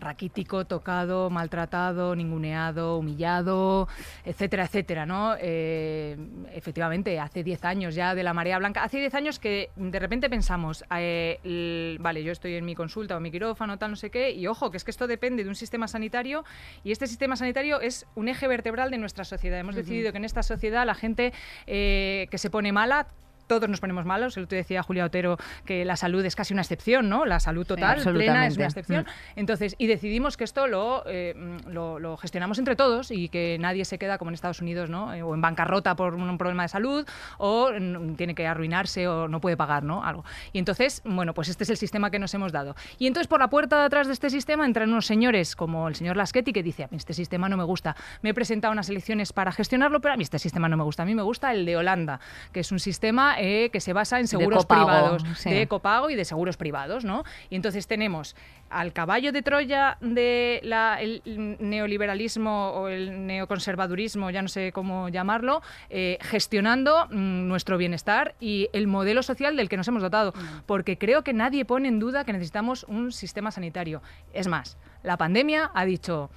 raquítico, 0.01 0.65
tocado, 0.65 1.31
maltratado, 1.31 2.17
ninguneado, 2.17 2.99
humillado, 2.99 3.89
etcétera, 4.25 4.65
etcétera, 4.65 5.07
¿no? 5.07 5.35
Eh, 5.39 6.17
efectivamente, 6.53 7.21
hace 7.21 7.45
10 7.45 7.65
años 7.65 7.95
ya 7.95 8.15
de 8.15 8.23
la 8.23 8.35
marea 8.35 8.59
blanca, 8.59 8.83
hace 8.83 8.99
10 8.99 9.15
años 9.15 9.39
que 9.39 9.71
de 9.77 9.99
repente 9.99 10.29
pensamos, 10.29 10.85
eh, 10.97 11.97
vale, 12.01 12.25
yo 12.25 12.33
estoy 12.33 12.55
en 12.55 12.65
mi 12.65 12.75
consulta 12.75 13.17
o 13.17 13.21
mi 13.21 13.31
quirófano, 13.31 13.79
tal, 13.79 13.91
no 13.91 13.97
sé 13.97 14.11
qué, 14.11 14.33
y 14.33 14.47
ojo, 14.47 14.71
que 14.71 14.77
es 14.77 14.85
que 14.85 14.91
esto 14.91 15.07
depende 15.07 15.45
de 15.45 15.49
un 15.49 15.55
sistema 15.55 15.89
sanitario 15.89 16.45
y 16.85 16.93
este 16.93 17.07
sistema 17.07 17.37
sanitario 17.37 17.81
es 17.81 18.07
un 18.15 18.29
eje 18.29 18.49
vertebral 18.49 18.91
de 18.91 18.99
nuestra 18.99 19.25
sociedad. 19.25 19.59
Hemos 19.59 19.75
decidido 19.75 20.13
que 20.13 20.19
en 20.19 20.25
esta 20.25 20.43
sociedad 20.43 20.87
la 20.87 20.95
gente 20.95 21.33
eh, 21.67 22.27
que 22.31 22.39
se 22.39 22.51
pone 22.51 22.73
mala 22.73 23.07
todos 23.51 23.69
nos 23.69 23.81
ponemos 23.81 24.05
malos. 24.05 24.37
El 24.37 24.45
otro 24.45 24.55
día 24.55 24.63
decía 24.63 24.81
Julia 24.85 25.05
Otero 25.05 25.37
que 25.65 25.85
la 25.85 25.97
salud 25.97 26.25
es 26.25 26.37
casi 26.37 26.53
una 26.53 26.63
excepción, 26.63 27.09
¿no? 27.09 27.27
La 27.27 27.41
salud 27.41 27.67
total, 27.67 28.01
plena, 28.01 28.47
es 28.47 28.57
una 28.57 28.67
excepción. 28.67 29.03
Mm. 29.03 29.41
Entonces, 29.41 29.75
y 29.77 29.89
decidimos 29.89 30.37
que 30.37 30.45
esto 30.45 30.69
lo, 30.69 31.03
eh, 31.07 31.35
lo, 31.67 31.99
lo 31.99 32.17
gestionamos 32.17 32.61
entre 32.61 32.77
todos 32.77 33.11
y 33.11 33.29
que 33.29 33.57
nadie 33.59 33.85
se 33.85 33.99
queda 33.99 34.19
como 34.19 34.31
en 34.31 34.35
Estados 34.35 34.61
Unidos, 34.61 34.89
¿no? 34.89 35.13
Eh, 35.13 35.25
o 35.25 35.35
en 35.35 35.41
bancarrota 35.41 35.97
por 35.97 36.15
un 36.15 36.39
problema 36.39 36.63
de 36.63 36.69
salud 36.69 37.05
o 37.39 37.73
mm, 37.73 38.15
tiene 38.15 38.37
que 38.37 38.47
arruinarse 38.47 39.09
o 39.09 39.27
no 39.27 39.41
puede 39.41 39.57
pagar, 39.57 39.83
¿no? 39.83 40.05
Algo. 40.05 40.25
Y 40.53 40.61
entonces, 40.61 41.03
bueno, 41.05 41.35
pues 41.35 41.49
este 41.49 41.65
es 41.65 41.71
el 41.71 41.77
sistema 41.77 42.13
que 42.13 42.21
nos 42.21 42.33
hemos 42.35 42.53
dado. 42.53 42.77
Y 42.99 43.09
entonces 43.09 43.27
por 43.27 43.41
la 43.41 43.51
puerta 43.51 43.81
de 43.81 43.87
atrás 43.87 44.07
de 44.07 44.13
este 44.13 44.31
sistema 44.31 44.65
entran 44.65 44.91
unos 44.91 45.07
señores 45.07 45.57
como 45.57 45.89
el 45.89 45.97
señor 45.97 46.17
Laschetti 46.17 46.53
que 46.53 46.63
dice, 46.63 46.85
a 46.85 46.89
mí 46.89 46.99
este 46.99 47.15
sistema 47.15 47.49
no 47.49 47.57
me 47.57 47.65
gusta. 47.65 47.97
Me 48.23 48.31
he 48.31 48.35
presentado 48.35 48.71
unas 48.71 48.89
elecciones 48.89 49.33
para 49.33 49.51
gestionarlo, 49.51 50.01
pero 50.01 50.15
a 50.15 50.17
mí 50.17 50.23
este 50.23 50.39
sistema 50.39 50.69
no 50.69 50.77
me 50.77 50.85
gusta. 50.85 51.03
A 51.03 51.07
mí 51.07 51.17
me 51.17 51.23
gusta 51.23 51.53
el 51.53 51.67
de 51.67 51.77
Holanda, 51.77 52.21
que 52.53 52.61
es 52.61 52.71
un 52.71 52.79
sistema 52.79 53.40
eh, 53.43 53.71
que 53.71 53.81
se 53.81 53.95
basa 53.95 54.21
en 54.21 54.29
seguros 54.29 54.67
copago, 54.67 54.85
privados, 54.85 55.23
sí. 55.39 55.49
de 55.49 55.67
copago 55.67 56.11
y 56.11 56.15
de 56.15 56.27
seguros 56.27 56.59
privados, 56.59 57.07
¿no? 57.07 57.25
Y 57.49 57.57
entonces 57.57 57.87
tenemos 57.87 58.37
al 58.69 58.93
caballo 58.93 59.33
de 59.33 59.41
Troya 59.41 59.97
del 60.03 61.23
neoliberalismo 61.59 62.73
o 62.73 62.89
el 62.89 63.27
neoconservadurismo, 63.27 64.29
ya 64.29 64.43
no 64.43 64.49
sé 64.49 64.73
cómo 64.73 65.09
llamarlo, 65.09 65.63
eh, 65.89 66.19
gestionando 66.21 67.07
mm, 67.07 67.49
nuestro 67.49 67.79
bienestar 67.79 68.35
y 68.41 68.69
el 68.75 68.87
modelo 68.87 69.23
social 69.23 69.57
del 69.57 69.71
que 69.71 69.79
nos 69.79 69.89
hemos 69.89 70.03
dotado. 70.03 70.35
Porque 70.67 70.99
creo 70.99 71.25
que 71.25 71.33
nadie 71.33 71.65
pone 71.65 71.89
en 71.89 71.99
duda 71.99 72.25
que 72.25 72.35
necesitamos 72.35 72.85
un 72.89 73.11
sistema 73.11 73.51
sanitario. 73.51 74.03
Es 74.35 74.49
más, 74.49 74.77
la 75.03 75.17
pandemia 75.17 75.71
ha 75.73 75.87
dicho... 75.87 76.29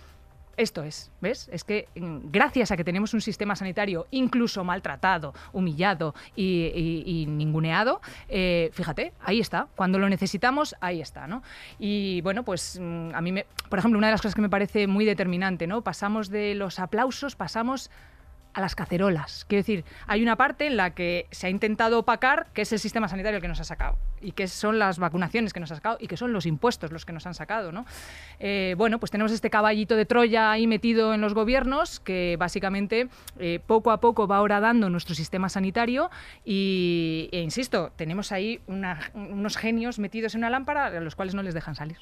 Esto 0.55 0.83
es, 0.83 1.11
¿ves? 1.19 1.49
Es 1.51 1.63
que 1.63 1.87
mm, 1.95 2.29
gracias 2.31 2.71
a 2.71 2.77
que 2.77 2.83
tenemos 2.83 3.13
un 3.13 3.21
sistema 3.21 3.55
sanitario 3.55 4.07
incluso 4.11 4.63
maltratado, 4.63 5.33
humillado 5.51 6.13
y, 6.35 7.25
ninguneado, 7.27 8.01
eh, 8.29 8.69
fíjate, 8.73 9.13
ahí 9.21 9.39
está. 9.39 9.67
Cuando 9.75 9.97
lo 9.97 10.07
necesitamos, 10.09 10.75
ahí 10.79 11.01
está, 11.01 11.25
¿no? 11.25 11.41
Y 11.79 12.21
bueno, 12.21 12.43
pues 12.43 12.79
mm, 12.79 13.15
a 13.15 13.21
mí, 13.21 13.31
me, 13.31 13.45
por 13.69 13.79
ejemplo, 13.79 13.97
una 13.97 14.07
de 14.07 14.11
las 14.11 14.21
cosas 14.21 14.35
que 14.35 14.41
me 14.41 14.49
parece 14.49 14.85
muy 14.85 15.05
determinante, 15.05 15.65
¿no? 15.65 15.81
Pasamos 15.81 16.29
de 16.29 16.53
los 16.53 16.79
aplausos, 16.79 17.35
pasamos 17.35 17.89
a 18.53 18.61
las 18.61 18.75
cacerolas. 18.75 19.45
Quiero 19.45 19.61
decir, 19.61 19.85
hay 20.05 20.21
una 20.21 20.35
parte 20.35 20.67
en 20.67 20.77
la 20.77 20.91
que 20.91 21.27
se 21.31 21.47
ha 21.47 21.49
intentado 21.49 21.99
opacar, 21.99 22.47
que 22.53 22.61
es 22.61 22.71
el 22.71 22.79
sistema 22.79 23.07
sanitario 23.07 23.37
el 23.37 23.41
que 23.41 23.47
nos 23.47 23.59
ha 23.59 23.63
sacado, 23.63 23.97
y 24.23 24.31
que 24.31 24.47
son 24.47 24.79
las 24.79 24.97
vacunaciones 24.99 25.53
que 25.53 25.59
nos 25.59 25.71
ha 25.71 25.75
sacado, 25.75 25.97
y 25.99 26.07
que 26.07 26.17
son 26.17 26.33
los 26.33 26.45
impuestos 26.45 26.91
los 26.91 27.05
que 27.05 27.13
nos 27.13 27.27
han 27.27 27.33
sacado. 27.33 27.71
¿no? 27.71 27.85
Eh, 28.39 28.75
bueno, 28.77 28.99
pues 28.99 29.11
tenemos 29.11 29.31
este 29.31 29.49
caballito 29.49 29.95
de 29.95 30.05
Troya 30.05 30.51
ahí 30.51 30.65
metido 30.67 31.13
en 31.13 31.21
los 31.21 31.33
gobiernos, 31.33 31.99
que 31.99 32.35
básicamente 32.39 33.09
eh, 33.39 33.59
poco 33.65 33.91
a 33.91 33.99
poco 33.99 34.27
va 34.27 34.41
horadando 34.41 34.89
nuestro 34.89 35.13
sistema 35.15 35.49
sanitario, 35.49 36.09
y, 36.45 37.29
e 37.31 37.41
insisto, 37.41 37.91
tenemos 37.95 38.31
ahí 38.31 38.61
unos 38.67 39.57
genios 39.57 39.99
metidos 39.99 40.35
en 40.35 40.39
una 40.39 40.49
lámpara 40.49 40.85
a 40.87 40.99
los 40.99 41.15
cuales 41.15 41.35
no 41.35 41.43
les 41.43 41.53
dejan 41.53 41.75
salir. 41.75 41.97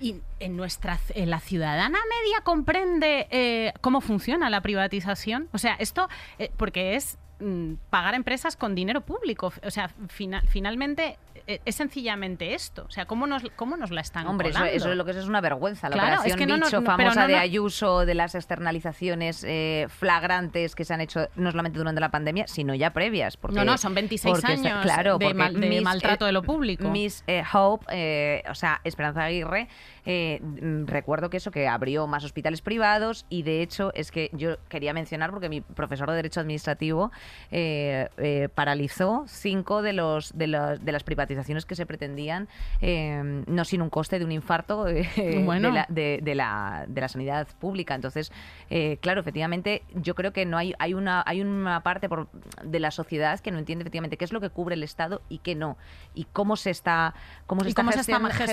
Y 0.00 0.16
en 0.40 0.56
nuestra 0.56 0.98
en 1.14 1.30
la 1.30 1.40
ciudadana 1.40 1.98
media 1.98 2.40
comprende 2.42 3.26
eh, 3.30 3.72
cómo 3.80 4.00
funciona 4.00 4.50
la 4.50 4.60
privatización. 4.60 5.48
O 5.52 5.58
sea, 5.58 5.74
esto 5.78 6.08
porque 6.56 6.94
es 6.96 7.18
mm, 7.40 7.74
pagar 7.90 8.14
empresas 8.14 8.56
con 8.56 8.74
dinero 8.74 9.00
público. 9.00 9.52
O 9.64 9.70
sea, 9.70 9.90
fina- 10.08 10.42
finalmente 10.48 11.18
es 11.46 11.74
sencillamente 11.74 12.54
esto. 12.54 12.84
O 12.88 12.90
sea, 12.90 13.06
cómo 13.06 13.26
nos 13.26 13.42
cómo 13.56 13.76
nos 13.76 13.90
la 13.90 14.00
están 14.00 14.26
Hombre, 14.26 14.48
eso, 14.50 14.58
colando? 14.58 14.76
eso 14.76 14.90
es 14.90 14.96
lo 14.96 15.04
que 15.04 15.10
es, 15.10 15.16
es 15.18 15.26
una 15.26 15.40
vergüenza. 15.40 15.88
La 15.88 15.94
Claro, 15.96 16.12
es 16.14 16.18
operación 16.20 16.38
que 16.38 16.46
no, 16.46 16.56
no, 16.56 16.66
bicho 16.66 16.80
no, 16.80 16.86
pero 16.86 16.96
famosa 17.10 17.20
no, 17.22 17.26
de 17.28 17.32
no- 17.34 17.40
Ayuso, 17.40 18.06
de 18.06 18.14
las 18.14 18.34
externalizaciones 18.34 19.44
eh, 19.46 19.86
flagrantes 19.88 20.74
que 20.74 20.84
se 20.84 20.94
han 20.94 21.00
hecho 21.00 21.28
no 21.36 21.50
solamente 21.50 21.78
durante 21.78 22.00
la 22.00 22.10
pandemia, 22.10 22.46
sino 22.46 22.74
ya 22.74 22.92
previas. 22.92 23.36
Porque, 23.36 23.56
No, 23.56 23.64
no, 23.64 23.76
son 23.78 23.94
26 23.94 24.32
porque 24.34 24.52
años 24.52 24.82
claro, 24.82 25.18
de 25.18 25.34
mal- 25.34 25.58
de 25.58 25.68
Miss, 25.68 25.82
maltrato 25.82 26.24
eh, 26.24 26.28
de 26.28 26.32
lo 26.32 26.42
público. 26.42 26.88
Miss 26.88 27.24
eh, 27.26 27.42
Hope, 27.52 27.86
eh, 27.90 28.42
o 28.48 28.54
sea, 28.54 28.80
Esperanza 28.84 29.24
Aguirre, 29.24 29.68
eh, 30.06 30.40
mm, 30.42 30.86
recuerdo 30.86 31.30
que 31.30 31.38
eso, 31.38 31.50
que 31.50 31.66
abrió 31.68 32.06
más 32.06 32.24
hospitales 32.24 32.62
privados 32.62 33.26
y 33.28 33.42
de 33.42 33.62
hecho 33.62 33.90
es 33.94 34.10
que 34.10 34.30
yo 34.32 34.56
quería 34.68 34.92
mencionar 34.94 35.30
porque 35.30 35.48
mi 35.48 35.60
profesor 35.60 36.08
de 36.10 36.16
Derecho 36.16 36.40
Administrativo 36.40 37.10
eh, 37.50 38.08
eh, 38.18 38.48
paralizó 38.54 39.24
cinco 39.26 39.82
de 39.82 39.92
los 39.94 40.36
de, 40.36 40.46
los- 40.46 40.84
de 40.84 40.92
las 40.92 41.02
privatizaciones 41.02 41.23
que 41.26 41.74
se 41.74 41.86
pretendían, 41.86 42.48
eh, 42.80 43.42
no 43.46 43.64
sin 43.64 43.82
un 43.82 43.90
coste 43.90 44.18
de 44.18 44.24
un 44.24 44.32
infarto 44.32 44.86
eh, 44.88 45.42
Bueno. 45.44 45.68
de, 45.68 45.74
la, 45.74 45.86
de- 45.88 46.20
de 46.22 46.34
la, 46.34 46.84
de 46.88 47.00
la 47.00 47.08
sanidad 47.08 47.46
pública. 47.60 47.94
Entonces, 47.94 48.32
eh, 48.70 48.98
claro, 49.00 49.20
efectivamente, 49.20 49.82
yo 49.94 50.14
creo 50.14 50.32
que 50.32 50.46
no 50.46 50.56
hay, 50.58 50.74
hay 50.78 50.94
una 50.94 51.22
hay 51.26 51.40
una 51.42 51.82
parte 51.82 52.08
por- 52.08 52.28
de 52.62 52.80
la 52.80 52.90
sociedad 52.90 53.40
que 53.40 53.50
no 53.50 53.58
entiende 53.58 53.82
efectivamente 53.82 54.16
qué 54.16 54.24
es 54.24 54.32
lo 54.32 54.40
que 54.40 54.50
cubre 54.50 54.74
el 54.74 54.82
Estado 54.82 55.22
y 55.28 55.38
qué 55.38 55.54
no 55.54 55.76
y 56.14 56.24
cómo 56.32 56.56
se 56.56 56.70
está 56.70 57.14
cómo 57.46 57.62
se 57.62 57.68
está, 57.70 57.82
cómo 57.82 57.92
se 57.92 58.00
está 58.00 58.12
gestion- 58.18 58.28
gestionando. 58.30 58.46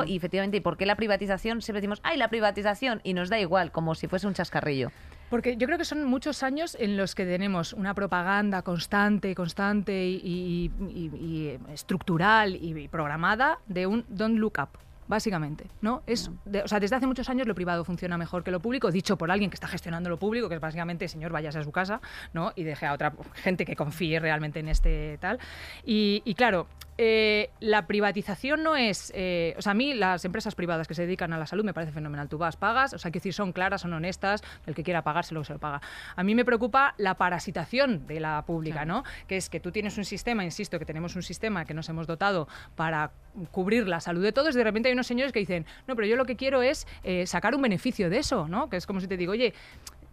gestionando 0.00 0.04
y 0.04 0.16
efectivamente 0.16 0.56
y 0.56 0.60
por 0.60 0.76
qué 0.76 0.86
la 0.86 0.96
privatización 0.96 1.62
siempre 1.62 1.80
decimos 1.80 2.00
ay 2.02 2.16
la 2.16 2.28
privatización 2.28 3.00
y 3.04 3.14
nos 3.14 3.28
da 3.30 3.38
igual 3.38 3.72
como 3.72 3.94
si 3.94 4.06
fuese 4.08 4.26
un 4.26 4.34
chascarrillo. 4.34 4.90
Porque 5.34 5.56
yo 5.56 5.66
creo 5.66 5.78
que 5.78 5.84
son 5.84 6.04
muchos 6.04 6.44
años 6.44 6.76
en 6.78 6.96
los 6.96 7.16
que 7.16 7.24
tenemos 7.26 7.72
una 7.72 7.92
propaganda 7.92 8.62
constante, 8.62 9.34
constante 9.34 10.06
y, 10.06 10.70
y- 10.78 11.58
estructural 11.72 12.54
y 12.54 12.86
programada 12.86 13.58
de 13.66 13.88
un 13.88 14.04
don't 14.08 14.38
look 14.38 14.60
up. 14.62 14.68
Básicamente, 15.06 15.66
¿no? 15.82 16.02
Es, 16.06 16.30
de- 16.46 16.62
o 16.62 16.68
sea, 16.68 16.80
desde 16.80 16.96
hace 16.96 17.06
muchos 17.06 17.28
años 17.28 17.46
lo 17.46 17.54
privado 17.54 17.84
funciona 17.84 18.16
mejor 18.16 18.42
que 18.42 18.50
lo 18.50 18.60
público, 18.60 18.90
dicho 18.90 19.18
por 19.18 19.30
alguien 19.30 19.50
que 19.50 19.54
está 19.54 19.68
gestionando 19.68 20.08
lo 20.08 20.18
público, 20.18 20.48
que 20.48 20.54
es 20.54 20.60
básicamente, 20.60 21.08
señor, 21.08 21.30
váyase 21.30 21.58
a 21.58 21.62
su 21.62 21.72
casa, 21.72 22.00
¿no? 22.32 22.52
Y 22.56 22.64
deje 22.64 22.86
a 22.86 22.94
otra 22.94 23.12
gente 23.34 23.66
que 23.66 23.76
confíe 23.76 24.18
realmente 24.18 24.60
en 24.60 24.68
este 24.68 25.18
tal. 25.18 25.38
Y, 25.84 26.22
y 26.24 26.34
claro, 26.34 26.66
eh, 26.96 27.50
la 27.60 27.86
privatización 27.86 28.62
no 28.62 28.76
es. 28.76 29.12
eh, 29.14 29.54
o 29.58 29.62
sea, 29.62 29.72
a 29.72 29.74
mí 29.74 29.94
las 29.94 30.24
empresas 30.24 30.54
privadas 30.54 30.88
que 30.88 30.94
se 30.94 31.02
dedican 31.02 31.32
a 31.32 31.38
la 31.38 31.46
salud 31.46 31.64
me 31.64 31.74
parece 31.74 31.92
fenomenal. 31.92 32.28
Tú 32.28 32.38
vas, 32.38 32.56
pagas, 32.56 32.94
o 32.94 32.98
sea, 32.98 33.10
quiero 33.10 33.20
decir, 33.20 33.34
son 33.34 33.52
claras, 33.52 33.82
son 33.82 33.92
honestas, 33.92 34.42
el 34.66 34.74
que 34.74 34.82
quiera 34.84 35.02
pagarse 35.02 35.34
luego 35.34 35.44
se 35.44 35.52
lo 35.52 35.58
paga. 35.58 35.82
A 36.16 36.22
mí 36.22 36.34
me 36.34 36.44
preocupa 36.44 36.94
la 36.96 37.14
parasitación 37.16 38.06
de 38.06 38.20
la 38.20 38.42
pública, 38.46 38.84
¿no? 38.84 39.04
Que 39.26 39.36
es 39.36 39.50
que 39.50 39.60
tú 39.60 39.70
tienes 39.72 39.98
un 39.98 40.04
sistema, 40.04 40.44
insisto, 40.44 40.78
que 40.78 40.86
tenemos 40.86 41.16
un 41.16 41.22
sistema 41.22 41.64
que 41.64 41.74
nos 41.74 41.88
hemos 41.88 42.06
dotado 42.06 42.48
para 42.76 43.10
cubrir 43.50 43.88
la 43.88 43.98
salud 43.98 44.22
de 44.22 44.30
todos, 44.32 44.54
y 44.54 44.58
de 44.58 44.64
repente 44.64 44.88
hay 44.88 44.93
unos 44.94 45.06
señores 45.06 45.32
que 45.32 45.40
dicen, 45.40 45.66
no, 45.86 45.94
pero 45.94 46.08
yo 46.08 46.16
lo 46.16 46.24
que 46.24 46.36
quiero 46.36 46.62
es 46.62 46.86
eh, 47.02 47.26
sacar 47.26 47.54
un 47.54 47.62
beneficio 47.62 48.10
de 48.10 48.18
eso, 48.18 48.48
¿no? 48.48 48.68
Que 48.68 48.76
es 48.76 48.86
como 48.86 49.00
si 49.00 49.06
te 49.06 49.16
digo, 49.16 49.32
oye, 49.32 49.52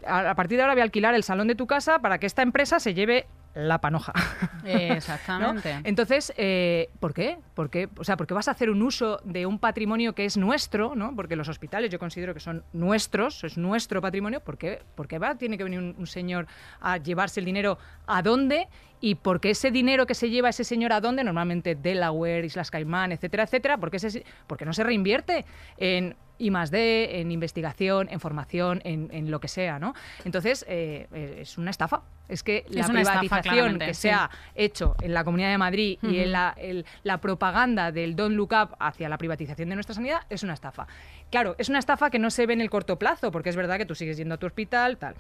a 0.06 0.36
partir 0.36 0.58
de 0.58 0.64
ahora 0.64 0.74
voy 0.74 0.82
a 0.82 0.84
alquilar 0.84 1.14
el 1.16 1.24
salón 1.24 1.48
de 1.48 1.56
tu 1.56 1.68
casa 1.68 2.00
para 2.00 2.18
que 2.18 2.26
esta 2.26 2.42
empresa 2.42 2.80
se 2.80 2.94
lleve 2.94 3.28
la 3.54 3.82
panoja. 3.82 4.14
Exactamente. 4.66 5.74
¿no? 5.74 5.82
Entonces, 5.84 6.34
eh, 6.38 6.90
¿por 7.00 7.14
qué? 7.14 7.38
¿por 7.54 7.70
qué? 7.70 7.90
O 7.98 8.04
sea, 8.04 8.18
porque 8.18 8.34
vas 8.34 8.48
a 8.48 8.52
hacer 8.52 8.70
un 8.70 8.82
uso 8.82 9.20
de 9.24 9.46
un 9.46 9.60
patrimonio 9.60 10.14
que 10.14 10.26
es 10.26 10.38
nuestro, 10.38 10.96
¿no? 10.96 11.16
Porque 11.16 11.36
los 11.36 11.50
hospitales 11.50 11.92
yo 11.92 12.00
considero 12.00 12.34
que 12.34 12.40
son 12.40 12.64
nuestros, 12.72 13.44
es 13.44 13.58
nuestro 13.58 14.02
patrimonio. 14.02 14.40
¿Por 14.40 14.58
qué, 14.58 14.82
¿Por 14.96 15.08
qué 15.08 15.20
va? 15.20 15.36
Tiene 15.36 15.58
que 15.58 15.64
venir 15.64 15.80
un, 15.80 15.96
un 15.98 16.08
señor 16.08 16.48
a 16.80 16.98
llevarse 16.98 17.40
el 17.40 17.46
dinero 17.46 17.78
a 18.08 18.22
dónde 18.22 18.68
y 19.02 19.16
por 19.16 19.42
qué 19.42 19.50
ese 19.50 19.72
dinero 19.72 20.06
que 20.06 20.14
se 20.14 20.30
lleva 20.30 20.50
ese 20.50 20.64
señor 20.64 20.94
a 20.94 21.02
dónde, 21.02 21.24
normalmente 21.24 21.76
Delaware, 21.76 22.46
Islas 22.46 22.72
Caimán, 22.72 23.12
etcétera, 23.12 23.44
etcétera, 23.44 23.78
¿por 23.78 23.90
qué, 23.90 24.00
se, 24.00 24.24
por 24.48 24.58
qué 24.58 24.66
no 24.66 24.74
se 24.74 24.84
reinvierte 24.84 25.44
en 25.78 26.16
I 26.42 26.52
más 26.52 26.72
D, 26.72 27.20
en 27.22 27.32
investigación, 27.32 28.08
en 28.12 28.20
formación, 28.20 28.82
en, 28.84 29.10
en 29.12 29.32
lo 29.32 29.40
que 29.40 29.48
sea, 29.48 29.80
¿no? 29.80 29.94
Entonces, 30.26 30.66
eh, 30.68 31.08
eh, 31.14 31.38
es 31.42 31.58
una 31.58 31.72
estafa. 31.72 32.02
Es 32.28 32.44
que 32.44 32.64
la 32.70 32.82
Es 32.82 32.90
una 32.90 33.02
estafa, 33.02 33.20
privatización 33.20 33.78
que 33.80 33.94
sí. 33.94 34.02
se 34.04 34.12
ha 34.12 34.30
hecho 34.56 34.96
en 35.02 35.14
la 35.14 35.24
Comunidad 35.26 35.50
de 35.52 35.58
Madrid 35.58 36.00
y 36.02 36.20
en 36.20 36.32
la, 36.32 36.54
el- 36.58 36.86
la 37.04 37.20
propaganda 37.20 37.92
del 37.92 38.16
Don't 38.16 38.36
Look 38.36 38.52
Up 38.54 38.76
hacia 38.80 39.10
la 39.10 39.18
privatización 39.18 39.68
de 39.70 39.76
nuestra 39.76 39.96
sanidad 39.96 40.22
es 40.30 40.42
una 40.44 40.54
estafa. 40.54 40.88
Claro, 41.30 41.56
es 41.58 41.68
una 41.68 41.80
estafa 41.80 42.10
que 42.10 42.20
no 42.20 42.30
se 42.30 42.46
ve 42.46 42.54
en 42.54 42.62
el 42.62 42.70
corto 42.70 42.98
plazo, 42.98 43.32
porque 43.32 43.50
es 43.50 43.56
verdad 43.58 43.78
que 43.78 43.86
tú 43.86 43.96
sigues 43.96 44.16
yendo 44.18 44.36
a 44.36 44.38
tu 44.38 44.46
hospital, 44.48 44.98
tal 44.98 45.16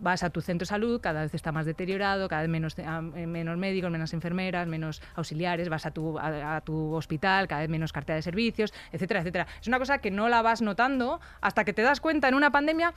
vas 0.00 0.22
a 0.22 0.30
tu 0.30 0.40
centro 0.40 0.64
de 0.64 0.68
salud, 0.68 1.00
cada 1.00 1.22
vez 1.22 1.34
está 1.34 1.52
más 1.52 1.66
deteriorado, 1.66 2.28
cada 2.28 2.42
vez 2.42 2.50
menos, 2.50 2.76
ah, 2.78 3.02
eh, 3.14 3.26
menos 3.26 3.56
médicos, 3.58 3.90
menos 3.90 4.12
enfermeras, 4.12 4.66
menos 4.66 5.02
auxiliares, 5.14 5.68
vas 5.68 5.86
a 5.86 5.90
tu, 5.90 6.18
a, 6.18 6.56
a 6.56 6.60
tu 6.60 6.94
hospital, 6.94 7.48
cada 7.48 7.60
vez 7.60 7.70
menos 7.70 7.92
cartera 7.92 8.16
de 8.16 8.22
servicios, 8.22 8.72
etcétera, 8.92 9.20
etcétera. 9.20 9.46
Es 9.60 9.68
una 9.68 9.78
cosa 9.78 9.98
que 9.98 10.10
no 10.10 10.28
la 10.28 10.42
vas 10.42 10.62
notando 10.62 11.20
hasta 11.40 11.64
que 11.64 11.72
te 11.72 11.82
das 11.82 12.00
cuenta 12.00 12.28
en 12.28 12.34
una 12.34 12.50
pandemia 12.50 12.92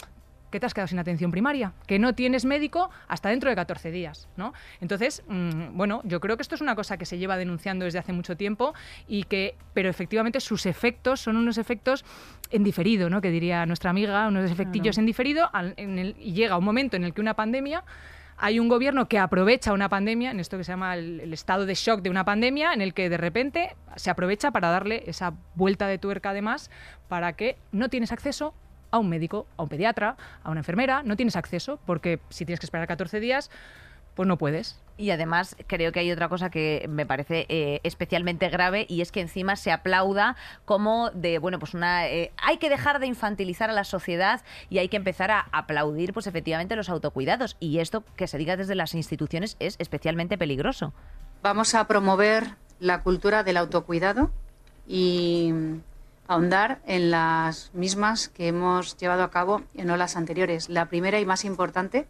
que 0.53 0.59
te 0.59 0.65
has 0.67 0.73
quedado 0.73 0.87
sin 0.87 0.99
atención 0.99 1.31
primaria, 1.31 1.73
que 1.87 1.97
no 1.99 2.13
tienes 2.13 2.45
médico 2.45 2.89
hasta 3.07 3.29
dentro 3.29 3.49
de 3.49 3.55
14 3.55 3.91
días, 3.91 4.29
¿no? 4.37 4.53
Entonces, 4.79 5.23
mm, 5.27 5.75
bueno, 5.75 6.01
yo 6.05 6.19
creo 6.21 6.37
que 6.37 6.43
esto 6.43 6.55
es 6.55 6.61
una 6.61 6.75
cosa 6.75 6.95
que 6.97 7.05
se 7.05 7.17
lleva 7.17 7.35
denunciando 7.37 7.85
desde 7.85 7.99
hace 7.99 8.13
mucho 8.13 8.37
tiempo 8.37 8.73
y 9.07 9.23
que, 9.23 9.55
pero 9.73 9.89
efectivamente 9.89 10.39
sus 10.39 10.65
efectos 10.65 11.19
son 11.19 11.35
unos 11.37 11.57
efectos 11.57 12.05
en 12.51 12.63
diferido, 12.63 13.09
¿no? 13.09 13.19
Que 13.19 13.31
diría 13.31 13.65
nuestra 13.65 13.89
amiga, 13.89 14.27
unos 14.27 14.49
efectillos 14.51 14.95
Claro. 14.95 15.01
en 15.01 15.05
diferido 15.07 15.49
al- 15.51 15.73
en 15.77 15.97
el- 15.99 16.15
y 16.19 16.33
llega 16.33 16.55
un 16.57 16.63
momento 16.63 16.95
en 16.95 17.03
el 17.03 17.13
que 17.13 17.21
una 17.21 17.33
pandemia 17.33 17.83
hay 18.35 18.59
un 18.59 18.67
gobierno 18.67 19.07
que 19.07 19.19
aprovecha 19.19 19.73
una 19.73 19.89
pandemia, 19.89 20.31
en 20.31 20.39
esto 20.39 20.57
que 20.57 20.63
se 20.63 20.71
llama 20.71 20.95
el, 20.95 21.19
el 21.19 21.33
estado 21.33 21.67
de 21.67 21.75
shock 21.75 22.01
de 22.01 22.09
una 22.09 22.25
pandemia, 22.25 22.73
en 22.73 22.81
el 22.81 22.93
que 22.95 23.07
de 23.07 23.17
repente 23.17 23.75
se 23.95 24.09
aprovecha 24.09 24.49
para 24.51 24.69
darle 24.69 25.03
esa 25.05 25.33
vuelta 25.55 25.85
de 25.87 25.99
tuerca 25.99 26.31
además 26.31 26.71
para 27.07 27.33
que 27.33 27.57
no 27.71 27.89
tienes 27.89 28.11
acceso 28.11 28.55
a 28.93 28.99
un 28.99 29.09
médico, 29.09 29.47
a 29.57 29.63
un 29.63 29.69
pediatra, 29.69 30.15
a 30.43 30.51
una 30.51 30.59
enfermera, 30.59 31.01
no 31.01 31.15
tienes 31.15 31.35
acceso 31.35 31.79
porque 31.85 32.19
si 32.29 32.45
tienes 32.45 32.59
que 32.59 32.67
esperar 32.67 32.87
14 32.87 33.19
días, 33.19 33.49
pues 34.13 34.27
no 34.27 34.37
puedes. 34.37 34.79
Y 34.97 35.09
además 35.09 35.55
creo 35.65 35.91
que 35.91 35.99
hay 35.99 36.11
otra 36.11 36.29
cosa 36.29 36.51
que 36.51 36.85
me 36.87 37.07
parece 37.07 37.47
eh, 37.49 37.79
especialmente 37.81 38.49
grave 38.49 38.85
y 38.87 39.01
es 39.01 39.11
que 39.11 39.21
encima 39.21 39.55
se 39.55 39.71
aplauda 39.71 40.35
como 40.65 41.09
de, 41.09 41.39
bueno, 41.39 41.57
pues 41.57 41.73
una... 41.73 42.07
eh, 42.07 42.31
hay 42.37 42.57
que 42.57 42.69
dejar 42.69 42.99
de 42.99 43.07
infantilizar 43.07 43.71
a 43.71 43.73
la 43.73 43.83
sociedad 43.83 44.41
y 44.69 44.77
hay 44.77 44.89
que 44.89 44.97
empezar 44.97 45.31
a 45.31 45.47
aplaudir 45.51 46.13
pues 46.13 46.27
efectivamente 46.27 46.75
los 46.75 46.89
autocuidados. 46.89 47.57
Y 47.59 47.79
esto 47.79 48.03
que 48.15 48.27
se 48.27 48.37
diga 48.37 48.55
desde 48.55 48.75
las 48.75 48.93
instituciones 48.93 49.57
es 49.59 49.75
especialmente 49.79 50.37
peligroso. 50.37 50.93
Vamos 51.41 51.73
a 51.73 51.87
promover 51.87 52.57
la 52.79 53.01
cultura 53.01 53.41
del 53.43 53.57
autocuidado 53.57 54.29
y 54.87 55.51
ahondar 56.27 56.79
en 56.85 57.11
las 57.11 57.71
mismas 57.73 58.29
que 58.29 58.47
hemos 58.47 58.97
llevado 58.97 59.23
a 59.23 59.31
cabo 59.31 59.61
en 59.75 59.89
olas 59.89 60.15
anteriores. 60.15 60.69
La 60.69 60.87
primera 60.87 61.19
y 61.19 61.25
más 61.25 61.45
importante, 61.45 62.07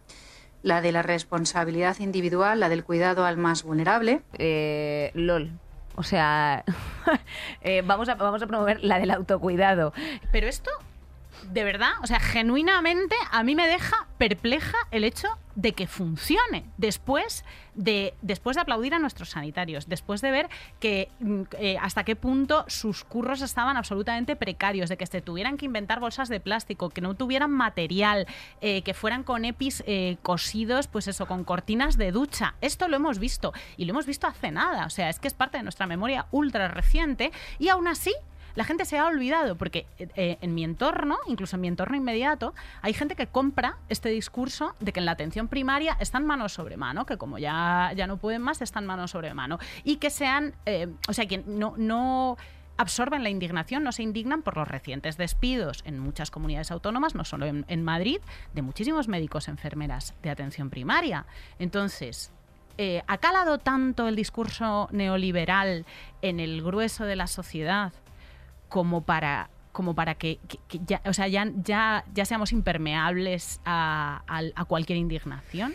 la 0.61 0.81
de 0.81 0.91
la 0.91 1.01
responsabilidad 1.01 1.99
individual, 1.99 2.59
la 2.59 2.69
del 2.69 2.83
cuidado 2.83 3.25
al 3.25 3.37
más 3.37 3.63
vulnerable. 3.63 4.21
Eh, 4.37 5.11
LOL. 5.13 5.51
O 5.95 6.03
sea, 6.03 6.63
eh, 7.61 7.83
vamos, 7.85 8.09
a, 8.09 8.15
vamos 8.15 8.41
a 8.41 8.47
promover 8.47 8.83
la 8.83 8.99
del 8.99 9.11
autocuidado. 9.11 9.93
Pero 10.31 10.47
esto, 10.47 10.71
de 11.51 11.63
verdad, 11.63 11.91
o 12.01 12.07
sea, 12.07 12.19
genuinamente 12.19 13.15
a 13.31 13.43
mí 13.43 13.55
me 13.55 13.67
deja 13.67 14.07
perpleja 14.17 14.77
el 14.91 15.03
hecho 15.03 15.27
de 15.55 15.73
que 15.73 15.87
funcione 15.87 16.65
después 16.77 17.43
de, 17.75 18.13
después 18.21 18.55
de 18.55 18.61
aplaudir 18.61 18.93
a 18.93 18.99
nuestros 18.99 19.31
sanitarios, 19.31 19.87
después 19.87 20.21
de 20.21 20.31
ver 20.31 20.49
que 20.79 21.09
mm, 21.19 21.41
eh, 21.59 21.77
hasta 21.79 22.03
qué 22.03 22.15
punto 22.15 22.65
sus 22.67 23.03
curros 23.03 23.41
estaban 23.41 23.77
absolutamente 23.77 24.35
precarios, 24.35 24.89
de 24.89 24.97
que 24.97 25.05
se 25.05 25.21
tuvieran 25.21 25.57
que 25.57 25.65
inventar 25.65 25.99
bolsas 25.99 26.29
de 26.29 26.39
plástico, 26.39 26.89
que 26.89 27.01
no 27.01 27.15
tuvieran 27.15 27.51
material, 27.51 28.27
eh, 28.61 28.81
que 28.81 28.93
fueran 28.93 29.23
con 29.23 29.45
EPIs 29.45 29.83
eh, 29.85 30.17
cosidos, 30.21 30.87
pues 30.87 31.07
eso, 31.07 31.25
con 31.25 31.43
cortinas 31.43 31.97
de 31.97 32.11
ducha. 32.11 32.55
Esto 32.61 32.87
lo 32.87 32.95
hemos 32.95 33.19
visto 33.19 33.53
y 33.77 33.85
lo 33.85 33.91
hemos 33.91 34.05
visto 34.05 34.27
hace 34.27 34.51
nada, 34.51 34.85
o 34.85 34.89
sea, 34.89 35.09
es 35.09 35.19
que 35.19 35.27
es 35.27 35.33
parte 35.33 35.57
de 35.57 35.63
nuestra 35.63 35.87
memoria 35.87 36.27
ultra 36.31 36.67
reciente 36.67 37.31
y 37.59 37.69
aún 37.69 37.87
así 37.87 38.13
la 38.55 38.63
gente 38.63 38.85
se 38.85 38.97
ha 38.97 39.05
olvidado, 39.07 39.55
porque 39.55 39.85
eh, 39.97 40.37
en 40.41 40.53
mi 40.53 40.63
entorno, 40.63 41.17
incluso 41.27 41.55
en 41.55 41.61
mi 41.61 41.67
entorno 41.67 41.97
inmediato, 41.97 42.53
hay 42.81 42.93
gente 42.93 43.15
que 43.15 43.27
compra 43.27 43.77
este 43.89 44.09
discurso 44.09 44.75
de 44.79 44.93
que 44.93 44.99
en 44.99 45.05
la 45.05 45.13
atención 45.13 45.47
primaria 45.47 45.97
están 45.99 46.25
manos 46.25 46.53
sobre 46.53 46.77
mano, 46.77 47.05
que 47.05 47.17
como 47.17 47.37
ya, 47.39 47.91
ya 47.95 48.07
no 48.07 48.17
pueden 48.17 48.41
más, 48.41 48.61
están 48.61 48.85
manos 48.85 49.11
sobre 49.11 49.33
mano. 49.33 49.59
Y 49.83 49.97
que 49.97 50.09
sean, 50.09 50.53
eh, 50.65 50.87
o 51.07 51.13
sea, 51.13 51.25
que 51.25 51.39
no, 51.45 51.73
no 51.77 52.37
absorben 52.77 53.23
la 53.23 53.29
indignación, 53.29 53.83
no 53.83 53.91
se 53.91 54.03
indignan 54.03 54.41
por 54.41 54.57
los 54.57 54.67
recientes 54.67 55.17
despidos 55.17 55.81
en 55.85 55.99
muchas 55.99 56.31
comunidades 56.31 56.71
autónomas, 56.71 57.15
no 57.15 57.25
solo 57.25 57.45
en, 57.45 57.83
Madrid, 57.83 58.19
de 58.53 58.61
muchísimos 58.61 59.07
médicos, 59.07 59.47
enfermeras 59.47 60.13
de 60.23 60.29
atención 60.29 60.69
primaria. 60.69 61.25
Entonces, 61.59 62.31
eh, 62.77 63.03
¿ha 63.07 63.17
calado 63.17 63.59
tanto 63.59 64.07
el 64.07 64.15
discurso 64.15 64.89
neoliberal 64.91 65.85
en 66.21 66.39
el 66.39 66.63
grueso 66.63 67.05
de 67.05 67.15
la 67.15 67.27
sociedad 67.27 67.93
como 68.73 69.03
para 69.03 69.49
como 69.71 69.93
para 69.95 70.15
que, 70.15 70.39
que- 70.47 70.57
que 70.67 70.79
ya, 70.85 71.01
o 71.05 71.13
sea, 71.13 71.27
ya, 71.27 71.47
ya, 71.63 72.03
ya 72.13 72.25
seamos 72.25 72.51
impermeables 72.51 73.59
a, 73.65 74.21
a 74.55 74.65
cualquier 74.65 74.97
indignación? 74.97 75.73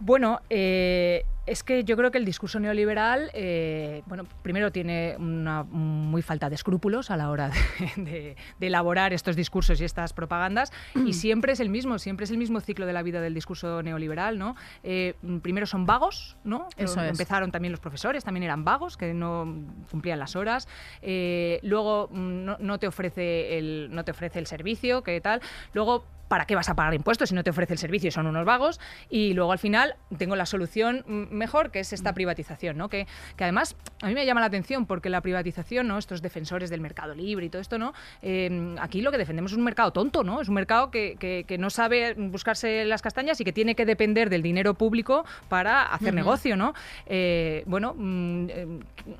Bueno, 0.00 0.40
eh, 0.48 1.24
es 1.46 1.64
que 1.64 1.82
yo 1.82 1.96
creo 1.96 2.10
que 2.10 2.18
el 2.18 2.24
discurso 2.24 2.60
neoliberal, 2.60 3.30
eh, 3.32 4.02
bueno, 4.06 4.26
primero 4.42 4.70
tiene 4.70 5.16
una 5.18 5.64
muy 5.64 6.20
falta 6.22 6.48
de 6.48 6.54
escrúpulos 6.54 7.10
a 7.10 7.16
la 7.16 7.30
hora 7.30 7.48
de, 7.48 7.56
de- 8.04 8.36
de 8.60 8.66
elaborar 8.66 9.12
estos 9.12 9.34
discursos 9.34 9.80
y 9.80 9.84
estas 9.84 10.12
propagandas, 10.12 10.70
y 10.94 11.12
siempre 11.14 11.52
es 11.52 11.60
el 11.60 11.68
mismo, 11.70 11.98
siempre 11.98 12.24
es 12.24 12.30
el 12.30 12.38
mismo 12.38 12.60
ciclo 12.60 12.86
de 12.86 12.92
la 12.92 13.02
vida 13.02 13.20
del 13.20 13.34
discurso 13.34 13.82
neoliberal, 13.82 14.38
¿no? 14.38 14.54
Eh, 14.84 15.14
primero 15.42 15.66
son 15.66 15.84
vagos, 15.86 16.36
¿no? 16.44 16.68
Eso 16.76 17.00
es. 17.02 17.10
Empezaron 17.10 17.50
también 17.50 17.72
los 17.72 17.80
profesores, 17.80 18.22
también 18.24 18.44
eran 18.44 18.64
vagos, 18.64 18.96
que 18.96 19.14
no 19.14 19.64
cumplían 19.90 20.18
las 20.20 20.36
horas. 20.36 20.68
Eh, 21.02 21.58
luego 21.62 22.08
mm, 22.12 22.44
no, 22.44 22.56
no 22.60 22.78
te 22.78 22.86
ofrece 22.86 23.58
el, 23.58 23.88
no 23.90 24.04
te 24.04 24.12
ofrece 24.12 24.38
el 24.38 24.46
servicio, 24.46 25.02
¿qué 25.02 25.20
tal? 25.20 25.40
Luego 25.72 26.04
¿para 26.28 26.44
qué 26.46 26.54
vas 26.54 26.68
a 26.68 26.74
pagar 26.74 26.94
impuestos 26.94 27.30
si 27.30 27.34
no 27.34 27.42
te 27.42 27.50
ofrece 27.50 27.72
el 27.72 27.78
servicio 27.78 28.08
y 28.08 28.10
son 28.10 28.26
unos 28.26 28.44
vagos? 28.44 28.80
Y 29.10 29.32
luego 29.34 29.52
al 29.52 29.58
final 29.58 29.96
tengo 30.18 30.36
la 30.36 30.46
solución 30.46 31.04
mm, 31.06 31.34
mejor, 31.34 31.70
que 31.70 31.80
es 31.80 31.92
esta 31.92 32.12
privatización, 32.12 32.76
¿no? 32.76 32.88
Que, 32.88 33.06
que 33.36 33.44
además 33.44 33.76
a 34.02 34.06
mí 34.08 34.14
me 34.14 34.24
llama 34.26 34.40
la 34.40 34.46
atención 34.46 34.86
porque 34.86 35.10
la 35.10 35.20
privatización, 35.20 35.88
¿no? 35.88 35.98
Estos 35.98 36.22
defensores 36.22 36.70
del 36.70 36.80
mercado 36.80 37.14
libre 37.14 37.46
y 37.46 37.48
todo 37.48 37.60
esto, 37.62 37.78
¿no? 37.78 37.92
Eh, 38.22 38.76
aquí 38.80 39.00
lo 39.02 39.10
que 39.10 39.18
defendemos 39.18 39.52
es 39.52 39.58
un 39.58 39.64
mercado 39.64 39.92
tonto, 39.92 40.22
¿no? 40.24 40.40
Es 40.40 40.48
un 40.48 40.54
mercado 40.54 40.90
que, 40.90 41.16
que- 41.18 41.44
que 41.46 41.58
no 41.58 41.70
sabe 41.70 42.14
buscarse 42.14 42.84
las 42.84 43.02
castañas 43.02 43.40
y 43.40 43.44
que 43.44 43.52
tiene 43.52 43.74
que 43.74 43.86
depender 43.86 44.28
del 44.30 44.42
dinero 44.42 44.74
público 44.74 45.24
para 45.48 45.82
hacer 45.82 46.08
negocio, 46.14 46.56
¿no? 46.56 46.74
Eh, 47.06 47.62
bueno, 47.66 47.94
mm, 47.96 48.46
eh, 48.50 48.66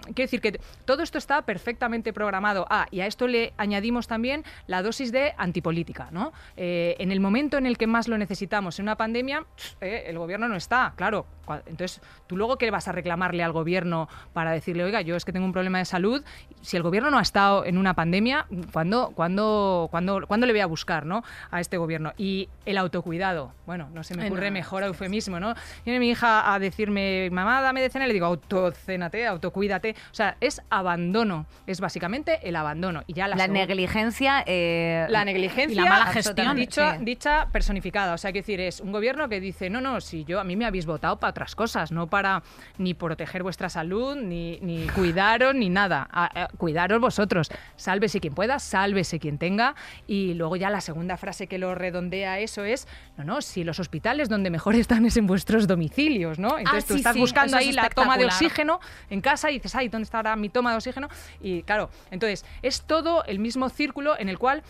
quiero 0.07 0.15
decir 0.29 0.41
que 0.41 0.61
todo 0.85 1.03
esto 1.03 1.19
está 1.19 1.43
perfectamente 1.43 2.13
programado. 2.13 2.67
Ah, 2.71 2.87
y 2.91 3.01
a 3.01 3.07
esto 3.07 3.27
le 3.27 3.53
añadimos 3.57 4.07
también 4.07 4.45
la 4.67 4.83
dosis 4.83 5.13
de 5.13 5.33
antipolítica, 5.37 6.09
¿no? 6.11 6.33
En 6.99 7.13
el 7.13 7.21
momento 7.21 7.57
en 7.59 7.67
el 7.67 7.79
que 7.79 7.87
más 7.87 8.09
lo 8.09 8.19
necesitamos, 8.19 8.79
en 8.79 8.85
una 8.85 8.97
pandemia, 8.97 9.45
eh, 9.81 10.05
el 10.07 10.19
gobierno 10.19 10.49
no 10.49 10.57
está, 10.57 10.93
claro. 10.97 11.27
Entonces, 11.67 12.03
¿tú 12.27 12.37
luego 12.37 12.59
qué 12.59 12.71
vas 12.71 12.89
a 12.89 12.93
reclamarle 12.93 13.43
al 13.43 13.53
gobierno 13.53 14.09
para 14.35 14.51
decirle, 14.51 14.85
oiga, 14.85 15.01
yo 15.01 15.17
es 15.17 15.25
que 15.25 15.33
tengo 15.33 15.47
un 15.47 15.53
problema 15.53 15.79
de 15.79 15.87
salud? 15.87 16.23
Si 16.61 16.77
el 16.77 16.83
gobierno 16.83 17.11
no 17.11 17.19
ha 17.19 17.23
estado 17.23 17.65
en 17.65 17.79
una 17.79 17.95
pandemia, 17.95 18.47
¿cuándo, 18.73 19.13
cuándo, 19.15 19.89
cuándo, 19.91 20.27
cuándo 20.27 20.47
le 20.47 20.53
voy 20.53 20.61
a 20.61 20.67
buscar 20.67 21.07
¿no? 21.07 21.25
a 21.51 21.61
este 21.61 21.79
gobierno? 21.79 22.13
Y 22.19 22.51
el 22.67 22.77
autocuidado, 22.77 23.55
bueno, 23.65 23.89
no 23.95 24.05
se 24.05 24.15
me 24.15 24.27
ocurre 24.27 24.51
no, 24.51 24.55
mejor 24.55 24.83
eufemismo, 24.83 25.41
¿no? 25.41 25.55
Viene 25.87 26.01
mi 26.01 26.11
hija 26.11 26.53
a 26.53 26.59
decirme, 26.59 27.31
mamá, 27.31 27.63
dame 27.63 27.81
de 27.81 27.89
cena, 27.89 28.05
y 28.05 28.09
le 28.09 28.15
digo, 28.15 28.27
autocénate, 28.27 29.27
autocuídate. 29.27 29.95
O 30.11 30.15
sea, 30.15 30.37
es 30.41 30.61
abandono, 30.69 31.47
es 31.67 31.81
básicamente 31.81 32.41
el 32.47 32.57
abandono. 32.57 33.05
Y 33.07 33.15
ya 33.15 33.27
la, 33.27 33.37
La 33.37 33.49
negligencia... 33.49 34.45
eh, 34.47 35.07
la 35.09 35.25
negligencia 35.25 35.73
y 35.73 35.85
la 35.85 35.89
mala 35.89 36.07
gestión. 36.07 36.59
Dicha, 36.99 37.49
personificada. 37.53 38.15
O 38.15 38.19
sea, 38.19 38.33
quiero 38.33 38.45
decir, 38.47 38.61
es 38.61 38.81
un 38.81 38.93
gobierno 38.93 39.29
que 39.29 39.41
dice, 39.41 39.69
no, 39.69 39.81
no, 39.81 40.01
si 40.01 40.25
yo 40.25 40.41
a 40.41 40.45
mí 40.45 40.57
me 40.57 40.65
habéis 40.65 40.87
votado 40.87 41.19
para 41.19 41.31
otras 41.31 41.55
cosas, 41.55 41.93
no 41.93 42.07
para 42.07 42.43
ni 42.79 42.95
proteger 42.95 43.43
vuestra 43.43 43.69
salud, 43.69 44.17
ni, 44.17 44.59
ni 44.61 44.87
cuidaros, 44.89 45.55
ni 45.55 45.69
nada. 45.69 46.09
A- 46.11 46.45
a- 46.45 46.49
cuidaros 46.57 47.01
vosotros. 47.01 47.51
Sálvese 47.77 48.21
quien 48.21 48.35
pueda, 48.35 48.59
sálvese 48.59 49.19
quien 49.19 49.39
tenga. 49.39 49.75
Y 50.07 50.35
luego 50.35 50.57
ya 50.57 50.71
la 50.71 50.81
segunda 50.81 51.17
frase 51.17 51.47
que 51.47 51.59
lo 51.59 51.75
redondea 51.75 52.39
eso 52.39 52.65
es, 52.65 52.87
no, 53.17 53.25
no, 53.25 53.41
si 53.43 53.65
los 53.65 53.81
hospitales 53.81 54.29
donde 54.29 54.51
mejor 54.51 54.75
están 54.75 55.05
es 55.07 55.17
en 55.17 55.27
vuestros 55.27 55.67
domicilios, 55.67 56.39
¿no? 56.39 56.59
Entonces 56.59 56.87
tú 56.87 56.95
sí, 56.95 57.01
estás 57.01 57.15
sí, 57.15 57.21
buscando 57.21 57.57
es 57.59 57.67
ahí 57.67 57.73
la 57.73 57.89
toma 57.91 58.17
de 58.17 58.27
oxígeno 58.27 58.81
en 59.11 59.21
casa 59.21 59.51
y 59.51 59.55
dices, 59.55 59.75
ay, 59.75 59.89
¿dónde 59.89 60.05
está 60.05 60.19
ahora 60.19 60.37
mi 60.37 60.49
toma 60.49 60.71
de 60.71 60.77
oxígeno? 60.77 61.09
Y 61.41 61.63
claro, 61.63 61.91
entonces 62.11 62.45
es 62.63 62.83
todo 62.83 63.25
el 63.25 63.39
mismo 63.39 63.69
círculo 63.69 64.19
en 64.19 64.29
el 64.29 64.39
cual 64.39 64.63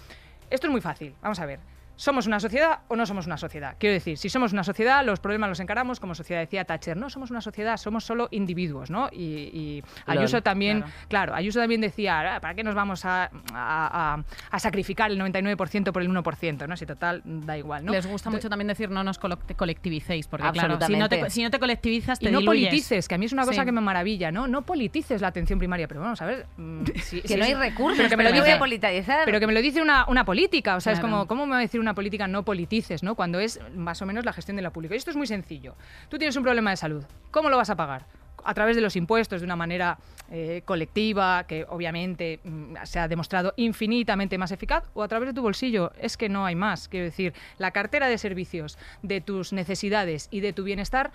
esto 0.51 0.67
es 0.67 0.71
muy 0.71 0.81
fácil. 0.81 1.15
Vamos 1.21 1.39
a 1.41 1.47
ver. 1.47 1.61
¿Somos 2.01 2.29
una 2.29 2.39
sociedad 2.39 2.79
o 2.87 2.95
no 2.95 3.07
somos 3.07 3.27
una 3.27 3.37
sociedad? 3.37 3.75
Quiero 3.77 3.93
decir, 3.95 4.17
si 4.19 4.29
somos 4.29 4.53
una 4.53 4.63
sociedad, 4.63 5.05
los 5.05 5.19
problemas 5.19 5.49
los 5.49 5.59
encaramos 5.59 5.99
como 5.99 6.15
sociedad. 6.15 6.41
Decía 6.41 6.65
Thatcher, 6.65 6.97
no 6.97 7.11
somos 7.11 7.33
una 7.33 7.41
sociedad, 7.41 7.77
somos 7.77 8.05
solo 8.05 8.29
individuos, 8.31 8.89
¿no? 8.89 9.09
Y, 9.11 9.19
y 9.53 9.83
Ayuso 10.07 10.37
Lol, 10.37 10.43
también, 10.45 10.79
claro. 10.83 10.95
claro. 11.09 11.35
Ayuso 11.35 11.59
también 11.59 11.81
decía, 11.81 12.37
"Ah, 12.37 12.41
¿para 12.41 12.55
qué 12.55 12.63
nos 12.63 12.77
vamos 12.77 13.05
a, 13.05 13.25
a- 13.53 14.15
a- 14.15 14.25
a 14.49 14.59
sacrificar 14.61 15.11
el 15.11 15.19
99% 15.19 15.93
por 15.93 16.01
el 16.03 16.09
1%, 16.09 16.69
¿no? 16.69 16.77
Si 16.77 16.87
total, 16.87 17.21
da 17.25 17.59
igual, 17.59 17.85
¿no? 17.85 17.91
Les 17.91 18.07
gusta 18.07 18.31
mucho 18.31 18.49
también 18.49 18.69
decir 18.69 18.91
no 18.91 19.03
nos 19.03 19.19
colectivicéis, 19.19 20.29
porque 20.29 20.43
claro, 20.53 20.55
si 20.55 20.69
no, 20.69 20.75
Absolutamente. 21.05 21.25
te, 21.25 21.31
si 21.31 21.43
no 21.43 21.51
te 21.51 21.59
colectivizas, 21.59 22.21
te 22.21 22.29
y 22.29 22.33
no 22.33 22.39
diluyes. 22.39 22.69
politices, 22.69 23.09
que 23.09 23.15
a 23.17 23.19
mí 23.19 23.27
es 23.27 23.33
una 23.33 23.43
cosa 23.45 23.63
Sí. 23.63 23.67
que 23.67 23.73
me 23.73 23.81
maravilla, 23.81 24.31
¿no? 24.31 24.47
No 24.47 24.63
politices 24.63 25.21
la 25.21 25.29
atención 25.29 25.59
primaria, 25.59 25.89
pero 25.89 26.01
vamos 26.01 26.23
a 26.23 26.27
ver. 26.27 26.47
mm, 26.57 26.85
si- 27.03 27.23
Que 27.23 27.29
si 27.29 27.35
no 27.37 27.43
es- 27.45 27.49
hay 27.49 27.55
recursos, 27.55 27.97
pero 27.97 28.09
que 28.09 28.17
me 28.17 28.23
lo 28.23 28.31
no 28.31 28.37
voy 28.37 28.43
a 28.43 28.45
dice, 28.45 28.59
politizar. 28.59 29.25
pero 29.25 29.41
que 29.41 29.47
me 29.49 29.53
lo 29.53 29.61
dice 29.61 29.83
una, 29.83 30.05
una 30.09 30.25
política, 30.25 30.77
o 30.77 30.81
sea, 30.81 30.93
es 30.93 31.01
como, 31.01 31.27
¿cómo 31.27 31.45
me 31.47 31.53
va 31.53 31.59
a 31.59 31.61
decir 31.63 31.81
una 31.81 31.88
política 31.95 32.27
no 32.29 32.45
politices, 32.45 33.03
¿no? 33.03 33.15
Cuando 33.15 33.41
es 33.41 33.61
más 33.75 34.01
o 34.03 34.07
menos 34.07 34.25
la 34.25 34.33
gestión 34.33 34.57
de 34.57 34.63
la 34.63 34.73
pública. 34.73 34.95
Y 34.95 34.99
esto 34.99 35.11
es 35.11 35.17
muy 35.17 35.27
sencillo. 35.27 35.75
Tú 36.09 36.19
tienes 36.19 36.37
un 36.37 36.43
problema 36.43 36.71
de 36.71 36.77
salud, 36.77 37.05
¿cómo 37.31 37.49
lo 37.51 37.57
vas 37.57 37.71
a 37.71 37.77
pagar? 37.77 38.07
A 38.45 38.55
través 38.55 38.77
de 38.77 38.83
los 38.83 38.97
impuestos, 38.97 39.41
de 39.41 39.45
una 39.45 39.57
manera 39.57 39.99
eh, 40.31 40.63
colectiva, 40.65 41.45
que 41.47 41.67
obviamente 41.69 42.41
mm, 42.45 42.77
se 42.85 42.99
ha 42.99 43.09
demostrado 43.09 43.53
infinitamente 43.57 44.39
más 44.39 44.53
eficaz, 44.53 44.85
o 44.95 45.03
a 45.03 45.09
través 45.09 45.29
de 45.29 45.35
tu 45.35 45.43
bolsillo. 45.43 45.93
Es 46.01 46.17
que 46.17 46.29
no 46.29 46.47
hay 46.47 46.55
más. 46.55 46.89
Quiero 46.89 47.07
decir, 47.07 47.35
la 47.59 47.73
cartera 47.73 48.09
de 48.09 48.19
servicios 48.19 48.79
de 49.03 49.21
tus 49.21 49.53
necesidades 49.53 50.29
y 50.31 50.41
de 50.41 50.53
tu 50.53 50.65
bienestar 50.65 51.11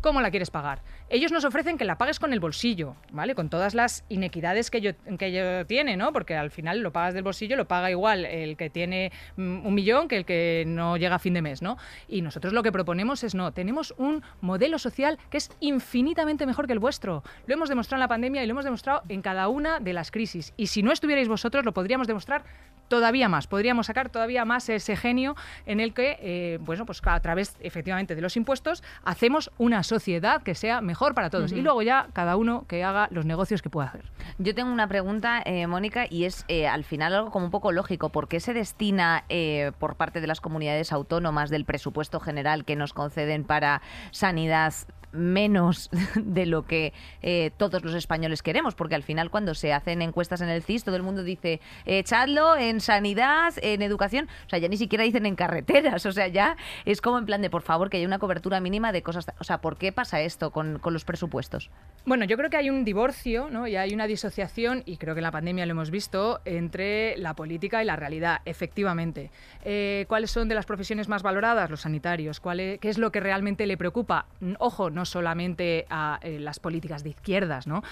¿Cómo 0.00 0.20
la 0.20 0.30
quieres 0.30 0.50
pagar? 0.50 0.82
Ellos 1.10 1.32
nos 1.32 1.44
ofrecen 1.44 1.76
que 1.76 1.84
la 1.84 1.98
pagues 1.98 2.20
con 2.20 2.32
el 2.32 2.38
bolsillo, 2.38 2.94
¿vale? 3.10 3.34
Con 3.34 3.50
todas 3.50 3.74
las 3.74 4.04
inequidades 4.08 4.70
que 4.70 4.78
ello, 4.78 5.66
tiene, 5.66 5.96
¿no? 5.96 6.12
Porque 6.12 6.36
al 6.36 6.52
final 6.52 6.80
lo 6.80 6.92
pagas 6.92 7.14
del 7.14 7.24
bolsillo, 7.24 7.56
lo 7.56 7.66
paga 7.66 7.90
igual 7.90 8.24
el 8.24 8.56
que 8.56 8.70
tiene 8.70 9.10
mm, 9.36 9.66
un 9.66 9.74
millón 9.74 10.06
que 10.06 10.16
el 10.18 10.24
que 10.24 10.62
no 10.68 10.96
llega 10.96 11.16
a 11.16 11.18
fin 11.18 11.34
de 11.34 11.42
mes, 11.42 11.62
¿no? 11.62 11.78
Y 12.06 12.22
nosotros 12.22 12.52
lo 12.52 12.62
que 12.62 12.70
proponemos 12.70 13.24
es 13.24 13.34
no, 13.34 13.52
tenemos 13.52 13.92
un 13.98 14.22
modelo 14.40 14.78
social 14.78 15.18
que 15.30 15.38
es 15.38 15.50
infinitamente 15.58 16.46
mejor 16.46 16.68
que 16.68 16.74
el 16.74 16.78
vuestro. 16.78 17.24
Lo 17.46 17.54
hemos 17.54 17.68
demostrado 17.68 17.98
en 17.98 18.04
la 18.04 18.08
pandemia 18.08 18.44
y 18.44 18.46
lo 18.46 18.52
hemos 18.52 18.64
demostrado 18.64 19.02
en 19.08 19.20
cada 19.20 19.48
una 19.48 19.80
de 19.80 19.94
las 19.94 20.12
crisis. 20.12 20.52
Y 20.56 20.68
si 20.68 20.84
no 20.84 20.92
estuvierais 20.92 21.26
vosotros, 21.26 21.64
lo 21.64 21.72
podríamos 21.72 22.06
demostrar 22.06 22.44
todavía 22.88 23.28
más. 23.28 23.46
Podríamos 23.46 23.86
sacar 23.86 24.10
todavía 24.10 24.44
más 24.44 24.68
ese 24.68 24.96
genio 24.96 25.36
en 25.66 25.80
el 25.80 25.94
que, 25.94 26.18
eh, 26.20 26.58
bueno, 26.60 26.86
pues 26.86 27.00
a 27.04 27.20
través 27.20 27.56
efectivamente 27.60 28.14
de 28.14 28.20
los 28.20 28.36
impuestos 28.36 28.82
hacemos 29.04 29.50
una 29.58 29.82
sociedad 29.82 30.42
que 30.42 30.54
sea 30.54 30.80
mejor 30.80 31.14
para 31.14 31.30
todos. 31.30 31.52
Y 31.52 31.60
luego 31.60 31.82
ya 31.82 32.08
cada 32.12 32.36
uno 32.36 32.64
que 32.66 32.84
haga 32.84 33.08
los 33.10 33.24
negocios 33.24 33.62
que 33.62 33.70
pueda 33.70 33.88
hacer. 33.88 34.04
Yo 34.38 34.54
tengo 34.54 34.72
una 34.72 34.88
pregunta, 34.88 35.42
eh, 35.44 35.66
Mónica, 35.66 36.06
y 36.08 36.24
es 36.24 36.44
eh, 36.48 36.66
al 36.66 36.84
final 36.84 37.14
algo 37.14 37.30
como 37.30 37.44
un 37.46 37.50
poco 37.50 37.72
lógico. 37.72 38.10
¿Por 38.10 38.28
qué 38.28 38.40
se 38.40 38.54
destina 38.54 39.24
eh, 39.28 39.72
por 39.78 39.96
parte 39.96 40.20
de 40.20 40.26
las 40.26 40.40
comunidades 40.40 40.92
autónomas 40.92 41.50
del 41.50 41.64
presupuesto 41.64 42.20
general 42.20 42.64
que 42.64 42.76
nos 42.76 42.92
conceden 42.92 43.44
para 43.44 43.82
sanidad 44.10 44.72
menos 45.12 45.90
de 46.16 46.46
lo 46.46 46.66
que 46.66 46.92
eh, 47.22 47.50
todos 47.56 47.84
los 47.84 47.94
españoles 47.94 48.42
queremos? 48.42 48.74
Porque 48.74 48.94
al 48.94 49.02
final 49.02 49.30
cuando 49.30 49.54
se 49.54 49.72
hacen 49.72 50.02
encuestas 50.02 50.40
en 50.40 50.48
el 50.48 50.62
CIS 50.62 50.84
todo 50.84 50.96
el 50.96 51.02
mundo 51.02 51.22
dice 51.22 51.60
echadlo 51.86 52.56
en 52.56 52.80
sanidad, 52.80 53.54
en 53.62 53.82
educación, 53.82 54.28
o 54.46 54.48
sea, 54.48 54.58
ya 54.58 54.68
ni 54.68 54.76
siquiera 54.76 55.04
dicen 55.04 55.26
en 55.26 55.36
carreteras, 55.36 56.04
o 56.06 56.12
sea, 56.12 56.28
ya 56.28 56.56
es 56.84 57.00
como 57.00 57.18
en 57.18 57.26
plan 57.26 57.42
de 57.42 57.50
por 57.50 57.62
favor 57.62 57.90
que 57.90 57.96
haya 57.96 58.06
una 58.06 58.18
cobertura 58.18 58.60
mínima 58.60 58.92
de 58.92 59.02
cosas, 59.02 59.26
o 59.38 59.44
sea, 59.44 59.58
¿por 59.60 59.76
qué 59.76 59.92
pasa 59.92 60.20
esto 60.20 60.50
con, 60.50 60.78
con 60.78 60.92
los 60.92 61.04
presupuestos? 61.04 61.70
Bueno, 62.04 62.24
yo 62.24 62.36
creo 62.36 62.50
que 62.50 62.56
hay 62.56 62.70
un 62.70 62.84
divorcio 62.84 63.48
¿no? 63.50 63.66
y 63.66 63.76
hay 63.76 63.94
una 63.94 64.06
disociación, 64.06 64.82
y 64.86 64.96
creo 64.96 65.14
que 65.14 65.20
en 65.20 65.24
la 65.24 65.30
pandemia 65.30 65.66
lo 65.66 65.72
hemos 65.72 65.90
visto, 65.90 66.40
entre 66.44 67.16
la 67.18 67.34
política 67.34 67.82
y 67.82 67.86
la 67.86 67.96
realidad, 67.96 68.40
efectivamente. 68.44 69.30
Eh, 69.64 70.04
¿Cuáles 70.08 70.30
son 70.30 70.48
de 70.48 70.54
las 70.54 70.66
profesiones 70.66 71.08
más 71.08 71.22
valoradas? 71.22 71.70
Los 71.70 71.82
sanitarios. 71.82 72.40
¿Cuál 72.40 72.60
es- 72.60 72.78
¿Qué 72.80 72.88
es 72.88 72.98
lo 72.98 73.12
que 73.12 73.20
realmente 73.20 73.66
le 73.66 73.76
preocupa? 73.76 74.26
N- 74.40 74.56
Ojo, 74.58 74.90
no 74.98 75.04
solamente 75.04 75.86
a 75.90 76.18
eh, 76.22 76.40
las 76.40 76.58
políticas 76.58 77.04
de 77.04 77.10
izquierdas, 77.10 77.68
¿no? 77.68 77.82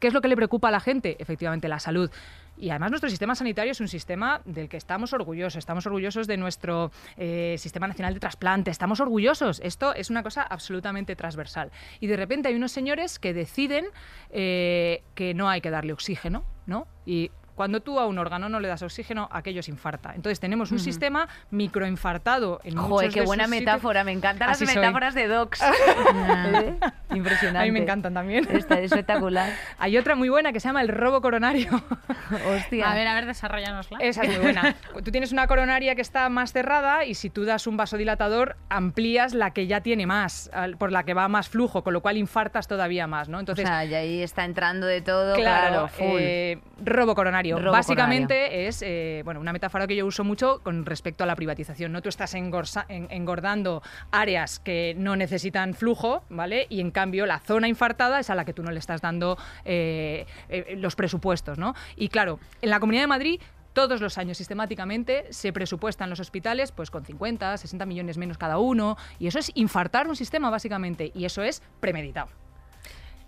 ¿Qué 0.00 0.08
es 0.08 0.12
lo 0.12 0.20
que 0.20 0.26
le 0.28 0.34
preocupa 0.34 0.68
a 0.68 0.70
la 0.72 0.80
gente? 0.80 1.16
Efectivamente, 1.20 1.68
la 1.68 1.78
salud. 1.78 2.10
Y 2.58 2.70
además 2.70 2.90
nuestro 2.90 3.08
sistema 3.08 3.34
sanitario 3.36 3.70
es 3.70 3.80
un 3.80 3.86
sistema 3.86 4.40
del 4.44 4.68
que 4.68 4.76
estamos 4.76 5.12
orgullosos. 5.12 5.56
Estamos 5.56 5.86
orgullosos 5.86 6.26
de 6.26 6.36
nuestro 6.36 6.90
eh, 7.16 7.54
Sistema 7.58 7.86
Nacional 7.86 8.12
de 8.12 8.20
Trasplante. 8.20 8.70
Estamos 8.70 8.98
orgullosos. 9.00 9.60
Esto 9.62 9.94
es 9.94 10.10
una 10.10 10.22
cosa 10.24 10.42
absolutamente 10.42 11.14
transversal. 11.14 11.70
Y 12.00 12.08
de 12.08 12.16
repente 12.16 12.48
hay 12.48 12.56
unos 12.56 12.72
señores 12.72 13.18
que 13.18 13.32
deciden 13.32 13.86
eh, 14.30 15.02
que 15.14 15.34
no 15.34 15.48
hay 15.48 15.60
que 15.60 15.70
darle 15.70 15.92
oxígeno, 15.92 16.44
¿no? 16.66 16.88
Y 17.06 17.30
cuando 17.56 17.80
tú 17.80 17.98
a 17.98 18.06
un 18.06 18.18
órgano 18.18 18.48
no 18.48 18.60
le 18.60 18.68
das 18.68 18.82
oxígeno, 18.82 19.28
aquello 19.32 19.62
se 19.64 19.72
infarta. 19.72 20.12
Entonces 20.14 20.38
tenemos 20.38 20.70
un 20.70 20.76
Ujú. 20.76 20.84
sistema 20.84 21.28
microinfartado 21.50 22.60
en 22.64 22.76
Joder, 22.76 22.88
muchos 23.08 23.14
qué 23.14 23.20
de 23.20 23.26
buena 23.26 23.44
sus 23.44 23.54
sitios. 23.54 23.72
metáfora, 23.72 24.04
me 24.04 24.12
encantan 24.12 24.48
las 24.48 24.58
soy. 24.58 24.66
metáforas 24.68 25.14
de 25.14 25.26
docs. 25.26 25.60
¿Eh? 26.54 26.74
Impresionante. 27.14 27.58
A 27.58 27.62
mí 27.64 27.72
me 27.72 27.80
encantan 27.80 28.14
también. 28.14 28.46
Está 28.50 28.78
espectacular. 28.80 29.50
Hay 29.78 29.96
otra 29.98 30.14
muy 30.14 30.28
buena 30.28 30.52
que 30.52 30.60
se 30.60 30.68
llama 30.68 30.82
el 30.82 30.88
robo 30.88 31.20
coronario. 31.20 31.70
Hostia. 32.56 32.90
A 32.90 32.94
ver, 32.94 33.06
a 33.06 33.14
ver, 33.14 33.26
desarrollanosla. 33.26 33.98
Esa 34.00 34.22
es 34.22 34.28
muy 34.30 34.38
buena. 34.38 34.76
Tú 35.04 35.10
tienes 35.10 35.32
una 35.32 35.46
coronaria 35.46 35.94
que 35.94 36.02
está 36.02 36.28
más 36.28 36.52
cerrada 36.52 37.04
y 37.04 37.14
si 37.14 37.30
tú 37.30 37.44
das 37.44 37.66
un 37.66 37.76
vasodilatador, 37.76 38.56
amplías 38.68 39.34
la 39.34 39.52
que 39.52 39.66
ya 39.66 39.80
tiene 39.80 40.06
más, 40.06 40.50
por 40.78 40.92
la 40.92 41.04
que 41.04 41.14
va 41.14 41.28
más 41.28 41.48
flujo, 41.48 41.82
con 41.82 41.92
lo 41.92 42.00
cual 42.02 42.16
infartas 42.16 42.68
todavía 42.68 43.06
más, 43.06 43.28
¿no? 43.28 43.40
Entonces, 43.40 43.64
o 43.64 43.68
sea, 43.68 43.84
y 43.84 43.94
ahí 43.94 44.22
está 44.22 44.44
entrando 44.44 44.86
de 44.86 45.00
todo, 45.00 45.34
Claro, 45.36 45.68
claro, 45.68 45.88
full. 45.88 46.18
eh, 46.20 46.58
robo 46.84 47.14
coronario. 47.14 47.45
Robo 47.52 47.72
Básicamente 47.72 48.66
es 48.66 48.82
eh, 48.82 49.22
bueno, 49.24 49.40
una 49.40 49.52
metáfora 49.52 49.86
que 49.86 49.94
yo 49.96 50.06
uso 50.06 50.24
mucho 50.24 50.60
con 50.62 50.84
respecto 50.86 51.24
a 51.24 51.26
la 51.26 51.36
privatización. 51.36 51.92
¿no? 51.92 52.02
Tú 52.02 52.08
estás 52.08 52.34
engorsa- 52.34 52.86
en- 52.88 53.06
engordando 53.10 53.82
áreas 54.10 54.58
que 54.58 54.94
no 54.98 55.16
necesitan 55.16 55.74
flujo, 55.74 56.24
¿vale? 56.28 56.66
Y 56.68 56.80
en 56.80 56.90
cambio 56.90 57.26
la 57.26 57.38
zona 57.40 57.68
infartada 57.68 58.20
es 58.20 58.30
a 58.30 58.34
la 58.34 58.44
que 58.44 58.52
tú 58.52 58.62
no 58.62 58.70
le 58.70 58.78
estás 58.78 59.00
dando 59.00 59.38
eh, 59.64 60.26
eh, 60.48 60.74
los 60.78 60.96
presupuestos, 60.96 61.58
¿no? 61.58 61.74
Y 61.96 62.08
claro, 62.08 62.38
en 62.62 62.70
la 62.70 62.80
Comunidad 62.80 63.02
de 63.04 63.08
Madrid 63.08 63.40
todos 63.72 64.00
los 64.00 64.16
años 64.16 64.38
sistemáticamente 64.38 65.26
se 65.30 65.52
presupuestan 65.52 66.08
los 66.08 66.18
hospitales 66.18 66.72
pues 66.72 66.90
con 66.90 67.04
50, 67.04 67.58
60 67.58 67.84
millones 67.84 68.16
menos 68.16 68.38
cada 68.38 68.56
uno 68.56 68.96
y 69.18 69.26
eso 69.26 69.38
es 69.38 69.50
infartar 69.54 70.08
un 70.08 70.16
sistema 70.16 70.48
básicamente 70.48 71.12
y 71.14 71.26
eso 71.26 71.42
es 71.42 71.62
premeditado. 71.78 72.28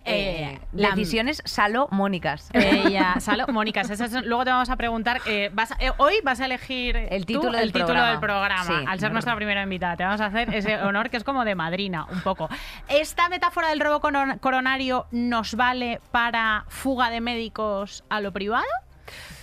Eh, 0.09 0.59
la- 0.73 0.91
decisiones 0.91 1.43
salomónicas. 1.45 2.51
Ella, 2.53 3.15
Salo, 3.21 3.47
Mónica, 3.49 3.81
eso 3.83 3.93
es- 4.05 4.25
luego 4.25 4.45
te 4.45 4.51
vamos 4.51 4.71
a 4.71 4.77
preguntar. 4.77 5.21
eh, 5.27 5.51
vas 5.53 5.73
a- 5.73 5.77
eh, 5.81 5.93
hoy 5.99 6.15
vas 6.25 6.41
a 6.41 6.47
elegir 6.47 6.97
el 6.97 7.27
título 7.27 7.53
del 7.53 7.63
el 7.65 7.73
título 7.73 7.87
programa. 7.87 8.11
del 8.11 8.21
programa. 8.21 8.65
Sí. 8.65 8.85
al 8.87 9.01
ser 9.01 9.13
nuestra 9.13 9.37
primera 9.37 9.63
invitada, 9.63 9.97
te 9.97 10.05
vamos 10.05 10.21
a 10.21 10.27
hacer 10.27 10.55
ese 10.55 10.77
honor 10.83 11.11
que 11.11 11.17
es 11.17 11.25
como 11.25 11.45
de 11.45 11.55
madrina, 11.55 12.07
un 12.11 12.21
poco. 12.23 12.49
¿Esta 12.89 13.29
metáfora 13.29 13.69
del 13.69 13.81
robo 13.81 14.01
coron- 14.01 14.39
coronario 14.39 15.07
nos 15.11 15.55
vale 15.55 16.01
para 16.11 16.65
fuga 16.69 17.11
de 17.11 17.21
médicos 17.21 18.05
a 18.09 18.21
lo 18.21 18.33
privado? 18.33 18.67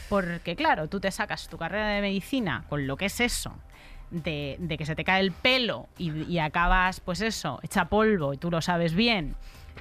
Porque, 0.10 0.56
claro, 0.56 0.88
tú 0.88 1.00
te 1.00 1.10
sacas 1.12 1.48
tu 1.50 1.58
carrera 1.58 1.88
de 1.90 2.02
medicina 2.02 2.64
con 2.70 2.86
lo 2.88 2.96
que 2.98 3.06
es 3.06 3.20
eso. 3.20 3.56
De, 4.12 4.56
de 4.60 4.78
que 4.78 4.86
se 4.86 4.96
te 4.96 5.04
cae 5.04 5.20
el 5.20 5.32
pelo 5.32 5.88
y, 5.98 6.12
y 6.32 6.38
acabas, 6.40 7.00
pues 7.00 7.22
eso, 7.22 7.60
hecha 7.64 7.86
polvo 7.86 8.34
y 8.34 8.38
tú 8.38 8.52
lo 8.52 8.62
sabes 8.62 8.94
bien, 8.94 9.36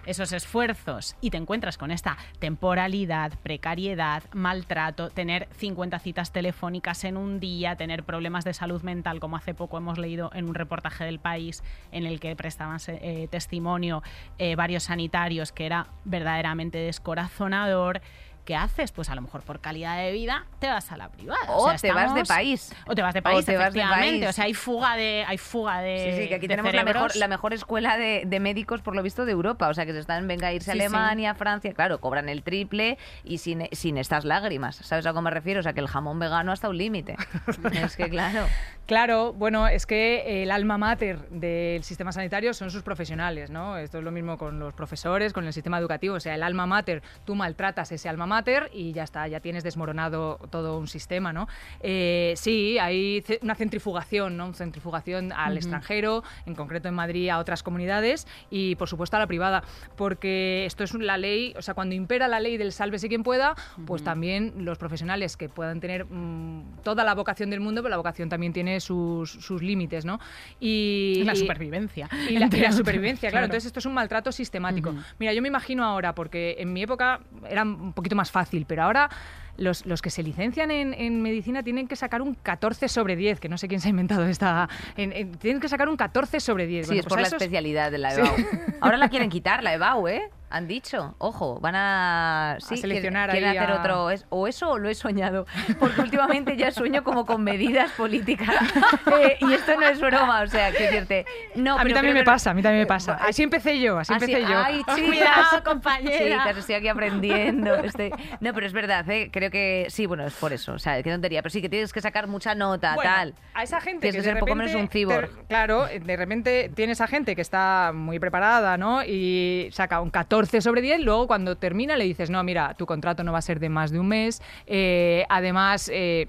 esos 0.06 0.32
esfuerzos 0.32 1.16
y 1.20 1.30
te 1.30 1.36
encuentras 1.36 1.78
con 1.78 1.90
esta 1.90 2.16
temporalidad, 2.38 3.32
precariedad, 3.42 4.22
maltrato, 4.32 5.10
tener 5.10 5.48
50 5.56 5.98
citas 5.98 6.32
telefónicas 6.32 7.04
en 7.04 7.16
un 7.16 7.40
día, 7.40 7.76
tener 7.76 8.04
problemas 8.04 8.44
de 8.44 8.54
salud 8.54 8.82
mental, 8.82 9.20
como 9.20 9.36
hace 9.36 9.54
poco 9.54 9.78
hemos 9.78 9.98
leído 9.98 10.30
en 10.34 10.48
un 10.48 10.54
reportaje 10.54 11.04
del 11.04 11.18
país 11.18 11.62
en 11.92 12.06
el 12.06 12.20
que 12.20 12.36
prestaban 12.36 12.78
eh, 12.88 13.28
testimonio 13.30 14.02
eh, 14.38 14.56
varios 14.56 14.84
sanitarios 14.84 15.52
que 15.52 15.66
era 15.66 15.88
verdaderamente 16.04 16.78
descorazonador. 16.78 18.00
¿Qué 18.44 18.54
haces? 18.54 18.92
Pues 18.92 19.08
a 19.08 19.14
lo 19.14 19.22
mejor 19.22 19.40
por 19.42 19.60
calidad 19.60 19.96
de 19.96 20.12
vida 20.12 20.44
te 20.58 20.66
vas 20.68 20.92
a 20.92 20.98
la 20.98 21.08
privada. 21.08 21.40
O 21.48 21.72
te 21.80 21.90
vas 21.92 22.14
de 22.14 22.24
país. 22.24 22.74
O 22.86 22.94
te 22.94 23.00
vas 23.00 23.14
de 23.14 23.20
O 23.20 23.22
país, 23.22 23.36
vas 23.38 23.46
de 23.46 23.54
efectivamente. 23.54 24.10
país. 24.20 24.28
O 24.28 24.32
sea, 24.32 24.44
hay 24.44 24.52
fuga 24.54 24.96
de, 24.96 25.24
hay 25.26 25.38
fuga 25.38 25.80
de 25.80 26.12
Sí, 26.14 26.22
sí, 26.22 26.28
que 26.28 26.34
aquí 26.34 26.46
tenemos 26.48 26.74
la 26.74 26.82
mejor, 26.84 26.94
cerebros. 26.94 27.16
la 27.16 27.28
mejor 27.28 27.54
escuela 27.54 27.96
de, 27.96 28.24
de 28.26 28.40
médicos, 28.40 28.82
por 28.82 28.94
lo 28.94 29.02
visto, 29.02 29.24
de 29.24 29.32
Europa. 29.32 29.68
O 29.68 29.74
sea, 29.74 29.86
que 29.86 29.92
se 29.94 30.00
están, 30.00 30.28
venga 30.28 30.48
a 30.48 30.52
irse 30.52 30.70
a 30.70 30.74
Sí. 30.74 30.80
Alemania, 30.80 31.34
Francia, 31.34 31.72
claro, 31.72 32.00
cobran 32.00 32.28
el 32.28 32.42
triple 32.42 32.98
y 33.24 33.38
sin, 33.38 33.66
sin 33.72 33.96
estas 33.96 34.26
lágrimas. 34.26 34.76
¿Sabes 34.76 35.06
a 35.06 35.14
qué 35.14 35.20
me 35.22 35.30
refiero? 35.30 35.60
O 35.60 35.62
sea, 35.62 35.72
que 35.72 35.80
el 35.80 35.88
jamón 35.88 36.18
vegano 36.18 36.52
hasta 36.52 36.68
un 36.68 36.76
límite. 36.76 37.16
es 37.72 37.96
que, 37.96 38.10
claro. 38.10 38.46
Claro, 38.84 39.32
bueno, 39.32 39.66
es 39.68 39.86
que 39.86 40.42
el 40.42 40.50
alma 40.50 40.76
mater 40.76 41.26
del 41.30 41.82
sistema 41.82 42.12
sanitario 42.12 42.52
son 42.52 42.70
sus 42.70 42.82
profesionales, 42.82 43.48
¿no? 43.48 43.78
Esto 43.78 43.96
es 43.96 44.04
lo 44.04 44.10
mismo 44.10 44.36
con 44.36 44.58
los 44.58 44.74
profesores, 44.74 45.32
con 45.32 45.46
el 45.46 45.54
sistema 45.54 45.78
educativo. 45.78 46.16
O 46.16 46.20
sea, 46.20 46.34
el 46.34 46.42
alma 46.42 46.66
mater, 46.66 47.02
tú 47.24 47.34
maltratas 47.34 47.90
ese 47.90 48.10
alma 48.10 48.26
mater 48.26 48.33
y 48.72 48.92
ya 48.92 49.04
está, 49.04 49.28
ya 49.28 49.40
tienes 49.40 49.62
desmoronado 49.64 50.38
todo 50.50 50.78
un 50.78 50.88
sistema, 50.88 51.32
¿no? 51.32 51.46
Eh, 51.80 52.34
sí, 52.36 52.78
hay 52.78 53.22
ce- 53.22 53.38
una 53.42 53.54
centrifugación, 53.54 54.36
¿no? 54.36 54.52
Centrifugación 54.54 55.32
al 55.32 55.52
Ujú. 55.52 55.58
extranjero, 55.58 56.22
en 56.46 56.54
concreto 56.54 56.88
en 56.88 56.94
Madrid 56.94 57.28
a 57.28 57.38
otras 57.38 57.62
comunidades 57.62 58.26
y, 58.50 58.74
por 58.76 58.88
supuesto, 58.88 59.16
a 59.16 59.20
la 59.20 59.26
privada, 59.26 59.62
porque 59.96 60.64
esto 60.66 60.84
es 60.84 60.94
la 60.94 61.16
ley, 61.16 61.54
o 61.56 61.62
sea, 61.62 61.74
cuando 61.74 61.94
impera 61.94 62.28
la 62.28 62.40
ley 62.40 62.56
del 62.56 62.72
sálvese 62.72 63.08
quien 63.08 63.22
pueda, 63.22 63.54
pues 63.86 64.02
también 64.02 64.52
los 64.64 64.78
profesionales 64.78 65.36
que 65.36 65.48
puedan 65.48 65.80
tener 65.80 66.04
mm, 66.06 66.80
toda 66.82 67.04
la 67.04 67.14
vocación 67.14 67.50
del 67.50 67.60
mundo, 67.60 67.82
pero 67.82 67.90
la 67.90 67.96
vocación 67.96 68.28
también 68.28 68.52
tiene 68.52 68.80
sus, 68.80 69.30
sus 69.30 69.62
límites, 69.62 70.04
¿no? 70.04 70.18
Y, 70.60 71.22
La 71.24 71.34
y- 71.34 71.36
supervivencia. 71.36 72.08
y 72.28 72.38
la, 72.38 72.46
y 72.52 72.60
la 72.60 72.72
supervivencia, 72.72 73.30
claro. 73.30 73.32
claro. 73.32 73.44
Entonces 73.46 73.66
esto 73.66 73.78
es 73.78 73.86
un 73.86 73.94
maltrato 73.94 74.32
sistemático. 74.32 74.90
Ujú. 74.90 75.00
Mira, 75.18 75.32
yo 75.32 75.42
me 75.42 75.48
imagino 75.48 75.84
ahora, 75.84 76.14
porque 76.14 76.56
en 76.58 76.72
mi 76.72 76.82
época 76.82 77.20
era 77.48 77.62
un 77.62 77.92
poquito 77.92 78.16
más 78.16 78.23
fácil, 78.30 78.64
pero 78.66 78.82
ahora 78.82 79.08
los, 79.56 79.86
los 79.86 80.02
que 80.02 80.10
se 80.10 80.22
licencian 80.22 80.70
en, 80.72 80.94
en 80.94 81.22
medicina 81.22 81.62
tienen 81.62 81.86
que 81.86 81.94
sacar 81.96 82.22
un 82.22 82.34
14 82.34 82.88
sobre 82.88 83.14
10, 83.16 83.38
que 83.38 83.48
no 83.48 83.56
sé 83.56 83.68
quién 83.68 83.80
se 83.80 83.88
ha 83.88 83.90
inventado 83.90 84.24
esta... 84.26 84.68
en- 84.96 85.12
en- 85.12 85.32
tienen 85.32 85.60
que 85.60 85.68
sacar 85.68 85.88
un 85.88 85.96
14 85.96 86.40
sobre 86.40 86.66
10. 86.66 86.86
Sí, 86.86 86.88
Bueno, 86.90 87.00
es 87.00 87.04
pues 87.06 87.08
por 87.10 87.20
la 87.20 87.26
esos- 87.28 87.40
especialidad 87.40 87.90
de 87.92 87.98
la 87.98 88.10
Sí. 88.10 88.20
EBAU. 88.20 88.34
Ahora 88.80 88.96
la 88.96 89.08
quieren 89.08 89.30
quitar, 89.30 89.62
la 89.62 89.74
EBAU, 89.74 90.08
¿eh? 90.08 90.28
Han 90.56 90.68
dicho, 90.68 91.16
ojo, 91.18 91.58
van 91.60 91.74
a, 91.74 92.56
sí, 92.60 92.76
seleccionar 92.76 93.30
quieren, 93.30 93.48
ahí 93.50 93.56
quieren 93.56 93.70
hacer 93.72 93.76
a- 93.76 93.80
otro, 93.80 94.10
es- 94.10 94.24
o 94.30 94.46
eso 94.46 94.70
o 94.70 94.78
lo 94.78 94.88
he 94.88 94.94
soñado, 94.94 95.46
porque 95.80 96.00
últimamente 96.00 96.56
ya 96.56 96.70
sueño 96.70 97.02
como 97.02 97.26
con 97.26 97.42
medidas 97.42 97.90
políticas 97.92 98.54
Eh, 99.20 99.36
y 99.40 99.52
esto 99.52 99.74
no 99.78 99.86
es 99.86 100.00
broma, 100.00 100.42
o 100.42 100.46
sea, 100.46 100.70
que 100.72 100.84
decirte, 100.84 101.26
no, 101.56 101.74
a 101.74 101.78
mí 101.78 101.84
pero 101.84 101.96
también 101.96 102.14
me 102.14 102.20
que- 102.20 102.24
pasa, 102.26 102.50
a 102.50 102.54
mí 102.54 102.62
también 102.62 102.82
me 102.82 102.86
pasa. 102.86 103.14
Así 103.14 103.42
empecé 103.42 103.80
yo, 103.80 103.98
así 103.98 104.12
Así- 104.14 104.24
empecé 104.32 104.42
yo. 104.48 104.58
Ay, 104.58 104.78
chicas. 104.94 105.00
Cuidado, 105.00 105.64
compañera. 105.64 106.18
Chicas, 106.18 106.56
estoy 106.58 106.74
aquí 106.76 106.88
aprendiendo. 106.88 107.74
Este... 107.76 108.10
No, 108.40 108.52
pero 108.54 108.66
es 108.66 108.72
verdad, 108.72 109.08
¿eh? 109.10 109.30
creo 109.32 109.50
que 109.50 109.86
sí, 109.88 110.06
bueno, 110.06 110.24
es 110.24 110.34
por 110.34 110.52
eso. 110.52 110.72
O 110.74 110.78
sea, 110.78 111.02
qué 111.02 111.10
tontería. 111.10 111.42
Pero 111.42 111.50
sí 111.50 111.60
que 111.62 111.68
tienes 111.68 111.92
que 111.92 112.00
sacar 112.00 112.26
mucha 112.28 112.54
nota, 112.54 112.94
Bueno, 112.94 113.10
tal. 113.10 113.34
A 113.54 113.62
esa 113.62 113.80
gente 113.80 114.02
Tienes 114.10 114.16
que, 114.16 114.22
que 114.22 114.28
de 114.28 114.32
ser 114.34 114.40
poco 114.40 114.54
menos 114.54 114.74
un 114.74 114.82
repente 114.88 114.92
te- 115.38 115.46
claro, 115.48 115.86
de 115.86 116.16
repente 116.16 116.70
tiene 116.74 116.92
esa 116.92 117.06
gente 117.06 117.34
que 117.34 117.42
está 117.42 117.92
muy 117.94 118.18
preparada, 118.18 118.76
¿no? 118.76 119.02
Y 119.04 119.68
saca 119.72 120.00
un 120.00 120.10
14 120.10 120.43
sobre 120.46 120.82
10, 120.82 121.00
luego 121.00 121.26
cuando 121.26 121.56
termina 121.56 121.96
le 121.96 122.04
dices, 122.04 122.30
no, 122.30 122.42
mira, 122.44 122.74
tu 122.74 122.86
contrato 122.86 123.24
no 123.24 123.32
va 123.32 123.38
a 123.38 123.42
ser 123.42 123.60
de 123.60 123.68
más 123.68 123.90
de 123.90 123.98
un 123.98 124.08
mes, 124.08 124.42
eh, 124.66 125.24
además, 125.28 125.90
eh, 125.92 126.26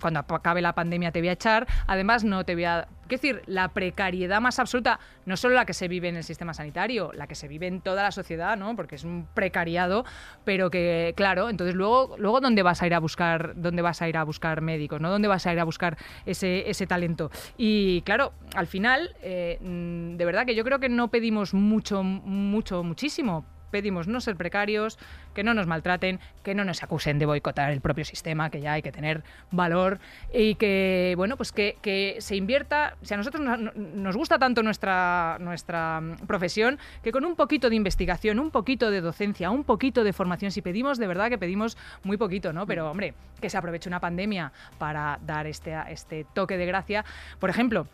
cuando 0.00 0.20
acabe 0.20 0.60
la 0.62 0.74
pandemia 0.74 1.12
te 1.12 1.20
voy 1.20 1.28
a 1.28 1.32
echar, 1.32 1.66
además 1.86 2.24
no 2.24 2.44
te 2.44 2.54
voy 2.54 2.64
a... 2.64 2.88
Es 3.02 3.20
decir, 3.20 3.42
la 3.44 3.68
precariedad 3.68 4.40
más 4.40 4.58
absoluta, 4.58 4.98
no 5.26 5.36
solo 5.36 5.54
la 5.54 5.66
que 5.66 5.74
se 5.74 5.86
vive 5.86 6.08
en 6.08 6.16
el 6.16 6.24
sistema 6.24 6.54
sanitario, 6.54 7.12
la 7.12 7.26
que 7.26 7.34
se 7.34 7.46
vive 7.46 7.66
en 7.66 7.82
toda 7.82 8.02
la 8.02 8.10
sociedad, 8.10 8.56
¿no? 8.56 8.74
Porque 8.74 8.94
es 8.94 9.04
un 9.04 9.28
precariado, 9.34 10.06
pero 10.44 10.70
que, 10.70 11.12
claro, 11.14 11.50
entonces 11.50 11.74
luego, 11.74 12.16
luego 12.16 12.40
¿dónde 12.40 12.62
vas 12.62 12.80
a 12.80 12.86
ir 12.86 12.94
a 12.94 13.00
buscar, 13.00 13.52
dónde 13.54 13.82
vas 13.82 14.00
a 14.00 14.08
ir 14.08 14.16
a 14.16 14.24
buscar 14.24 14.62
médicos, 14.62 14.98
¿no? 15.02 15.10
¿Dónde 15.10 15.28
vas 15.28 15.46
a 15.46 15.52
ir 15.52 15.60
a 15.60 15.64
buscar 15.64 15.98
ese, 16.24 16.70
ese 16.70 16.86
talento? 16.86 17.30
Y 17.58 18.00
claro, 18.02 18.32
al 18.54 18.66
final, 18.66 19.14
eh, 19.20 19.58
mm, 19.60 20.16
de 20.16 20.24
verdad 20.24 20.46
que 20.46 20.54
yo 20.54 20.64
creo 20.64 20.78
que 20.78 20.88
no 20.88 21.08
pedimos 21.08 21.52
mucho, 21.52 22.02
mucho, 22.02 22.82
muchísimo. 22.82 23.44
Pedimos 23.72 24.06
no 24.06 24.20
ser 24.20 24.36
precarios, 24.36 24.98
que 25.34 25.42
no 25.42 25.54
nos 25.54 25.66
maltraten, 25.66 26.20
que 26.44 26.54
no 26.54 26.64
nos 26.64 26.84
acusen 26.84 27.18
de 27.18 27.26
boicotar 27.26 27.72
el 27.72 27.80
propio 27.80 28.04
sistema, 28.04 28.50
que 28.50 28.60
ya 28.60 28.74
hay 28.74 28.82
que 28.82 28.92
tener 28.92 29.24
valor 29.50 29.98
y 30.32 30.54
que, 30.54 31.14
bueno, 31.16 31.36
pues 31.36 31.50
que, 31.50 31.76
que 31.82 32.16
se 32.20 32.36
invierta. 32.36 32.96
Si 33.02 33.14
a 33.14 33.16
nosotros 33.16 33.42
nos, 33.74 34.16
gusta 34.16 34.38
tanto 34.38 34.62
nuestra, 34.62 35.38
nuestra 35.40 36.00
mm, 36.00 36.26
profesión, 36.26 36.78
que 37.02 37.10
con 37.10 37.24
un 37.24 37.34
poquito 37.34 37.70
de 37.70 37.76
investigación, 37.76 38.38
un 38.38 38.50
poquito 38.50 38.90
de 38.90 39.00
docencia, 39.00 39.50
un 39.50 39.64
poquito 39.64 40.04
de 40.04 40.12
formación, 40.12 40.50
si 40.50 40.62
pedimos, 40.62 40.98
de 40.98 41.06
verdad 41.06 41.30
que 41.30 41.38
pedimos 41.38 41.76
muy 42.04 42.18
poquito, 42.18 42.52
¿no? 42.52 42.66
Pero, 42.66 42.90
hombre, 42.90 43.14
que 43.40 43.50
se 43.50 43.56
aproveche 43.56 43.88
una 43.88 44.00
pandemia 44.00 44.52
para 44.78 45.18
dar 45.24 45.46
este, 45.46 45.74
este 45.88 46.26
toque 46.34 46.56
de 46.56 46.66
gracia. 46.66 47.04
Por 47.40 47.50
ejemplo, 47.50 47.86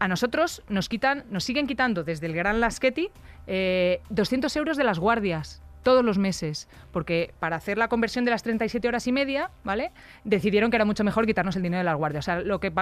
a 0.00 0.08
nosotros 0.08 0.62
nos 0.68 0.88
quitan, 0.88 1.24
nos 1.30 1.44
siguen 1.44 1.66
quitando 1.66 2.02
desde 2.02 2.26
el 2.26 2.34
Gran 2.34 2.58
Lasqueti 2.58 3.10
eh, 3.46 4.00
200 4.08 4.54
euros 4.56 4.76
de 4.76 4.84
las 4.84 4.98
guardias 4.98 5.62
todos 5.82 6.04
los 6.04 6.18
meses, 6.18 6.68
porque 6.92 7.32
para 7.38 7.56
hacer 7.56 7.78
la 7.78 7.88
conversión 7.88 8.24
de 8.24 8.30
las 8.30 8.42
37 8.42 8.86
horas 8.88 9.06
y 9.06 9.12
media, 9.12 9.50
¿vale? 9.64 9.92
Decidieron 10.24 10.70
que 10.70 10.76
era 10.76 10.84
mucho 10.84 11.04
mejor 11.04 11.26
quitarnos 11.26 11.56
el 11.56 11.62
dinero 11.62 11.78
de 11.78 11.84
las 11.84 11.96
guardias. 11.96 12.24
O 12.24 12.26
sea, 12.26 12.40
lo 12.40 12.60
que 12.60 12.72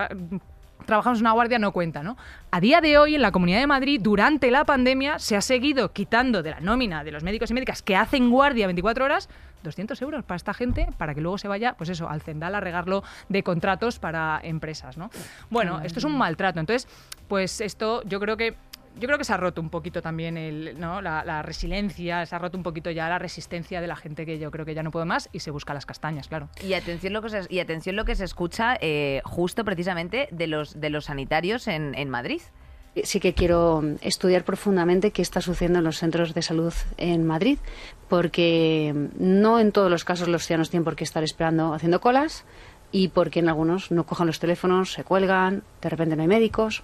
trabajamos 0.85 1.19
en 1.19 1.25
una 1.25 1.33
guardia 1.33 1.59
no 1.59 1.73
cuenta, 1.73 2.03
¿no? 2.03 2.17
A 2.51 2.61
día 2.61 2.81
de 2.81 2.99
hoy, 2.99 3.15
en 3.15 3.23
la 3.23 3.31
Comunidad 3.31 3.61
de 3.61 3.67
Madrid, 3.67 4.01
durante 4.03 4.51
la 4.51 4.65
pandemia, 4.65 5.19
se 5.19 5.37
ha 5.37 5.41
seguido 5.41 5.93
quitando 5.93 6.43
de 6.43 6.51
la 6.51 6.61
nómina 6.61 7.05
de 7.05 7.13
los 7.13 7.23
médicos 7.23 7.51
y 7.51 7.55
médicas 7.55 7.83
que 7.83 7.97
hacen 7.97 8.31
guardia 8.31 8.67
24 8.67 9.05
horas 9.05 9.29
200 9.63 10.01
euros 10.03 10.25
para 10.25 10.37
esta 10.37 10.55
gente 10.55 10.89
para 10.97 11.15
que 11.15 11.21
luego 11.21 11.39
se 11.39 11.49
vaya, 11.49 11.75
pues 11.75 11.91
eso, 11.91 12.09
al 12.09 12.23
Cendal 12.23 12.55
a 12.55 12.61
regarlo 12.61 13.03
de 13.29 13.43
contratos 13.43 13.99
para 13.99 14.41
empresas, 14.43 14.97
¿no? 14.97 15.11
Bueno, 15.51 15.81
esto 15.83 15.99
es 15.99 16.05
un 16.05 16.17
maltrato. 16.17 16.61
Entonces, 16.61 16.89
pues 17.29 17.61
esto 17.61 18.03
yo 18.05 18.21
creo 18.21 18.37
que 18.37 18.57
yo 18.99 19.07
creo 19.07 19.19
que 19.19 19.25
se 19.25 19.33
ha 19.33 19.37
roto 19.37 19.61
un 19.61 19.71
poquito 19.71 20.03
también 20.03 20.37
el, 20.37 20.79
¿no? 20.79 21.01
la, 21.01 21.25
la 21.25 21.43
resiliencia, 21.43 22.27
se 22.27 22.35
ha 22.35 22.39
roto 22.39 22.57
un 22.57 22.63
poquito 22.63 22.91
ya 22.91 23.09
la 23.09 23.19
resistencia 23.19 23.81
de 23.81 23.87
la 23.87 23.97
gente 23.97 24.27
que 24.27 24.39
yo 24.39 24.51
creo 24.51 24.65
que 24.67 24.75
ya 24.75 24.83
no 24.83 24.91
puede 24.91 25.07
más 25.07 25.29
y 25.33 25.41
se 25.41 25.51
busca 25.51 25.73
las 25.73 25.87
castañas, 25.87 26.29
claro. 26.29 26.49
Y 26.63 26.75
atención 26.75 27.13
lo 27.13 27.23
que 27.23 27.29
se, 27.29 27.43
y 27.49 27.61
atención 27.61 27.97
lo 27.97 28.05
que 28.05 28.17
se 28.17 28.25
escucha 28.25 28.77
eh, 28.81 29.21
justo 29.25 29.65
precisamente 29.65 30.29
de 30.33 30.47
los, 30.49 30.81
de 30.81 30.91
los 30.91 31.07
sanitarios 31.07 31.69
en, 31.69 31.95
en 31.95 32.11
Madrid. 32.11 32.43
Sí 33.05 33.21
que 33.21 33.35
quiero 33.35 33.83
estudiar 34.01 34.45
profundamente 34.45 35.11
qué 35.11 35.23
está 35.23 35.41
sucediendo 35.41 35.79
en 35.79 35.85
los 35.85 35.99
centros 35.99 36.35
de 36.35 36.43
salud 36.43 36.73
en 36.97 37.27
Madrid, 37.27 37.59
porque 38.09 38.95
no 39.19 39.61
en 39.61 39.73
todos 39.73 39.91
los 39.91 40.05
casos 40.05 40.29
los 40.29 40.45
ciudadanos 40.45 40.71
tienen 40.71 40.85
por 40.85 40.97
qué 40.97 41.05
estar 41.05 41.23
esperando 41.23 41.75
haciendo 41.75 42.01
colas 42.01 42.45
y 42.93 43.09
porque 43.09 43.41
en 43.41 43.49
algunos 43.49 43.91
no 43.91 44.07
cojan 44.07 44.27
los 44.27 44.41
teléfonos, 44.41 44.93
se 44.93 45.05
cuelgan, 45.05 45.63
de 45.83 45.89
repente 45.89 46.17
no 46.17 46.23
hay 46.23 46.29
médicos. 46.29 46.83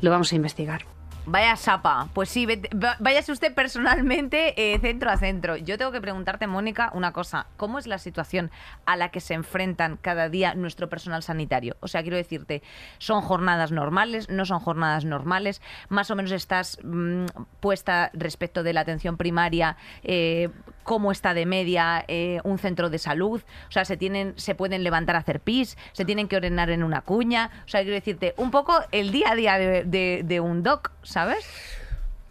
Lo 0.00 0.10
vamos 0.10 0.32
a 0.32 0.36
investigar. 0.36 0.99
Vaya 1.26 1.54
sapa. 1.56 2.08
Pues 2.14 2.28
sí, 2.28 2.46
vete- 2.46 2.70
váyase 2.98 3.30
usted 3.30 3.54
personalmente 3.54 4.54
eh, 4.74 4.78
centro 4.80 5.10
a 5.10 5.16
centro. 5.16 5.56
Yo 5.56 5.78
tengo 5.78 5.92
que 5.92 6.00
preguntarte, 6.00 6.46
Mónica, 6.46 6.90
una 6.94 7.12
cosa. 7.12 7.46
¿Cómo 7.56 7.78
es 7.78 7.86
la 7.86 7.98
situación 7.98 8.50
a 8.86 8.96
la 8.96 9.10
que 9.10 9.20
se 9.20 9.34
enfrentan 9.34 9.96
cada 10.00 10.28
día 10.28 10.54
nuestro 10.54 10.88
personal 10.88 11.22
sanitario? 11.22 11.76
O 11.80 11.88
sea, 11.88 12.02
quiero 12.02 12.16
decirte, 12.16 12.62
¿son 12.98 13.20
jornadas 13.20 13.70
normales? 13.70 14.28
¿No 14.28 14.44
son 14.44 14.60
jornadas 14.60 15.04
normales? 15.04 15.60
¿Más 15.88 16.10
o 16.10 16.16
menos 16.16 16.32
estás 16.32 16.78
mm, 16.82 17.26
puesta 17.60 18.10
respecto 18.14 18.62
de 18.62 18.72
la 18.72 18.80
atención 18.80 19.16
primaria? 19.16 19.76
eh, 20.02 20.48
¿Cómo 20.90 21.12
está 21.12 21.34
de 21.34 21.46
media 21.46 22.04
eh, 22.08 22.40
un 22.42 22.58
centro 22.58 22.90
de 22.90 22.98
salud? 22.98 23.40
O 23.68 23.70
sea, 23.70 23.84
¿se, 23.84 23.96
tienen, 23.96 24.34
¿se 24.34 24.56
pueden 24.56 24.82
levantar 24.82 25.14
a 25.14 25.20
hacer 25.20 25.38
pis? 25.38 25.78
¿Se 25.92 26.04
tienen 26.04 26.26
que 26.26 26.34
orinar 26.34 26.68
en 26.68 26.82
una 26.82 27.02
cuña? 27.02 27.52
O 27.64 27.68
sea, 27.68 27.82
quiero 27.82 27.94
decirte, 27.94 28.34
un 28.36 28.50
poco 28.50 28.72
el 28.90 29.12
día 29.12 29.30
a 29.30 29.36
día 29.36 29.56
de, 29.56 30.40
un 30.42 30.64
doc, 30.64 30.90
¿sabes? 31.04 31.48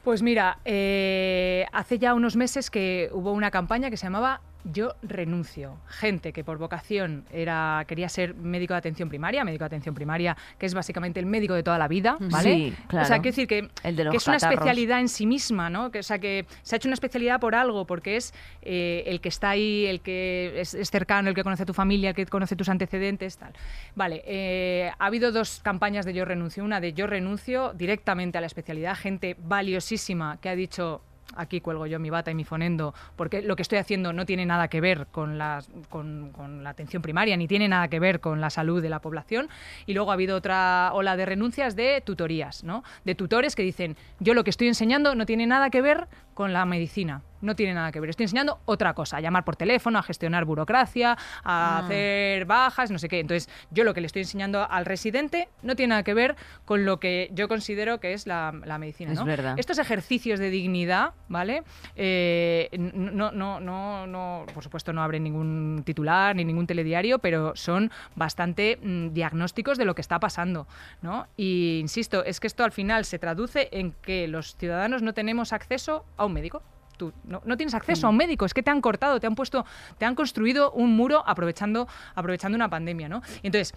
Pues 0.03 0.21
mira, 0.21 0.59
eh, 0.65 1.67
hace 1.71 1.99
ya 1.99 2.13
unos 2.13 2.35
meses 2.35 2.69
que 2.69 3.09
hubo 3.13 3.31
una 3.31 3.49
campaña 3.49 3.89
que 3.89 3.95
se 3.95 4.07
llamaba 4.07 4.41
Yo 4.63 4.93
renuncio. 5.01 5.77
Gente 5.87 6.33
que 6.33 6.43
por 6.43 6.57
vocación 6.57 7.25
era 7.31 7.83
quería 7.87 8.09
ser 8.09 8.35
médico 8.35 8.73
de 8.73 8.79
atención 8.79 9.09
primaria, 9.09 9.43
médico 9.43 9.63
de 9.63 9.67
atención 9.67 9.95
primaria, 9.95 10.35
que 10.57 10.65
es 10.65 10.73
básicamente 10.73 11.19
el 11.19 11.25
médico 11.25 11.53
de 11.53 11.63
toda 11.63 11.77
la 11.77 11.87
vida, 11.87 12.17
¿vale? 12.19 12.53
Sí, 12.53 12.75
claro. 12.87 13.05
O 13.05 13.07
sea, 13.07 13.17
quiero 13.17 13.35
decir 13.35 13.47
que, 13.47 13.69
El 13.83 13.95
de 13.95 14.03
los 14.03 14.11
que 14.11 14.17
es 14.17 14.27
una 14.27 14.37
especialidad 14.37 14.99
en 14.99 15.07
sí 15.07 15.25
misma, 15.25 15.69
¿no? 15.69 15.91
Que, 15.91 15.99
o 15.99 16.03
sea, 16.03 16.19
que 16.19 16.45
se 16.61 16.75
ha 16.75 16.77
hecho 16.77 16.87
una 16.87 16.95
especialidad 16.95 17.39
por 17.39 17.55
algo, 17.55 17.85
porque 17.85 18.17
es 18.17 18.33
eh, 18.61 19.03
el 19.07 19.21
que 19.21 19.29
está 19.29 19.51
ahí, 19.51 19.85
el 19.85 20.01
que 20.01 20.59
es, 20.59 20.73
es 20.73 20.89
cercano, 20.89 21.29
el 21.29 21.35
que 21.35 21.43
conoce 21.43 21.63
a 21.63 21.65
tu 21.65 21.73
familia, 21.73 22.09
el 22.09 22.15
que 22.15 22.25
conoce 22.25 22.55
tus 22.55 22.69
antecedentes, 22.69 23.37
tal. 23.37 23.53
Vale, 23.95 24.23
eh, 24.25 24.91
ha 24.97 25.05
habido 25.05 25.31
dos 25.31 25.61
campañas 25.63 26.05
de 26.05 26.13
Yo 26.13 26.25
renuncio. 26.25 26.63
Una 26.63 26.81
de 26.81 26.93
Yo 26.93 27.07
renuncio 27.07 27.73
directamente 27.73 28.37
a 28.37 28.41
la 28.41 28.47
especialidad, 28.47 28.95
gente 28.95 29.35
valiosísima 29.39 30.37
que 30.41 30.49
ha 30.49 30.55
dicho 30.55 31.01
aquí 31.35 31.61
cuelgo 31.61 31.85
yo 31.85 31.99
mi 31.99 32.09
bata 32.09 32.31
y 32.31 32.35
mi 32.35 32.43
fonendo, 32.43 32.93
porque 33.15 33.41
lo 33.41 33.55
que 33.55 33.61
estoy 33.61 33.77
haciendo 33.77 34.13
no 34.13 34.25
tiene 34.25 34.45
nada 34.45 34.67
que 34.67 34.81
ver 34.81 35.07
con, 35.07 35.37
las, 35.37 35.69
con, 35.89 36.31
con 36.31 36.63
la 36.63 36.71
atención 36.71 37.01
primaria, 37.01 37.37
ni 37.37 37.47
tiene 37.47 37.67
nada 37.67 37.87
que 37.87 37.99
ver 37.99 38.19
con 38.19 38.41
la 38.41 38.49
salud 38.49 38.81
de 38.81 38.89
la 38.89 38.99
población. 38.99 39.49
Y 39.85 39.93
luego 39.93 40.11
ha 40.11 40.13
habido 40.13 40.37
otra 40.37 40.91
ola 40.93 41.15
de 41.15 41.25
renuncias 41.25 41.75
de 41.75 42.01
tutorías, 42.01 42.63
¿no? 42.63 42.83
De 43.05 43.15
tutores 43.15 43.55
que 43.55 43.63
dicen, 43.63 43.97
yo 44.19 44.33
lo 44.33 44.43
que 44.43 44.49
estoy 44.49 44.67
enseñando 44.67 45.15
no 45.15 45.25
tiene 45.25 45.47
nada 45.47 45.69
que 45.69 45.81
ver 45.81 46.07
con 46.39 46.53
la 46.53 46.63
medicina, 46.65 47.21
no 47.41 47.53
tiene 47.53 47.73
nada 47.73 47.91
que 47.91 47.99
ver. 47.99 48.09
Estoy 48.11 48.23
enseñando 48.23 48.59
otra 48.63 48.93
cosa, 48.93 49.17
a 49.17 49.19
llamar 49.19 49.43
por 49.43 49.57
teléfono, 49.57 49.99
a 49.99 50.03
gestionar 50.03 50.45
burocracia, 50.45 51.11
a 51.13 51.17
Ah. 51.43 51.79
hacer 51.79 52.45
bajas, 52.45 52.91
no 52.91 52.97
sé 52.97 53.09
qué. 53.09 53.19
Entonces, 53.19 53.49
yo 53.71 53.83
lo 53.83 53.93
que 53.93 53.99
le 53.99 54.07
estoy 54.07 54.21
enseñando 54.21 54.65
al 54.69 54.85
residente 54.85 55.49
no 55.63 55.75
tiene 55.75 55.89
nada 55.89 56.03
que 56.03 56.13
ver 56.13 56.37
con 56.63 56.85
lo 56.85 56.97
que 57.01 57.29
yo 57.33 57.49
considero 57.49 57.99
que 57.99 58.13
es 58.13 58.25
la, 58.25 58.53
la 58.63 58.77
medicina. 58.77 59.11
Es 59.11 59.19
¿no? 59.19 59.25
verdad. 59.25 59.55
Estos 59.59 59.79
ejercicios 59.79 60.39
de 60.39 60.49
dignidad, 60.49 61.11
¿vale? 61.27 61.63
Eh, 61.97 62.69
no, 62.77 63.31
no, 63.31 63.59
no, 63.59 64.07
no, 64.07 64.45
por 64.53 64.63
supuesto 64.63 64.93
no 64.93 65.03
abren 65.03 65.23
ningún 65.25 65.81
titular 65.85 66.37
ni 66.37 66.45
ningún 66.45 66.67
telediario, 66.67 67.19
pero 67.19 67.53
son 67.57 67.91
bastante 68.15 68.79
mm, 68.81 69.09
diagnósticos 69.09 69.77
de 69.77 69.83
lo 69.83 69.93
que 69.93 70.01
está 70.01 70.19
pasando, 70.21 70.67
¿no? 71.01 71.27
Y 71.35 71.79
insisto, 71.81 72.23
es 72.23 72.39
que 72.39 72.47
esto 72.47 72.63
al 72.63 72.71
final 72.71 73.03
se 73.03 73.19
traduce 73.19 73.67
en 73.73 73.91
que 74.01 74.27
los 74.29 74.55
ciudadanos 74.55 75.01
no 75.01 75.13
tenemos 75.13 75.51
acceso 75.51 76.05
a 76.15 76.25
un 76.25 76.28
médico. 76.33 76.61
Tú 76.97 77.13
no, 77.23 77.41
no 77.45 77.55
tienes 77.55 77.73
acceso 77.73 78.07
a 78.07 78.09
un 78.09 78.17
médico, 78.17 78.45
es 78.45 78.53
que 78.53 78.61
te 78.61 78.71
han 78.71 78.81
cortado, 78.81 79.19
te 79.19 79.27
han 79.27 79.35
puesto, 79.35 79.65
te 79.97 80.05
han 80.05 80.15
construido 80.15 80.71
un 80.71 80.95
muro 80.95 81.23
aprovechando, 81.25 81.87
aprovechando 82.13 82.55
una 82.55 82.69
pandemia, 82.69 83.07
¿no? 83.07 83.21
Entonces, 83.41 83.73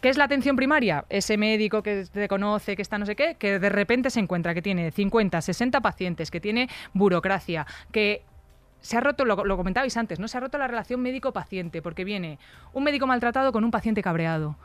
¿Qué 0.00 0.10
es 0.10 0.18
la 0.18 0.24
atención 0.24 0.56
primaria? 0.56 1.06
Ese 1.08 1.38
médico 1.38 1.82
que 1.82 2.04
te 2.12 2.28
conoce, 2.28 2.76
que 2.76 2.82
está 2.82 2.98
no 2.98 3.06
sé 3.06 3.16
qué, 3.16 3.36
que 3.36 3.58
de 3.58 3.68
repente 3.70 4.10
se 4.10 4.20
encuentra 4.20 4.52
que 4.52 4.60
tiene 4.60 4.90
50, 4.90 5.40
60 5.40 5.80
pacientes, 5.80 6.30
que 6.30 6.38
tiene 6.38 6.68
burocracia, 6.92 7.66
que 7.92 8.22
se 8.80 8.96
ha 8.96 9.00
roto, 9.00 9.24
lo, 9.24 9.44
lo 9.44 9.56
comentabais 9.56 9.96
antes, 9.96 10.20
¿no? 10.20 10.28
Se 10.28 10.36
ha 10.36 10.40
roto 10.40 10.58
la 10.58 10.68
relación 10.68 11.00
médico-paciente, 11.00 11.80
porque 11.80 12.04
viene 12.04 12.38
un 12.74 12.84
médico 12.84 13.06
maltratado 13.06 13.52
con 13.52 13.64
un 13.64 13.70
paciente 13.70 14.02
cabreado. 14.02 14.56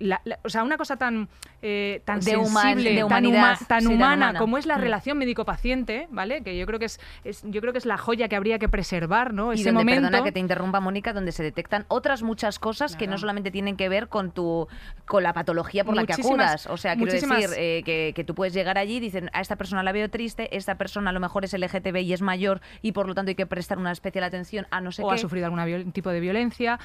La- 0.00 0.20
la- 0.24 0.38
o 0.42 0.48
sea, 0.48 0.64
una 0.64 0.76
cosa 0.76 0.96
tan, 0.96 1.28
eh, 1.62 2.02
tan 2.04 2.18
De 2.20 2.32
sensible, 2.32 2.90
de 2.90 2.96
tan, 2.96 3.04
humanidad, 3.06 3.40
huma- 3.54 3.66
tan 3.66 3.80
sí, 3.82 3.86
tan 3.86 3.94
humana, 3.94 4.14
humana. 4.26 4.38
como 4.38 4.58
es 4.58 4.66
la 4.66 4.76
Mm. 4.76 4.80
relación 4.80 5.18
médico-paciente, 5.18 6.08
¿vale? 6.10 6.42
Que 6.42 6.58
yo 6.58 6.66
creo 6.66 6.78
que 6.78 6.86
es, 6.86 6.98
es- 7.24 7.42
yo 7.44 7.60
creo 7.60 7.72
que 7.72 7.78
es 7.78 7.86
la 7.86 7.96
joya 7.98 8.26
que 8.28 8.34
habría 8.36 8.58
que 8.58 8.68
preservar, 8.68 9.32
¿no? 9.32 9.52
Y 9.52 9.62
donde, 9.62 9.72
momento. 9.72 10.02
perdona 10.08 10.24
que 10.24 10.32
te 10.32 10.40
interrumpa, 10.40 10.80
Mónica, 10.80 11.12
donde 11.12 11.32
se 11.32 11.42
detectan 11.42 11.84
otras 11.88 12.22
muchas 12.22 12.58
cosas 12.58 12.96
que 12.96 13.06
no 13.06 13.18
solamente 13.18 13.50
tienen 13.50 13.76
que 13.76 13.88
ver 13.88 14.08
con 14.08 14.32
tu 14.32 14.66
con 15.06 15.22
la 15.22 15.32
patología 15.32 15.84
por 15.84 15.94
la 15.96 16.06
que 16.06 16.12
acudas. 16.14 16.66
O 16.66 16.76
sea, 16.76 16.94
quiero 16.96 17.12
muchísimas- 17.12 17.40
decir 17.42 17.56
eh, 17.58 17.82
que, 17.84 18.12
que 18.14 18.24
tú 18.24 18.34
puedes 18.34 18.54
llegar 18.54 18.78
allí 18.78 18.96
y 18.96 19.00
dicen, 19.00 19.28
a 19.32 19.40
esta 19.40 19.56
persona 19.56 19.82
la 19.82 19.92
veo 19.92 20.08
triste, 20.08 20.56
esta 20.56 20.76
persona 20.76 21.10
a 21.10 21.12
lo 21.12 21.20
mejor 21.20 21.44
es 21.44 21.52
LGTB 21.52 21.96
y 22.02 22.12
es 22.12 22.22
mayor 22.22 22.60
y 22.80 22.92
por 22.92 23.06
lo 23.06 23.14
tanto 23.14 23.30
hay 23.30 23.34
que 23.34 23.46
prestar 23.46 23.78
una 23.78 23.92
especial 23.92 24.24
atención 24.24 24.66
a 24.70 24.80
no 24.80 24.92
sé 24.92 25.02
o 25.02 25.08
qué. 25.08 25.14
ha 25.16 25.18
sufrido 25.18 25.46
algún 25.46 25.92
tipo 25.92 26.10
de 26.10 26.20
violencia. 26.20 26.78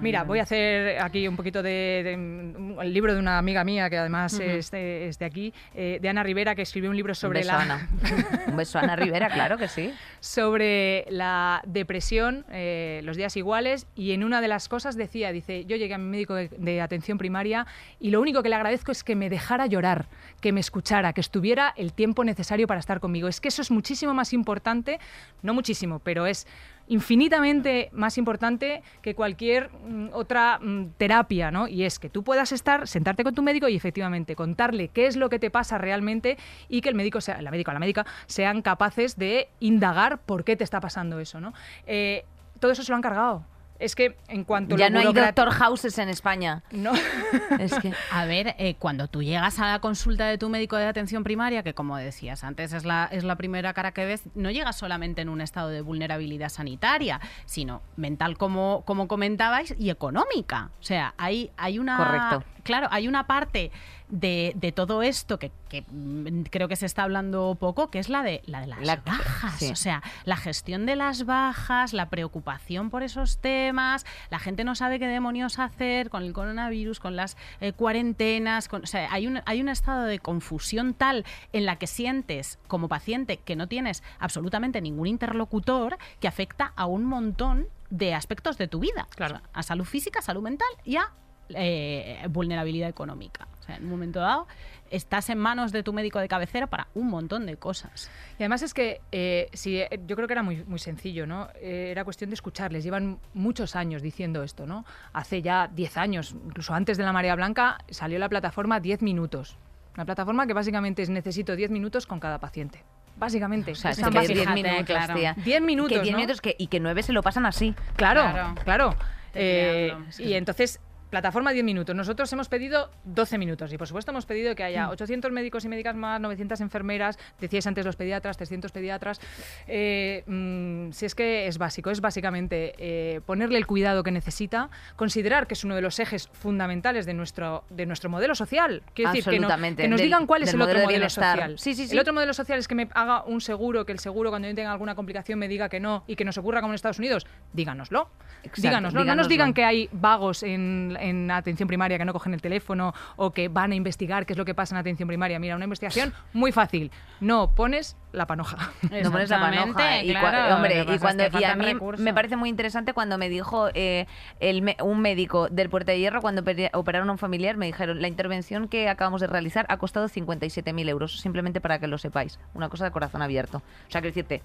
Mira, 0.00 0.24
voy 0.24 0.38
a 0.38 0.42
hacer 0.42 1.00
aquí 1.00 1.26
un 1.26 1.36
poquito 1.36 1.62
de, 1.62 1.70
de- 2.04 2.43
el 2.82 2.92
libro 2.92 3.14
de 3.14 3.20
una 3.20 3.38
amiga 3.38 3.64
mía 3.64 3.88
que 3.90 3.98
además 3.98 4.38
es, 4.38 4.70
de, 4.70 5.08
es 5.08 5.18
de 5.18 5.24
aquí, 5.24 5.52
eh, 5.74 5.98
de 6.00 6.08
Ana 6.08 6.22
Rivera, 6.22 6.54
que 6.54 6.62
escribió 6.62 6.90
un 6.90 6.96
libro 6.96 7.14
sobre 7.14 7.40
beso, 7.40 7.52
la 7.52 7.60
Ana. 7.60 7.88
Un 8.46 8.56
beso 8.56 8.78
a 8.78 8.82
Ana 8.82 8.96
Rivera, 8.96 9.28
claro 9.30 9.56
que 9.56 9.68
sí. 9.68 9.92
sobre 10.20 11.06
la 11.08 11.62
depresión, 11.66 12.44
eh, 12.50 13.00
los 13.04 13.16
días 13.16 13.36
iguales, 13.36 13.86
y 13.94 14.12
en 14.12 14.24
una 14.24 14.40
de 14.40 14.48
las 14.48 14.68
cosas 14.68 14.96
decía, 14.96 15.32
dice, 15.32 15.64
yo 15.64 15.76
llegué 15.76 15.94
a 15.94 15.98
mi 15.98 16.08
médico 16.08 16.34
de, 16.34 16.48
de 16.48 16.80
atención 16.80 17.18
primaria 17.18 17.66
y 18.00 18.10
lo 18.10 18.20
único 18.20 18.42
que 18.42 18.48
le 18.48 18.56
agradezco 18.56 18.92
es 18.92 19.02
que 19.04 19.16
me 19.16 19.30
dejara 19.30 19.66
llorar, 19.66 20.06
que 20.40 20.52
me 20.52 20.60
escuchara, 20.60 21.12
que 21.12 21.20
estuviera 21.20 21.72
el 21.76 21.92
tiempo 21.92 22.24
necesario 22.24 22.66
para 22.66 22.80
estar 22.80 23.00
conmigo. 23.00 23.28
Es 23.28 23.40
que 23.40 23.48
eso 23.48 23.62
es 23.62 23.70
muchísimo 23.70 24.14
más 24.14 24.32
importante, 24.32 24.98
no 25.42 25.54
muchísimo, 25.54 25.98
pero 25.98 26.26
es 26.26 26.46
infinitamente 26.88 27.90
más 27.92 28.18
importante 28.18 28.82
que 29.02 29.14
cualquier 29.14 29.70
mm, 29.70 30.08
otra 30.12 30.58
mm, 30.58 30.90
terapia, 30.96 31.50
¿no? 31.50 31.66
Y 31.68 31.84
es 31.84 31.98
que 31.98 32.08
tú 32.08 32.22
puedas 32.24 32.52
estar, 32.52 32.86
sentarte 32.86 33.24
con 33.24 33.34
tu 33.34 33.42
médico 33.42 33.68
y 33.68 33.76
efectivamente 33.76 34.36
contarle 34.36 34.88
qué 34.88 35.06
es 35.06 35.16
lo 35.16 35.28
que 35.28 35.38
te 35.38 35.50
pasa 35.50 35.78
realmente 35.78 36.36
y 36.68 36.80
que 36.80 36.88
el 36.88 36.94
médico, 36.94 37.20
sea, 37.20 37.40
la 37.42 37.50
médica 37.50 37.70
o 37.70 37.74
la 37.74 37.80
médica, 37.80 38.06
sean 38.26 38.62
capaces 38.62 39.16
de 39.16 39.48
indagar 39.60 40.18
por 40.18 40.44
qué 40.44 40.56
te 40.56 40.64
está 40.64 40.80
pasando 40.80 41.20
eso, 41.20 41.40
¿no? 41.40 41.54
Eh, 41.86 42.24
todo 42.60 42.72
eso 42.72 42.82
se 42.82 42.92
lo 42.92 42.96
han 42.96 43.02
cargado. 43.02 43.44
Es 43.78 43.94
que 43.94 44.16
en 44.28 44.44
cuanto 44.44 44.76
Ya 44.76 44.88
lo 44.88 44.94
no 44.94 45.08
hay 45.08 45.12
doctor 45.12 45.50
houses 45.50 45.98
en 45.98 46.08
España. 46.08 46.62
No. 46.70 46.92
Es 47.58 47.74
que 47.78 47.92
A 48.10 48.24
ver, 48.24 48.54
eh, 48.58 48.76
cuando 48.78 49.08
tú 49.08 49.22
llegas 49.22 49.58
a 49.58 49.72
la 49.72 49.78
consulta 49.80 50.26
de 50.26 50.38
tu 50.38 50.48
médico 50.48 50.76
de 50.76 50.86
atención 50.86 51.24
primaria, 51.24 51.62
que 51.62 51.74
como 51.74 51.96
decías 51.96 52.44
antes 52.44 52.72
es 52.72 52.84
la, 52.84 53.08
es 53.10 53.24
la 53.24 53.36
primera 53.36 53.72
cara 53.74 53.92
que 53.92 54.04
ves, 54.04 54.22
no 54.34 54.50
llegas 54.50 54.76
solamente 54.76 55.22
en 55.22 55.28
un 55.28 55.40
estado 55.40 55.68
de 55.68 55.80
vulnerabilidad 55.80 56.48
sanitaria, 56.48 57.20
sino 57.46 57.82
mental 57.96 58.38
como, 58.38 58.82
como 58.86 59.08
comentabais 59.08 59.74
y 59.78 59.90
económica. 59.90 60.70
O 60.80 60.82
sea, 60.82 61.14
hay, 61.18 61.50
hay 61.56 61.78
una... 61.78 61.96
Correcto. 61.96 62.44
Claro, 62.62 62.88
hay 62.90 63.08
una 63.08 63.26
parte 63.26 63.70
de, 64.08 64.52
de 64.56 64.70
todo 64.70 65.02
esto 65.02 65.38
que, 65.38 65.50
que, 65.68 65.82
mm, 65.90 66.42
creo 66.50 66.68
que 66.68 66.76
se 66.76 66.84
está 66.86 67.02
hablando 67.04 67.56
poco, 67.58 67.90
que 67.90 67.98
es 67.98 68.08
la 68.08 68.22
de, 68.22 68.42
la 68.46 68.60
de 68.60 68.66
las 68.66 68.80
La- 68.80 68.96
bajas. 68.96 69.58
sí. 69.58 69.70
O 69.72 69.76
sea, 69.76 70.02
la 70.24 70.36
gestión 70.36 70.84
de 70.86 70.94
las 70.94 71.24
bajas, 71.24 71.92
la 71.94 72.10
preocupación 72.10 72.90
por 72.90 73.02
esos 73.02 73.38
temas, 73.38 74.04
la 74.30 74.38
gente 74.38 74.62
no 74.64 74.74
sabe 74.74 74.98
qué 74.98 75.06
demonios 75.06 75.58
hacer 75.58 76.10
con 76.10 76.22
el 76.22 76.32
coronavirus, 76.32 77.00
con 77.00 77.16
las 77.16 77.36
eh, 77.60 77.72
cuarentenas, 77.72 78.68
con- 78.68 78.82
o 78.82 78.86
sea, 78.86 79.08
hay 79.12 79.26
un, 79.26 79.40
hay 79.46 79.60
un 79.60 79.68
estado 79.70 80.04
de 80.04 80.18
confusión 80.18 80.94
tal 80.94 81.24
en 81.52 81.64
la 81.64 81.76
que 81.76 81.86
sientes 81.86 82.58
como 82.68 82.88
paciente 82.88 83.38
que 83.38 83.56
no 83.56 83.68
tienes 83.68 84.02
absolutamente 84.18 84.80
ningún 84.82 85.06
interlocutor 85.06 85.96
que 86.20 86.28
afecta 86.28 86.72
a 86.76 86.86
un 86.86 87.04
montón 87.04 87.66
de 87.90 88.12
aspectos 88.14 88.58
de 88.58 88.68
tu 88.68 88.80
vida, 88.80 89.06
claro. 89.16 89.40
a 89.52 89.62
salud 89.62 89.84
física, 89.84 90.20
salud 90.20 90.42
mental 90.42 90.68
y 90.84 90.96
a 90.96 91.10
eh, 91.50 92.26
vulnerabilidad 92.30 92.88
económica. 92.88 93.46
O 93.64 93.66
sea, 93.66 93.76
en 93.76 93.84
un 93.84 93.90
momento 93.90 94.20
dado 94.20 94.46
estás 94.90 95.30
en 95.30 95.38
manos 95.38 95.72
de 95.72 95.82
tu 95.82 95.94
médico 95.94 96.18
de 96.18 96.28
cabecera 96.28 96.66
para 96.66 96.88
un 96.94 97.08
montón 97.08 97.46
de 97.46 97.56
cosas. 97.56 98.10
Y 98.38 98.42
además 98.42 98.60
es 98.60 98.74
que 98.74 99.00
eh, 99.10 99.48
sí, 99.54 99.78
eh, 99.80 99.88
yo 100.06 100.16
creo 100.16 100.28
que 100.28 100.34
era 100.34 100.42
muy, 100.42 100.62
muy 100.64 100.78
sencillo, 100.78 101.26
¿no? 101.26 101.48
Eh, 101.56 101.88
era 101.90 102.04
cuestión 102.04 102.28
de 102.28 102.34
escucharles. 102.34 102.84
Llevan 102.84 103.18
muchos 103.32 103.74
años 103.74 104.02
diciendo 104.02 104.42
esto, 104.42 104.66
¿no? 104.66 104.84
Hace 105.14 105.40
ya 105.40 105.68
10 105.72 105.96
años, 105.96 106.36
incluso 106.44 106.74
antes 106.74 106.98
de 106.98 107.04
la 107.04 107.12
marea 107.14 107.34
blanca, 107.34 107.78
salió 107.88 108.18
la 108.18 108.28
plataforma 108.28 108.80
10 108.80 109.00
minutos. 109.00 109.56
Una 109.94 110.04
plataforma 110.04 110.46
que 110.46 110.52
básicamente 110.52 111.00
es 111.02 111.08
necesito 111.08 111.56
10 111.56 111.70
minutos 111.70 112.06
con 112.06 112.20
cada 112.20 112.38
paciente. 112.38 112.84
Básicamente. 113.16 113.72
O 113.72 113.74
sea, 113.76 113.92
Es 113.92 113.96
que 113.98 114.10
básico. 114.10 114.34
10 114.34 114.50
minutos, 114.54 114.96
tía. 115.14 115.34
10 115.42 115.62
minutos, 115.62 115.96
Que 115.98 116.02
10 116.02 116.12
¿no? 116.12 116.18
minutos 116.18 116.40
que, 116.42 116.54
y 116.58 116.66
que 116.66 116.80
9 116.80 117.02
se 117.02 117.12
lo 117.14 117.22
pasan 117.22 117.46
así. 117.46 117.74
Claro, 117.96 118.20
Claro. 118.30 118.54
claro. 118.64 118.96
Eh, 119.34 119.92
y 120.18 120.34
entonces, 120.34 120.80
plataforma 121.14 121.52
10 121.52 121.64
minutos. 121.64 121.94
Nosotros 121.94 122.32
hemos 122.32 122.48
pedido 122.48 122.90
12 123.04 123.38
minutos 123.38 123.72
y 123.72 123.78
por 123.78 123.86
supuesto 123.86 124.10
hemos 124.10 124.26
pedido 124.26 124.52
que 124.56 124.64
haya 124.64 124.90
800 124.90 125.30
médicos 125.30 125.64
y 125.64 125.68
médicas 125.68 125.94
más, 125.94 126.20
900 126.20 126.60
enfermeras, 126.60 127.16
decíais 127.40 127.64
antes 127.68 127.86
los 127.86 127.94
pediatras, 127.94 128.36
300 128.36 128.72
pediatras. 128.72 129.20
Eh, 129.68 130.24
mm, 130.26 130.90
si 130.90 131.06
es 131.06 131.14
que 131.14 131.46
es 131.46 131.56
básico, 131.58 131.90
es 131.90 132.00
básicamente 132.00 132.74
eh, 132.78 133.20
ponerle 133.26 133.58
el 133.58 133.66
cuidado 133.68 134.02
que 134.02 134.10
necesita, 134.10 134.70
considerar 134.96 135.46
que 135.46 135.54
es 135.54 135.62
uno 135.62 135.76
de 135.76 135.82
los 135.82 136.00
ejes 136.00 136.28
fundamentales 136.32 137.06
de 137.06 137.14
nuestro, 137.14 137.62
de 137.70 137.86
nuestro 137.86 138.10
modelo 138.10 138.34
social. 138.34 138.82
Quiero 138.92 139.12
decir, 139.12 139.24
que, 139.30 139.38
no- 139.38 139.46
que 139.76 139.86
nos 139.88 139.98
Del- 140.00 140.06
digan 140.08 140.26
cuál 140.26 140.42
es 140.42 140.52
el 140.52 140.60
otro 140.60 140.80
modelo 140.80 141.08
social. 141.08 141.58
Sí, 141.60 141.74
sí, 141.74 141.86
sí. 141.86 141.92
El 141.92 142.00
otro 142.00 142.12
modelo 142.12 142.34
social 142.34 142.58
es 142.58 142.66
que 142.66 142.74
me 142.74 142.88
haga 142.92 143.22
un 143.22 143.40
seguro, 143.40 143.86
que 143.86 143.92
el 143.92 144.00
seguro 144.00 144.30
cuando 144.30 144.48
yo 144.48 144.54
tenga 144.56 144.72
alguna 144.72 144.96
complicación 144.96 145.38
me 145.38 145.46
diga 145.46 145.68
que 145.68 145.78
no 145.78 146.02
y 146.08 146.16
que 146.16 146.24
nos 146.24 146.36
ocurra 146.38 146.60
como 146.60 146.72
en 146.72 146.74
Estados 146.74 146.98
Unidos. 146.98 147.24
Díganoslo. 147.52 148.08
Exacto, 148.42 148.62
díganoslo. 148.62 148.98
No 148.98 149.04
nos 149.04 149.28
díganoslo. 149.28 149.28
digan 149.28 149.54
que 149.54 149.64
hay 149.64 149.88
vagos 149.92 150.42
en, 150.42 150.96
en 151.04 151.30
atención 151.30 151.66
primaria 151.66 151.98
que 151.98 152.04
no 152.04 152.12
cogen 152.12 152.34
el 152.34 152.42
teléfono 152.42 152.94
o 153.16 153.32
que 153.32 153.48
van 153.48 153.72
a 153.72 153.74
investigar 153.74 154.26
qué 154.26 154.32
es 154.32 154.38
lo 154.38 154.44
que 154.44 154.54
pasa 154.54 154.74
en 154.74 154.80
atención 154.80 155.06
primaria. 155.06 155.38
Mira, 155.38 155.56
una 155.56 155.64
investigación 155.64 156.12
muy 156.32 156.52
fácil. 156.52 156.90
No 157.20 157.54
pones 157.54 157.96
la 158.12 158.26
panoja. 158.26 158.72
No 159.02 159.10
pones 159.10 159.28
la 159.30 159.40
panoja. 159.40 160.02
Y, 160.02 160.10
claro, 160.10 160.56
hombre, 160.56 160.86
y 160.88 160.98
cuando 160.98 161.24
es 161.24 161.30
que 161.30 161.40
y 161.40 161.44
a 161.44 161.56
mí 161.56 161.72
recursos. 161.72 162.02
me 162.04 162.14
parece 162.14 162.36
muy 162.36 162.48
interesante 162.48 162.92
cuando 162.92 163.18
me 163.18 163.28
dijo 163.28 163.68
eh, 163.74 164.06
el 164.40 164.76
un 164.82 165.00
médico 165.00 165.48
del 165.48 165.68
Puerta 165.68 165.92
de 165.92 165.98
Hierro 165.98 166.20
cuando 166.20 166.42
operaron 166.72 167.08
a 167.08 167.12
un 167.12 167.18
familiar 167.18 167.56
me 167.56 167.66
dijeron 167.66 168.00
la 168.00 168.08
intervención 168.08 168.68
que 168.68 168.88
acabamos 168.88 169.20
de 169.20 169.26
realizar 169.26 169.66
ha 169.68 169.76
costado 169.76 170.08
57.000 170.08 170.88
euros 170.88 171.20
simplemente 171.20 171.60
para 171.60 171.78
que 171.78 171.86
lo 171.86 171.98
sepáis. 171.98 172.38
Una 172.54 172.68
cosa 172.68 172.84
de 172.84 172.90
corazón 172.90 173.22
abierto. 173.22 173.58
O 173.58 173.90
sea, 173.90 174.00
quiero 174.00 174.14
decirte 174.14 174.42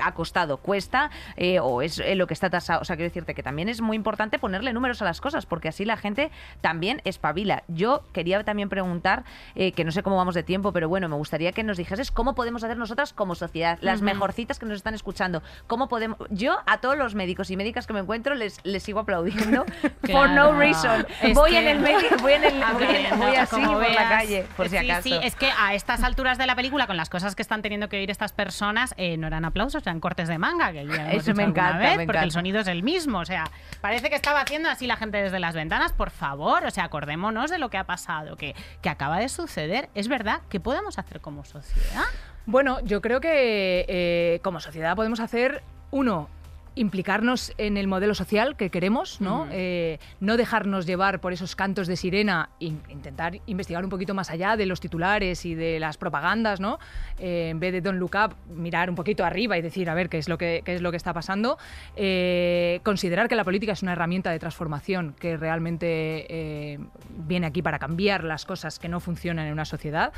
ha 0.00 0.12
costado, 0.12 0.58
cuesta 0.58 1.10
eh, 1.36 1.58
o 1.60 1.82
es 1.82 1.98
eh, 1.98 2.14
lo 2.14 2.26
que 2.26 2.34
está 2.34 2.50
tasado. 2.50 2.80
O 2.80 2.84
sea, 2.84 2.96
quiero 2.96 3.08
decirte 3.08 3.34
que 3.34 3.42
también 3.42 3.68
es 3.68 3.80
muy 3.80 3.96
importante 3.96 4.38
ponerle 4.38 4.72
números 4.72 5.02
a 5.02 5.04
las 5.04 5.20
cosas 5.20 5.46
porque 5.46 5.68
así 5.68 5.84
la 5.84 5.96
gente 6.02 6.30
también 6.60 7.00
espabila. 7.04 7.62
Yo 7.68 8.02
quería 8.12 8.42
también 8.44 8.68
preguntar, 8.68 9.24
eh, 9.54 9.72
que 9.72 9.84
no 9.84 9.92
sé 9.92 10.02
cómo 10.02 10.16
vamos 10.16 10.34
de 10.34 10.42
tiempo, 10.42 10.72
pero 10.72 10.88
bueno, 10.88 11.08
me 11.08 11.16
gustaría 11.16 11.52
que 11.52 11.62
nos 11.62 11.76
dijeses 11.78 12.10
cómo 12.10 12.34
podemos 12.34 12.62
hacer 12.64 12.76
nosotras 12.76 13.12
como 13.14 13.34
sociedad, 13.34 13.78
las 13.80 14.02
mejorcitas 14.02 14.58
que 14.58 14.66
nos 14.66 14.76
están 14.76 14.94
escuchando. 14.94 15.42
¿Cómo 15.66 15.88
podemos? 15.88 16.18
Yo 16.30 16.58
a 16.66 16.78
todos 16.80 16.98
los 16.98 17.14
médicos 17.14 17.50
y 17.50 17.56
médicas 17.56 17.86
que 17.86 17.92
me 17.94 18.00
encuentro 18.00 18.34
les, 18.34 18.58
les 18.64 18.82
sigo 18.82 19.00
aplaudiendo 19.00 19.64
for 20.10 20.28
no 20.28 20.50
Claro. 20.50 20.58
reason. 20.58 21.06
Es 21.22 21.34
voy 21.34 21.52
que- 21.52 21.58
en 21.60 21.68
el 21.68 21.78
medio, 21.80 22.08
voy 22.20 22.32
en 22.32 22.44
el, 22.44 22.62
A 22.62 22.72
voy, 22.72 22.84
en- 22.84 23.40
así 23.40 23.56
como 23.56 23.74
por 23.78 23.90
la 23.90 24.08
calle, 24.08 24.46
por 24.56 24.68
si 24.68 24.76
sí, 24.78 24.90
acaso. 24.90 25.02
Sí, 25.02 25.14
es 25.22 25.36
que 25.36 25.50
a 25.58 25.74
estas 25.74 26.02
alturas 26.02 26.36
de 26.38 26.46
la 26.46 26.56
película, 26.56 26.86
con 26.86 26.96
las 26.96 27.08
cosas 27.08 27.34
que 27.36 27.42
están 27.42 27.62
teniendo 27.62 27.88
que 27.88 27.96
oír 27.98 28.10
estas 28.10 28.32
personas, 28.32 28.94
eh, 28.96 29.16
no 29.16 29.26
eran 29.28 29.44
aplausos, 29.44 29.82
eran 29.82 30.00
cortes 30.00 30.28
de 30.28 30.38
manga, 30.38 30.72
que 30.72 30.86
ya 30.86 31.10
hemos 31.12 31.22
Eso 31.22 31.34
me 31.34 31.44
encanta, 31.44 31.78
vez, 31.78 31.96
me 31.98 32.06
porque 32.06 32.20
el 32.22 32.30
sonido 32.32 32.60
es 32.60 32.66
el 32.66 32.82
mismo. 32.82 33.18
O 33.20 33.24
sea, 33.24 33.44
parece 33.80 34.08
que 34.10 34.16
estaba 34.16 34.40
haciendo 34.40 34.68
así 34.68 34.86
la 34.86 34.96
gente 34.96 35.22
desde 35.22 35.38
las 35.38 35.54
ventanas, 35.54 35.91
por 35.92 36.10
favor. 36.10 36.64
O 36.64 36.70
sea, 36.70 36.84
acordémonos 36.84 37.50
de 37.50 37.58
lo 37.58 37.70
que 37.70 37.78
ha 37.78 37.84
pasado, 37.84 38.36
que, 38.36 38.54
que 38.80 38.88
acaba 38.88 39.18
de 39.18 39.28
suceder. 39.28 39.88
Es 39.94 40.08
verdad, 40.08 40.40
¿qué 40.48 40.60
podemos 40.60 40.98
hacer 40.98 41.20
como 41.20 41.44
sociedad? 41.44 42.04
Bueno, 42.46 42.80
yo 42.80 43.00
creo 43.00 43.20
que 43.20 43.84
eh, 43.88 44.40
como 44.42 44.60
sociedad 44.60 44.96
podemos 44.96 45.20
hacer, 45.20 45.62
uno, 45.90 46.28
implicarnos 46.74 47.52
en 47.58 47.76
el 47.76 47.86
modelo 47.86 48.14
social 48.14 48.56
que 48.56 48.70
queremos, 48.70 49.20
¿no? 49.20 49.42
Ujú. 49.42 49.50
Eh, 49.52 49.98
no 50.20 50.36
dejarnos 50.36 50.86
llevar 50.86 51.20
por 51.20 51.32
esos 51.32 51.54
cantos 51.54 51.86
de 51.86 51.96
sirena, 51.96 52.48
in- 52.60 52.80
intentar 52.88 53.38
investigar 53.46 53.84
un 53.84 53.90
poquito 53.90 54.14
más 54.14 54.30
allá 54.30 54.56
de 54.56 54.66
los 54.66 54.80
titulares 54.80 55.44
y 55.44 55.54
de 55.54 55.78
las 55.80 55.96
propagandas, 55.98 56.60
¿no? 56.60 56.78
Eh, 57.18 57.48
en 57.50 57.60
vez 57.60 57.72
de 57.72 57.80
Don't 57.82 57.98
Look 57.98 58.12
Up, 58.14 58.34
mirar 58.54 58.88
un 58.88 58.96
poquito 58.96 59.24
arriba 59.24 59.58
y 59.58 59.62
decir, 59.62 59.90
a 59.90 59.94
ver, 59.94 60.08
qué 60.08 60.18
es 60.18 60.28
lo 60.28 60.38
que, 60.38 60.62
qué 60.64 60.74
es 60.74 60.80
lo 60.82 60.90
que 60.90 60.96
está 60.96 61.12
pasando. 61.12 61.58
Eh, 61.96 62.80
considerar 62.82 63.28
que 63.28 63.36
la 63.36 63.44
política 63.44 63.72
es 63.72 63.82
una 63.82 63.92
herramienta 63.92 64.30
de 64.30 64.38
transformación 64.38 65.14
que 65.18 65.36
realmente 65.36 66.26
eh, 66.28 66.78
viene 67.26 67.46
aquí 67.46 67.60
para 67.62 67.78
cambiar 67.78 68.24
las 68.24 68.44
cosas 68.46 68.78
que 68.78 68.88
no 68.88 69.00
funcionan 69.00 69.46
en 69.46 69.52
una 69.52 69.64
sociedad. 69.64 70.12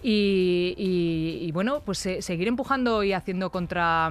Y, 0.00 0.74
y- 0.78 1.44
y, 1.44 1.50
bueno, 1.52 1.80
pues 1.84 2.04
eh, 2.06 2.22
seguir 2.22 2.46
empujando 2.46 3.02
y 3.02 3.12
haciendo 3.12 3.50
contra, 3.50 4.08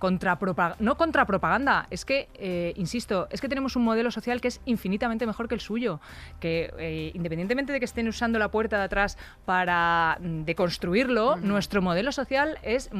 contra 0.00 0.36
no 0.80 0.96
contra 0.96 1.26
propaganda, 1.38 1.86
es 1.90 2.04
que, 2.04 2.28
eh, 2.34 2.72
insisto, 2.76 3.28
es 3.30 3.40
que 3.40 3.48
tenemos 3.48 3.76
un 3.76 3.84
modelo 3.84 4.10
social 4.10 4.40
que 4.40 4.48
es 4.48 4.60
infinitamente 4.66 5.24
mejor 5.24 5.46
que 5.46 5.54
el 5.54 5.60
suyo, 5.60 6.00
que 6.40 6.72
eh, 6.78 7.12
independientemente 7.14 7.72
de 7.72 7.78
que 7.78 7.84
estén 7.84 8.08
usando 8.08 8.40
la 8.40 8.50
puerta 8.50 8.78
de 8.78 8.84
atrás 8.84 9.16
para 9.44 10.18
mm, 10.20 10.42
deconstruirlo, 10.42 11.36
nuestro 11.36 11.80
modelo 11.80 12.10
social 12.10 12.58
es, 12.62 12.90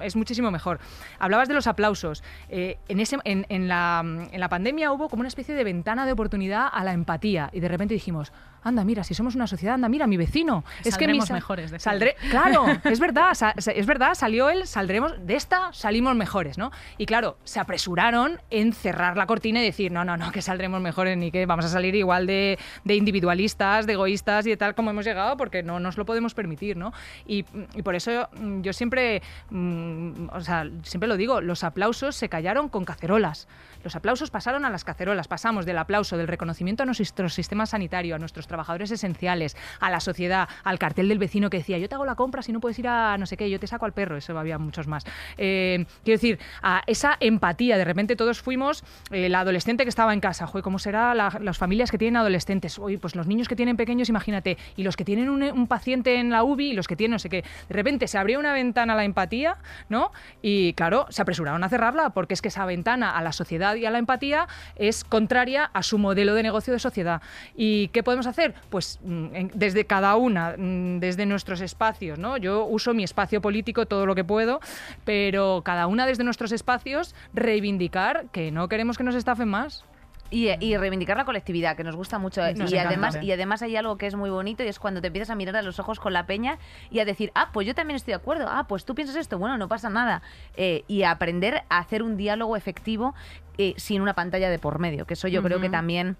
es 0.00 0.16
muchísimo 0.16 0.50
mejor. 0.50 0.80
Hablabas 1.20 1.46
de 1.46 1.54
los 1.54 1.68
aplausos. 1.68 2.24
Eh, 2.48 2.78
en, 2.88 2.98
ese, 2.98 3.18
en, 3.24 3.46
en 3.48 3.68
la, 3.68 4.00
en 4.04 4.40
la 4.40 4.48
pandemia 4.48 4.90
hubo 4.90 5.08
como 5.08 5.20
una 5.20 5.28
especie 5.28 5.54
de 5.54 5.62
ventana 5.62 6.06
de 6.06 6.12
oportunidad 6.12 6.68
a 6.72 6.82
la 6.82 6.92
empatía 6.92 7.50
y 7.52 7.60
de 7.60 7.68
repente 7.68 7.94
dijimos, 7.94 8.32
anda, 8.68 8.84
mira, 8.84 9.04
si 9.04 9.14
somos 9.14 9.34
una 9.34 9.46
sociedad, 9.46 9.74
anda, 9.74 9.88
mira, 9.88 10.06
mi 10.06 10.16
vecino. 10.16 10.64
es 10.84 10.96
que 10.96 11.06
mi 11.06 11.14
Saldremos 11.20 11.28
sa- 11.28 11.34
mejores, 11.34 11.70
decía. 11.70 11.90
Saldré, 11.90 12.16
claro, 12.30 12.66
es 12.84 12.98
verdad, 13.00 13.34
sa- 13.34 13.50
es 13.56 13.86
verdad, 13.86 14.14
salió 14.14 14.48
él, 14.50 14.66
saldremos, 14.66 15.14
de 15.26 15.36
esta 15.36 15.72
salimos 15.72 16.14
mejores, 16.16 16.58
¿no? 16.58 16.70
Y 16.98 17.06
claro, 17.06 17.38
se 17.44 17.60
apresuraron 17.60 18.40
en 18.50 18.72
cerrar 18.72 19.16
la 19.16 19.26
cortina 19.26 19.60
y 19.60 19.64
decir, 19.64 19.92
no, 19.92 20.04
no, 20.04 20.16
no, 20.16 20.32
que 20.32 20.42
saldremos 20.42 20.80
mejores 20.80 21.16
ni 21.16 21.30
que 21.30 21.46
vamos 21.46 21.64
a 21.64 21.68
salir 21.68 21.94
igual 21.94 22.26
de, 22.26 22.58
de 22.84 22.94
individualistas, 22.96 23.86
de 23.86 23.92
egoístas 23.92 24.46
y 24.46 24.50
de 24.50 24.56
tal 24.56 24.74
como 24.74 24.90
hemos 24.90 25.04
llegado, 25.04 25.36
porque 25.36 25.62
no 25.62 25.78
nos 25.80 25.96
lo 25.96 26.04
podemos 26.04 26.34
permitir, 26.34 26.76
¿no? 26.76 26.92
Y, 27.26 27.44
y 27.74 27.82
por 27.82 27.94
eso 27.94 28.28
mm, 28.40 28.62
yo 28.62 28.72
siempre, 28.72 29.22
mm, 29.50 30.28
o 30.32 30.40
sea, 30.40 30.68
siempre 30.82 31.08
lo 31.08 31.16
digo, 31.16 31.40
los 31.40 31.64
aplausos 31.64 32.16
se 32.16 32.28
callaron 32.28 32.68
con 32.68 32.84
cacerolas. 32.84 33.48
Los 33.84 33.94
aplausos 33.94 34.30
pasaron 34.30 34.64
a 34.64 34.70
las 34.70 34.82
cacerolas. 34.84 35.28
Pasamos 35.28 35.64
del 35.64 35.78
aplauso, 35.78 36.16
del 36.16 36.26
reconocimiento 36.26 36.82
a 36.82 36.86
nuestro 36.86 37.28
sistema 37.28 37.66
sanitario, 37.66 38.16
a 38.16 38.18
nuestros 38.18 38.46
trabajadores 38.48 38.55
esenciales, 38.90 39.56
a 39.80 39.90
la 39.90 40.00
sociedad, 40.00 40.48
al 40.64 40.78
cartel 40.78 41.08
del 41.08 41.18
vecino 41.18 41.50
que 41.50 41.58
decía, 41.58 41.78
yo 41.78 41.88
te 41.88 41.94
hago 41.94 42.04
la 42.04 42.14
compra 42.14 42.42
si 42.42 42.52
no 42.52 42.60
puedes 42.60 42.78
ir 42.78 42.88
a 42.88 43.16
no 43.18 43.26
sé 43.26 43.36
qué, 43.36 43.48
yo 43.50 43.58
te 43.60 43.66
saco 43.66 43.84
al 43.84 43.92
perro. 43.92 44.16
Eso 44.16 44.38
había 44.38 44.58
muchos 44.58 44.86
más. 44.86 45.04
Eh, 45.38 45.84
quiero 46.04 46.16
decir, 46.18 46.38
a 46.62 46.82
esa 46.86 47.16
empatía. 47.20 47.76
De 47.78 47.84
repente 47.84 48.16
todos 48.16 48.40
fuimos 48.40 48.84
eh, 49.10 49.28
la 49.28 49.40
adolescente 49.40 49.84
que 49.84 49.88
estaba 49.88 50.12
en 50.12 50.20
casa. 50.20 50.46
Joder, 50.46 50.62
¿cómo 50.62 50.78
será 50.78 51.14
la- 51.14 51.38
las 51.40 51.58
familias 51.58 51.90
que 51.90 51.98
tienen 51.98 52.16
adolescentes? 52.16 52.78
Oye, 52.78 52.98
pues 52.98 53.14
los 53.16 53.26
niños 53.26 53.48
que 53.48 53.56
tienen 53.56 53.76
pequeños, 53.76 54.08
imagínate. 54.08 54.56
Y 54.76 54.82
los 54.82 54.96
que 54.96 55.04
tienen 55.04 55.28
un, 55.28 55.42
un 55.42 55.66
paciente 55.66 56.16
en 56.16 56.30
la 56.30 56.42
UBI 56.44 56.70
y 56.70 56.72
los 56.74 56.88
que 56.88 56.96
tienen 56.96 57.12
no 57.12 57.18
sé 57.18 57.28
qué. 57.28 57.42
De 57.68 57.74
repente 57.74 58.08
se 58.08 58.18
abrió 58.18 58.38
una 58.38 58.52
ventana 58.52 58.92
a 58.92 58.96
la 58.96 59.04
empatía, 59.04 59.56
¿no? 59.88 60.12
Y 60.42 60.72
claro, 60.74 61.06
se 61.10 61.22
apresuraron 61.22 61.62
a 61.64 61.68
cerrarla 61.68 62.10
porque 62.10 62.34
es 62.34 62.42
que 62.42 62.48
esa 62.48 62.64
ventana 62.66 63.10
a 63.16 63.22
la 63.22 63.32
sociedad 63.32 63.74
y 63.76 63.86
a 63.86 63.90
la 63.90 63.98
empatía 63.98 64.48
es 64.76 65.04
contraria 65.04 65.70
a 65.72 65.82
su 65.82 65.98
modelo 65.98 66.34
de 66.34 66.42
negocio 66.42 66.72
de 66.72 66.78
sociedad. 66.78 67.22
¿Y 67.56 67.88
qué 67.88 68.02
podemos 68.02 68.26
hacer? 68.26 68.45
Pues 68.70 68.98
mm, 69.02 69.48
desde 69.54 69.86
cada 69.86 70.16
una, 70.16 70.54
mm, 70.56 70.98
desde 71.00 71.26
nuestros 71.26 71.60
espacios, 71.60 72.18
¿no? 72.18 72.36
Yo 72.36 72.64
uso 72.64 72.94
mi 72.94 73.04
espacio 73.04 73.40
político 73.40 73.86
todo 73.86 74.06
lo 74.06 74.14
que 74.14 74.24
puedo, 74.24 74.60
pero 75.04 75.62
cada 75.64 75.86
una 75.86 76.06
desde 76.06 76.24
nuestros 76.24 76.52
espacios 76.52 77.14
reivindicar 77.34 78.26
que 78.32 78.50
no 78.50 78.68
queremos 78.68 78.98
que 78.98 79.04
nos 79.04 79.14
estafen 79.14 79.48
más. 79.48 79.84
Y, 80.30 80.48
y 80.64 80.76
reivindicar 80.76 81.16
la 81.16 81.24
colectividad, 81.24 81.76
que 81.76 81.84
nos 81.84 81.94
gusta 81.94 82.18
mucho. 82.18 82.40
Nos 82.40 82.72
y, 82.72 82.74
encanta. 82.74 82.88
además, 82.88 83.18
y 83.22 83.30
además 83.30 83.62
hay 83.62 83.76
algo 83.76 83.96
que 83.96 84.06
es 84.06 84.16
muy 84.16 84.30
bonito 84.30 84.64
y 84.64 84.66
es 84.66 84.78
cuando 84.80 85.00
te 85.00 85.06
empiezas 85.06 85.30
a 85.30 85.36
mirar 85.36 85.56
a 85.56 85.62
los 85.62 85.78
ojos 85.78 86.00
con 86.00 86.12
la 86.12 86.26
peña 86.26 86.58
y 86.90 86.98
a 86.98 87.04
decir, 87.04 87.30
ah, 87.34 87.50
pues 87.52 87.66
yo 87.66 87.74
también 87.74 87.96
estoy 87.96 88.12
de 88.12 88.16
acuerdo, 88.16 88.46
ah, 88.48 88.66
pues 88.66 88.84
tú 88.84 88.94
piensas 88.94 89.16
esto, 89.16 89.38
bueno, 89.38 89.56
no 89.56 89.68
pasa 89.68 89.88
nada. 89.88 90.22
Eh, 90.56 90.84
y 90.88 91.04
a 91.04 91.12
aprender 91.12 91.62
a 91.68 91.78
hacer 91.78 92.02
un 92.02 92.16
diálogo 92.16 92.56
efectivo 92.56 93.14
eh, 93.58 93.74
sin 93.76 94.02
una 94.02 94.14
pantalla 94.14 94.50
de 94.50 94.58
por 94.58 94.78
medio, 94.80 95.06
que 95.06 95.14
eso 95.14 95.28
yo 95.28 95.42
creo 95.42 95.60
que 95.60 95.70
también 95.70 96.16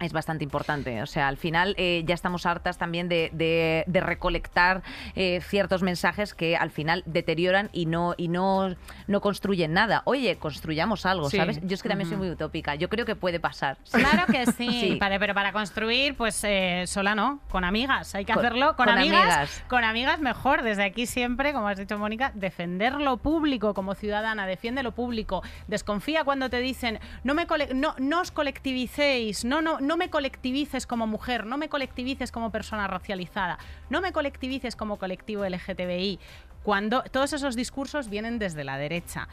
es 0.00 0.12
bastante 0.12 0.44
importante. 0.44 1.02
O 1.02 1.06
sea, 1.06 1.28
al 1.28 1.36
final 1.36 1.74
eh, 1.78 2.02
ya 2.06 2.14
estamos 2.14 2.46
hartas 2.46 2.78
también 2.78 3.08
de, 3.08 3.30
de- 3.32 3.84
de 3.86 4.00
recolectar 4.00 4.82
eh, 5.14 5.40
ciertos 5.42 5.82
mensajes 5.82 6.34
que 6.34 6.56
al 6.56 6.70
final 6.70 7.02
deterioran 7.06 7.68
y 7.72 7.86
no 7.86 8.14
y 8.16 8.28
no, 8.28 8.74
no 9.06 9.20
construyen 9.20 9.72
nada. 9.72 10.02
Oye, 10.06 10.36
construyamos 10.36 11.06
algo, 11.06 11.28
Sí. 11.30 11.36
¿sabes? 11.36 11.60
Yo 11.62 11.74
es 11.74 11.82
que 11.82 11.88
también 11.88 12.08
soy 12.08 12.16
muy 12.18 12.30
utópica. 12.30 12.74
Yo 12.74 12.88
creo 12.88 13.04
que 13.06 13.14
puede 13.16 13.40
pasar. 13.40 13.78
Claro 13.90 14.26
que 14.26 14.46
sí, 14.46 14.68
Sí. 14.80 14.96
Para- 14.96 15.18
pero 15.18 15.34
para 15.34 15.52
construir, 15.52 16.16
pues 16.16 16.42
eh, 16.44 16.84
sola 16.86 17.14
no, 17.14 17.40
con 17.50 17.64
amigas. 17.64 18.14
Hay 18.14 18.24
que 18.24 18.32
Con- 18.32 18.44
hacerlo 18.44 18.76
con, 18.76 18.86
con 18.86 18.88
amigas, 18.98 19.20
amigas. 19.22 19.64
Con 19.68 19.84
amigas 19.84 20.20
mejor. 20.20 20.62
Desde 20.62 20.84
aquí 20.84 21.06
siempre, 21.06 21.52
como 21.52 21.68
has 21.68 21.78
dicho 21.78 21.98
Mónica, 21.98 22.32
defender 22.34 22.94
lo 22.94 23.18
público 23.18 23.74
como 23.74 23.94
ciudadana, 23.94 24.46
defiende 24.46 24.82
lo 24.82 24.92
público. 24.92 25.42
Desconfía 25.68 26.24
cuando 26.24 26.48
te 26.48 26.60
dicen 26.60 26.98
no 27.22 27.34
me 27.34 27.46
no, 27.74 27.94
no 27.98 28.20
os 28.20 28.30
colectivicéis, 28.30 29.44
no, 29.44 29.60
no, 29.60 29.80
no 29.90 29.96
me 29.96 30.08
colectivices 30.08 30.86
como 30.86 31.08
mujer, 31.08 31.46
no 31.46 31.58
me 31.58 31.68
colectivices 31.68 32.30
como 32.30 32.52
persona 32.52 32.86
racializada, 32.86 33.58
no 33.88 34.00
me 34.00 34.12
colectivices 34.12 34.76
como 34.76 34.98
colectivo 34.98 35.44
LGTBI. 35.44 36.20
Cuando 36.62 37.02
todos 37.02 37.32
esos 37.32 37.56
discursos 37.56 38.08
vienen 38.08 38.38
desde 38.38 38.62
la 38.62 38.78
derecha. 38.78 39.26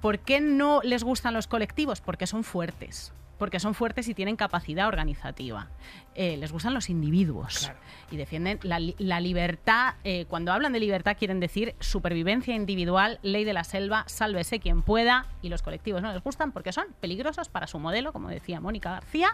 ¿Por 0.00 0.20
qué 0.20 0.40
no 0.40 0.80
les 0.84 1.02
gustan 1.02 1.34
los 1.34 1.48
colectivos? 1.48 2.00
Porque 2.00 2.28
son 2.28 2.44
fuertes. 2.44 3.12
Porque 3.36 3.58
son 3.58 3.74
fuertes 3.74 4.06
y 4.08 4.14
tienen 4.14 4.36
capacidad 4.36 4.86
organizativa. 4.86 5.68
Eh, 6.14 6.36
les 6.36 6.52
gustan 6.52 6.72
los 6.72 6.88
individuos 6.88 7.72
y 8.12 8.16
defienden 8.16 8.60
la, 8.62 8.78
li- 8.78 8.94
la 8.98 9.18
libertad. 9.20 9.94
eh, 10.04 10.24
cuando 10.28 10.52
hablan 10.52 10.72
de 10.72 10.78
libertad 10.80 11.16
quieren 11.18 11.40
decir 11.40 11.74
supervivencia 11.80 12.54
individual, 12.54 13.18
ley 13.22 13.42
de 13.44 13.52
la 13.54 13.64
selva, 13.64 14.04
sálvese 14.06 14.60
quien 14.60 14.82
pueda. 14.82 15.26
Y 15.42 15.48
los 15.48 15.62
colectivos 15.62 16.00
no 16.00 16.12
les 16.12 16.22
gustan 16.22 16.52
porque 16.52 16.72
son 16.72 16.86
peligrosos 17.00 17.48
para 17.48 17.66
su 17.66 17.78
modelo, 17.80 18.12
como 18.12 18.28
decía 18.28 18.60
Mónica 18.60 18.92
García, 18.92 19.30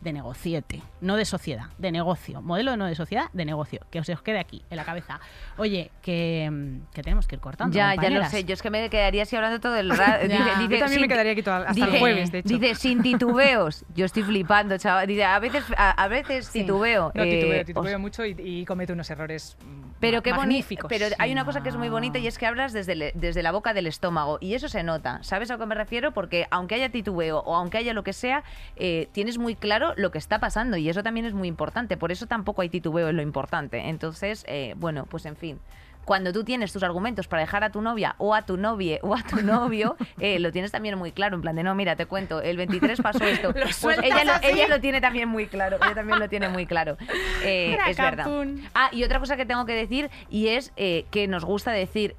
de 0.00 0.12
negociete, 0.12 0.82
no 1.00 1.16
de 1.16 1.24
sociedad, 1.24 1.66
de 1.78 1.90
negocio. 1.90 2.42
Modelo 2.42 2.70
de 2.72 2.76
no 2.76 2.86
de 2.86 2.94
sociedad, 2.94 3.24
de 3.32 3.44
negocio. 3.44 3.80
Que 3.90 4.04
se 4.04 4.12
os 4.12 4.22
quede 4.22 4.38
aquí, 4.38 4.62
en 4.70 4.76
la 4.76 4.84
cabeza. 4.84 5.18
Oye, 5.56 5.90
que, 6.02 6.48
mm, 6.50 6.92
que 6.94 7.02
tenemos 7.02 7.26
que 7.26 7.36
ir 7.36 7.40
cortando. 7.40 7.74
Ya, 7.74 7.94
ya 7.94 8.10
lo 8.10 8.24
sé. 8.26 8.44
Yo 8.44 8.54
es 8.54 8.62
que 8.62 8.70
me 8.70 8.88
quedaría 8.90 9.22
así 9.24 9.34
hablando 9.36 9.58
todo 9.60 9.76
el 9.76 9.90
rato. 9.90 10.26
Ya. 10.28 10.60
Yo 10.68 10.78
también 10.78 11.00
me 11.00 11.08
quedaría 11.08 11.32
aquí 11.32 11.42
todo- 11.42 11.64
hasta 11.66 11.84
el 11.84 11.98
jueves, 11.98 12.30
de 12.30 12.38
hecho. 12.40 12.48
Dice, 12.58 12.74
sin 12.74 13.02
titubeos. 13.02 13.84
Yo 13.94 14.04
estoy 14.04 14.22
flipando, 14.22 14.76
chaval. 14.78 15.06
Dice, 15.06 15.24
a 15.24 15.38
veces, 15.38 15.64
a, 15.76 15.90
a 15.90 16.08
veces 16.08 16.50
titubeo. 16.50 17.10
No, 17.14 17.22
Eh, 17.22 17.30
titubeo, 17.38 17.60
os- 17.60 17.66
titubeo 17.66 17.98
mucho 17.98 18.24
y, 18.26 18.36
y 18.38 18.64
comete 18.64 18.92
unos 18.92 19.08
errores 19.10 19.56
mm, 19.64 19.85
Pero 20.00 20.22
qué 20.22 20.30
bonito. 20.30 20.42
magníficos. 20.46 20.88
Pero 20.88 21.06
hay 21.18 21.32
una 21.32 21.44
cosa 21.44 21.62
que 21.62 21.68
es 21.70 21.76
muy 21.76 21.88
bonita 21.88 22.18
y 22.18 22.26
es 22.26 22.36
que 22.38 22.46
hablas 22.46 22.72
desde, 22.72 22.94
le- 22.94 23.12
desde 23.14 23.42
la 23.42 23.50
boca 23.52 23.72
del 23.72 23.86
estómago 23.86 24.38
y 24.40 24.54
eso 24.54 24.68
se 24.68 24.82
nota. 24.82 25.22
¿Sabes 25.22 25.50
a 25.50 25.56
que 25.58 25.66
me 25.66 25.74
refiero? 25.74 26.12
Porque 26.12 26.46
aunque 26.50 26.74
haya 26.74 26.90
titubeo 26.90 27.38
o 27.40 27.54
aunque 27.56 27.78
haya 27.78 27.94
lo 27.94 28.04
que 28.04 28.12
sea, 28.12 28.44
eh, 28.76 29.08
tienes 29.12 29.38
muy 29.38 29.54
claro 29.54 29.94
lo 29.96 30.10
que 30.10 30.18
está 30.18 30.38
pasando 30.38 30.76
y 30.76 30.88
eso 30.88 31.02
también 31.02 31.24
es 31.26 31.32
muy 31.34 31.48
importante. 31.48 31.96
Por 31.96 32.12
eso 32.12 32.26
tampoco 32.26 32.62
hay 32.62 32.68
titubeo 32.68 33.08
en 33.08 33.16
lo 33.16 33.22
importante. 33.22 33.88
Entonces, 33.88 34.44
eh, 34.48 34.74
bueno, 34.76 35.06
pues 35.06 35.24
en 35.26 35.36
fin. 35.36 35.58
Cuando 36.06 36.32
tú 36.32 36.44
tienes 36.44 36.72
tus 36.72 36.84
argumentos 36.84 37.26
para 37.26 37.42
dejar 37.42 37.64
a 37.64 37.70
tu 37.70 37.82
novia 37.82 38.14
o 38.18 38.32
a 38.32 38.42
tu 38.42 38.56
novia 38.56 39.00
o 39.02 39.16
a 39.16 39.24
tu 39.24 39.42
novio, 39.42 39.96
eh, 40.20 40.38
lo 40.38 40.52
tienes 40.52 40.70
también 40.70 40.96
muy 40.96 41.10
claro. 41.10 41.34
En 41.34 41.42
plan 41.42 41.56
de, 41.56 41.64
no, 41.64 41.74
mira, 41.74 41.96
te 41.96 42.06
cuento, 42.06 42.40
el 42.40 42.56
23 42.56 43.00
pasó 43.00 43.24
esto. 43.26 43.48
Lo 43.48 43.54
Pues 43.54 43.98
ella 44.02 44.22
lo, 44.24 44.32
así. 44.34 44.46
ella 44.46 44.68
lo 44.68 44.80
tiene 44.80 45.00
también 45.00 45.28
muy 45.28 45.48
claro. 45.48 45.78
Ella 45.82 45.96
también 45.96 46.20
lo 46.20 46.28
tiene 46.28 46.48
muy 46.48 46.64
claro. 46.64 46.96
Eh, 47.42 47.76
es 47.88 47.96
verdad. 47.96 48.28
Ah, 48.72 48.88
y 48.92 49.02
otra 49.02 49.18
cosa 49.18 49.36
que 49.36 49.46
tengo 49.46 49.66
que 49.66 49.74
decir 49.74 50.08
y 50.30 50.46
es 50.48 50.72
eh, 50.76 51.06
que 51.10 51.26
nos 51.26 51.44
gusta 51.44 51.72
decir 51.72 52.14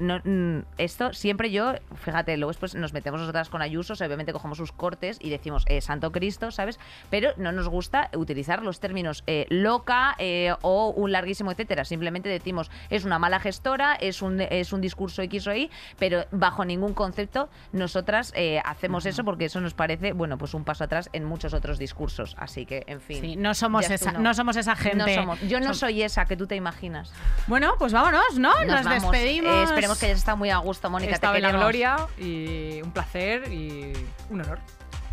no, 0.00 0.20
mm, 0.24 0.64
esto 0.78 1.12
siempre 1.12 1.52
yo, 1.52 1.74
fíjate, 1.94 2.36
luego 2.36 2.50
después 2.50 2.74
nos 2.74 2.92
metemos 2.92 3.20
nosotras 3.20 3.48
con 3.48 3.62
Ayuso, 3.62 3.92
o 3.92 3.96
sea, 3.96 4.08
obviamente 4.08 4.32
cogemos 4.32 4.58
sus 4.58 4.72
cortes 4.72 5.18
y 5.20 5.30
decimos 5.30 5.64
Santo 5.80 6.10
Cristo, 6.10 6.50
¿sabes? 6.50 6.80
Pero 7.08 7.30
no 7.36 7.52
nos 7.52 7.68
gusta 7.68 8.10
utilizar 8.16 8.64
los 8.64 8.80
términos 8.80 9.22
loca 9.48 10.16
o 10.62 10.88
un 10.96 11.12
larguísimo 11.12 11.52
etcétera. 11.52 11.84
Simplemente 11.84 12.28
decimos 12.28 12.68
es 12.90 13.04
una 13.04 13.11
mala 13.18 13.40
gestora, 13.40 13.94
es 13.94 14.22
un, 14.22 14.40
es 14.40 14.72
un 14.72 14.80
discurso 14.80 15.22
X 15.22 15.46
o 15.46 15.54
Y, 15.54 15.70
pero 15.98 16.24
bajo 16.30 16.64
ningún 16.64 16.94
concepto 16.94 17.48
nosotras 17.72 18.32
eh, 18.36 18.60
hacemos 18.64 19.06
eso 19.06 19.24
porque 19.24 19.46
eso 19.46 19.60
nos 19.60 19.74
parece, 19.74 20.12
bueno, 20.12 20.38
pues 20.38 20.54
un 20.54 20.64
paso 20.64 20.84
atrás 20.84 21.08
en 21.12 21.24
muchos 21.24 21.54
otros 21.54 21.78
discursos. 21.78 22.36
Así 22.38 22.66
que, 22.66 22.84
en 22.86 23.00
fin. 23.00 23.20
Sí, 23.20 23.36
no 23.36 23.54
somos 23.54 23.88
esa- 23.90 24.12
no 24.12 24.34
somos 24.34 24.56
esa 24.56 24.76
gente. 24.76 24.96
No 24.98 25.08
somos. 25.08 25.40
Yo 25.42 25.60
no 25.60 25.70
Som- 25.70 25.74
soy 25.74 26.02
esa 26.02 26.24
que 26.26 26.36
tú 26.36 26.46
te 26.46 26.56
imaginas. 26.56 27.12
Bueno, 27.46 27.74
pues 27.78 27.92
vámonos, 27.92 28.38
¿no? 28.38 28.52
Nos, 28.64 28.84
despedimos. 28.88 29.52
Eh, 29.54 29.62
esperemos 29.64 29.98
que 29.98 30.06
hayas 30.06 30.18
estado 30.18 30.36
muy 30.36 30.50
a 30.50 30.58
gusto, 30.58 30.90
Mónica. 30.90 31.14
Estaba 31.14 31.36
en 31.36 31.42
la 31.42 31.52
gloria 31.52 31.96
y 32.18 32.80
un 32.82 32.92
placer 32.92 33.52
y 33.52 33.92
un 34.30 34.40
honor. 34.40 34.58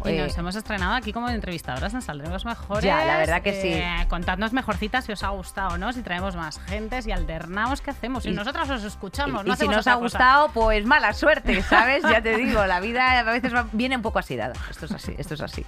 Y 0.05 0.09
Eh, 0.09 0.21
nos 0.23 0.37
hemos 0.37 0.55
estrenado 0.55 0.93
aquí 0.93 1.11
como 1.11 1.29
entrevistadoras 1.29 1.93
en 1.93 2.01
Saldremos 2.01 2.45
Mejores. 2.45 2.83
Ya, 2.83 3.03
la 3.05 3.17
verdad 3.17 3.41
que 3.41 3.49
Eh, 3.79 4.05
contadnos 4.07 4.53
mejorcitas 4.53 5.05
si 5.05 5.11
os 5.11 5.23
ha 5.23 5.29
gustado 5.29 5.75
o 5.75 5.77
no, 5.77 5.91
si 5.93 6.01
traemos 6.01 6.35
más 6.35 6.59
gente, 6.67 7.01
si 7.01 7.11
alternamos, 7.11 7.81
¿qué 7.81 7.91
hacemos? 7.91 8.23
Si 8.23 8.29
Y- 8.29 8.33
nosotros 8.33 8.69
os 8.69 8.83
escuchamos, 8.83 9.43
Y, 9.45 9.47
no 9.49 9.53
y 9.53 9.57
si 9.57 9.67
nos 9.67 9.87
ha 9.87 9.93
cosa. 9.93 9.95
gustado, 9.95 10.49
pues 10.53 10.85
mala 10.85 11.13
suerte, 11.13 11.61
¿sabes? 11.63 12.03
Ya 12.03 12.21
te 12.21 12.35
digo, 12.37 12.65
la 12.65 12.79
vida 12.79 13.19
a 13.19 13.23
veces 13.23 13.53
va- 13.53 13.67
viene 13.73 13.95
un 13.97 14.01
poco 14.01 14.19
así 14.19 14.35
dada. 14.37 14.53
Esto 14.69 14.85
es 14.85 14.91
así, 14.93 15.13
esto 15.17 15.33
es 15.33 15.41
así. 15.41 15.65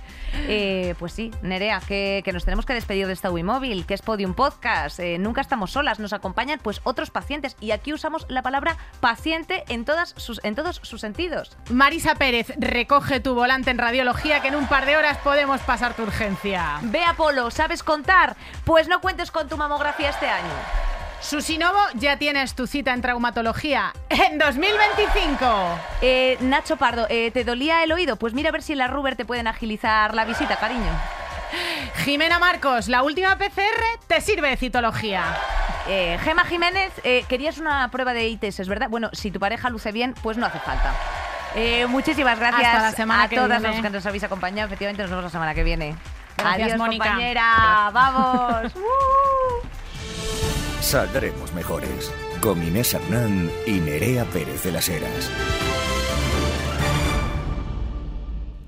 Eh, 0.48 0.96
pues 1.00 1.12
sí, 1.14 1.32
Nerea, 1.42 1.82
que, 1.86 2.22
que 2.24 2.32
nos 2.32 2.46
tenemos 2.46 2.66
que 2.66 2.74
despedir 2.74 3.08
de 3.08 3.14
esta 3.14 3.30
Wimóvil, 3.32 3.86
que 3.86 3.94
es 3.94 4.02
Podium 4.02 4.34
Podcast. 4.34 5.00
Eh, 5.00 5.18
nunca 5.20 5.42
estamos 5.42 5.72
solas, 5.72 6.00
nos 6.00 6.14
acompañan 6.14 6.60
pues 6.64 6.80
otros 6.84 7.10
pacientes. 7.12 7.58
Y 7.60 7.72
aquí 7.72 7.94
usamos 7.94 8.26
la 8.30 8.42
palabra 8.42 8.78
paciente 9.02 9.64
en, 9.68 9.84
todas 9.86 10.14
sus, 10.18 10.40
en 10.44 10.56
todos 10.56 10.80
sus 10.84 11.02
sentidos. 11.02 11.58
Marisa 11.70 12.16
Pérez, 12.16 12.54
recoge 12.58 13.20
tu 13.20 13.34
volante 13.36 13.72
en 13.72 13.78
radiología 13.78 14.21
que 14.22 14.48
en 14.50 14.56
un 14.56 14.68
par 14.68 14.86
de 14.86 14.96
horas 14.96 15.18
podemos 15.18 15.62
pasar 15.62 15.96
tu 15.96 16.04
urgencia. 16.04 16.78
Ve 16.84 17.04
Apolo, 17.04 17.50
¿sabes 17.50 17.82
contar? 17.82 18.36
Pues 18.66 18.88
no 18.88 19.02
cuentes 19.02 19.32
con 19.32 19.50
tu 19.50 19.58
mamografía 19.58 20.10
este 20.10 20.28
año. 20.28 20.54
Susinovo, 21.22 21.80
ya 21.96 22.18
tienes 22.18 22.54
tu 22.54 22.68
cita 22.68 22.94
en 22.94 23.02
traumatología 23.02 23.94
en 24.10 24.38
2025. 24.38 25.46
Eh, 26.02 26.38
Nacho 26.42 26.78
Pardo, 26.78 27.08
eh, 27.10 27.32
¿te 27.32 27.44
dolía 27.44 27.84
el 27.84 27.92
oído? 27.92 28.16
Pues 28.16 28.34
mira 28.34 28.50
a 28.50 28.52
ver 28.52 28.62
si 28.62 28.74
en 28.74 28.78
la 28.78 28.88
Ruber 28.88 29.16
te 29.16 29.26
pueden 29.26 29.48
agilizar 29.48 30.14
la 30.14 30.24
visita, 30.26 30.56
cariño. 30.56 30.92
Jimena 32.06 32.38
Marcos, 32.38 32.88
la 32.88 33.02
última 33.02 33.38
PCR 33.38 34.00
te 34.08 34.22
sirve 34.22 34.50
de 34.50 34.58
citología. 34.58 35.24
Eh, 35.88 36.20
Gema 36.24 36.46
Jiménez, 36.46 36.94
eh, 37.04 37.26
querías 37.28 37.58
una 37.58 37.90
prueba 37.90 38.14
de 38.14 38.28
ITS, 38.30 38.60
¿es 38.60 38.68
verdad? 38.68 38.88
Bueno, 38.90 39.10
si 39.14 39.32
tu 39.32 39.40
pareja 39.40 39.70
luce 39.70 39.92
bien, 39.92 40.14
pues 40.22 40.38
no 40.38 40.46
hace 40.46 40.60
falta. 40.60 40.94
Eh, 41.56 41.86
muchísimas 41.88 42.40
gracias 42.40 42.66
Hasta 42.66 42.82
la 42.82 42.92
semana 42.92 43.24
a 43.24 43.30
que 43.30 43.36
todas 43.36 43.62
viene. 43.62 43.76
las 43.76 43.82
que 43.86 43.90
nos 43.90 44.06
habéis 44.06 44.24
acompañado. 44.24 44.68
Efectivamente, 44.68 45.04
nos 45.04 45.10
vemos 45.10 45.24
la 45.26 45.30
semana 45.30 45.54
que 45.54 45.64
viene. 45.64 45.96
Gracias, 46.38 46.68
Adiós, 46.68 46.78
Mónica. 46.78 47.06
compañera. 47.06 47.90
Vamos. 47.94 48.74
Saldremos 50.82 51.54
mejores. 51.54 52.12
Con 52.42 52.62
Inés 52.64 52.94
Hernán 52.94 53.52
y 53.68 53.80
Nerea 53.80 54.26
Pérez 54.26 54.64
de 54.64 54.72
las 54.72 54.90
Heras. 54.90 55.30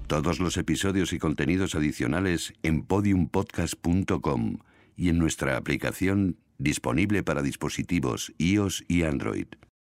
Todos 0.07 0.39
los 0.39 0.57
episodios 0.57 1.11
y 1.13 1.19
contenidos 1.19 1.73
adicionales 1.73 2.53
en 2.61 2.83
podiumpodcast.com 2.83 4.57
y 4.95 5.09
en 5.09 5.17
nuestra 5.17 5.57
aplicación 5.57 6.37
disponible 6.59 7.23
para 7.23 7.41
dispositivos 7.41 8.31
iOS 8.37 8.83
y 8.87 9.03
Android. 9.03 9.47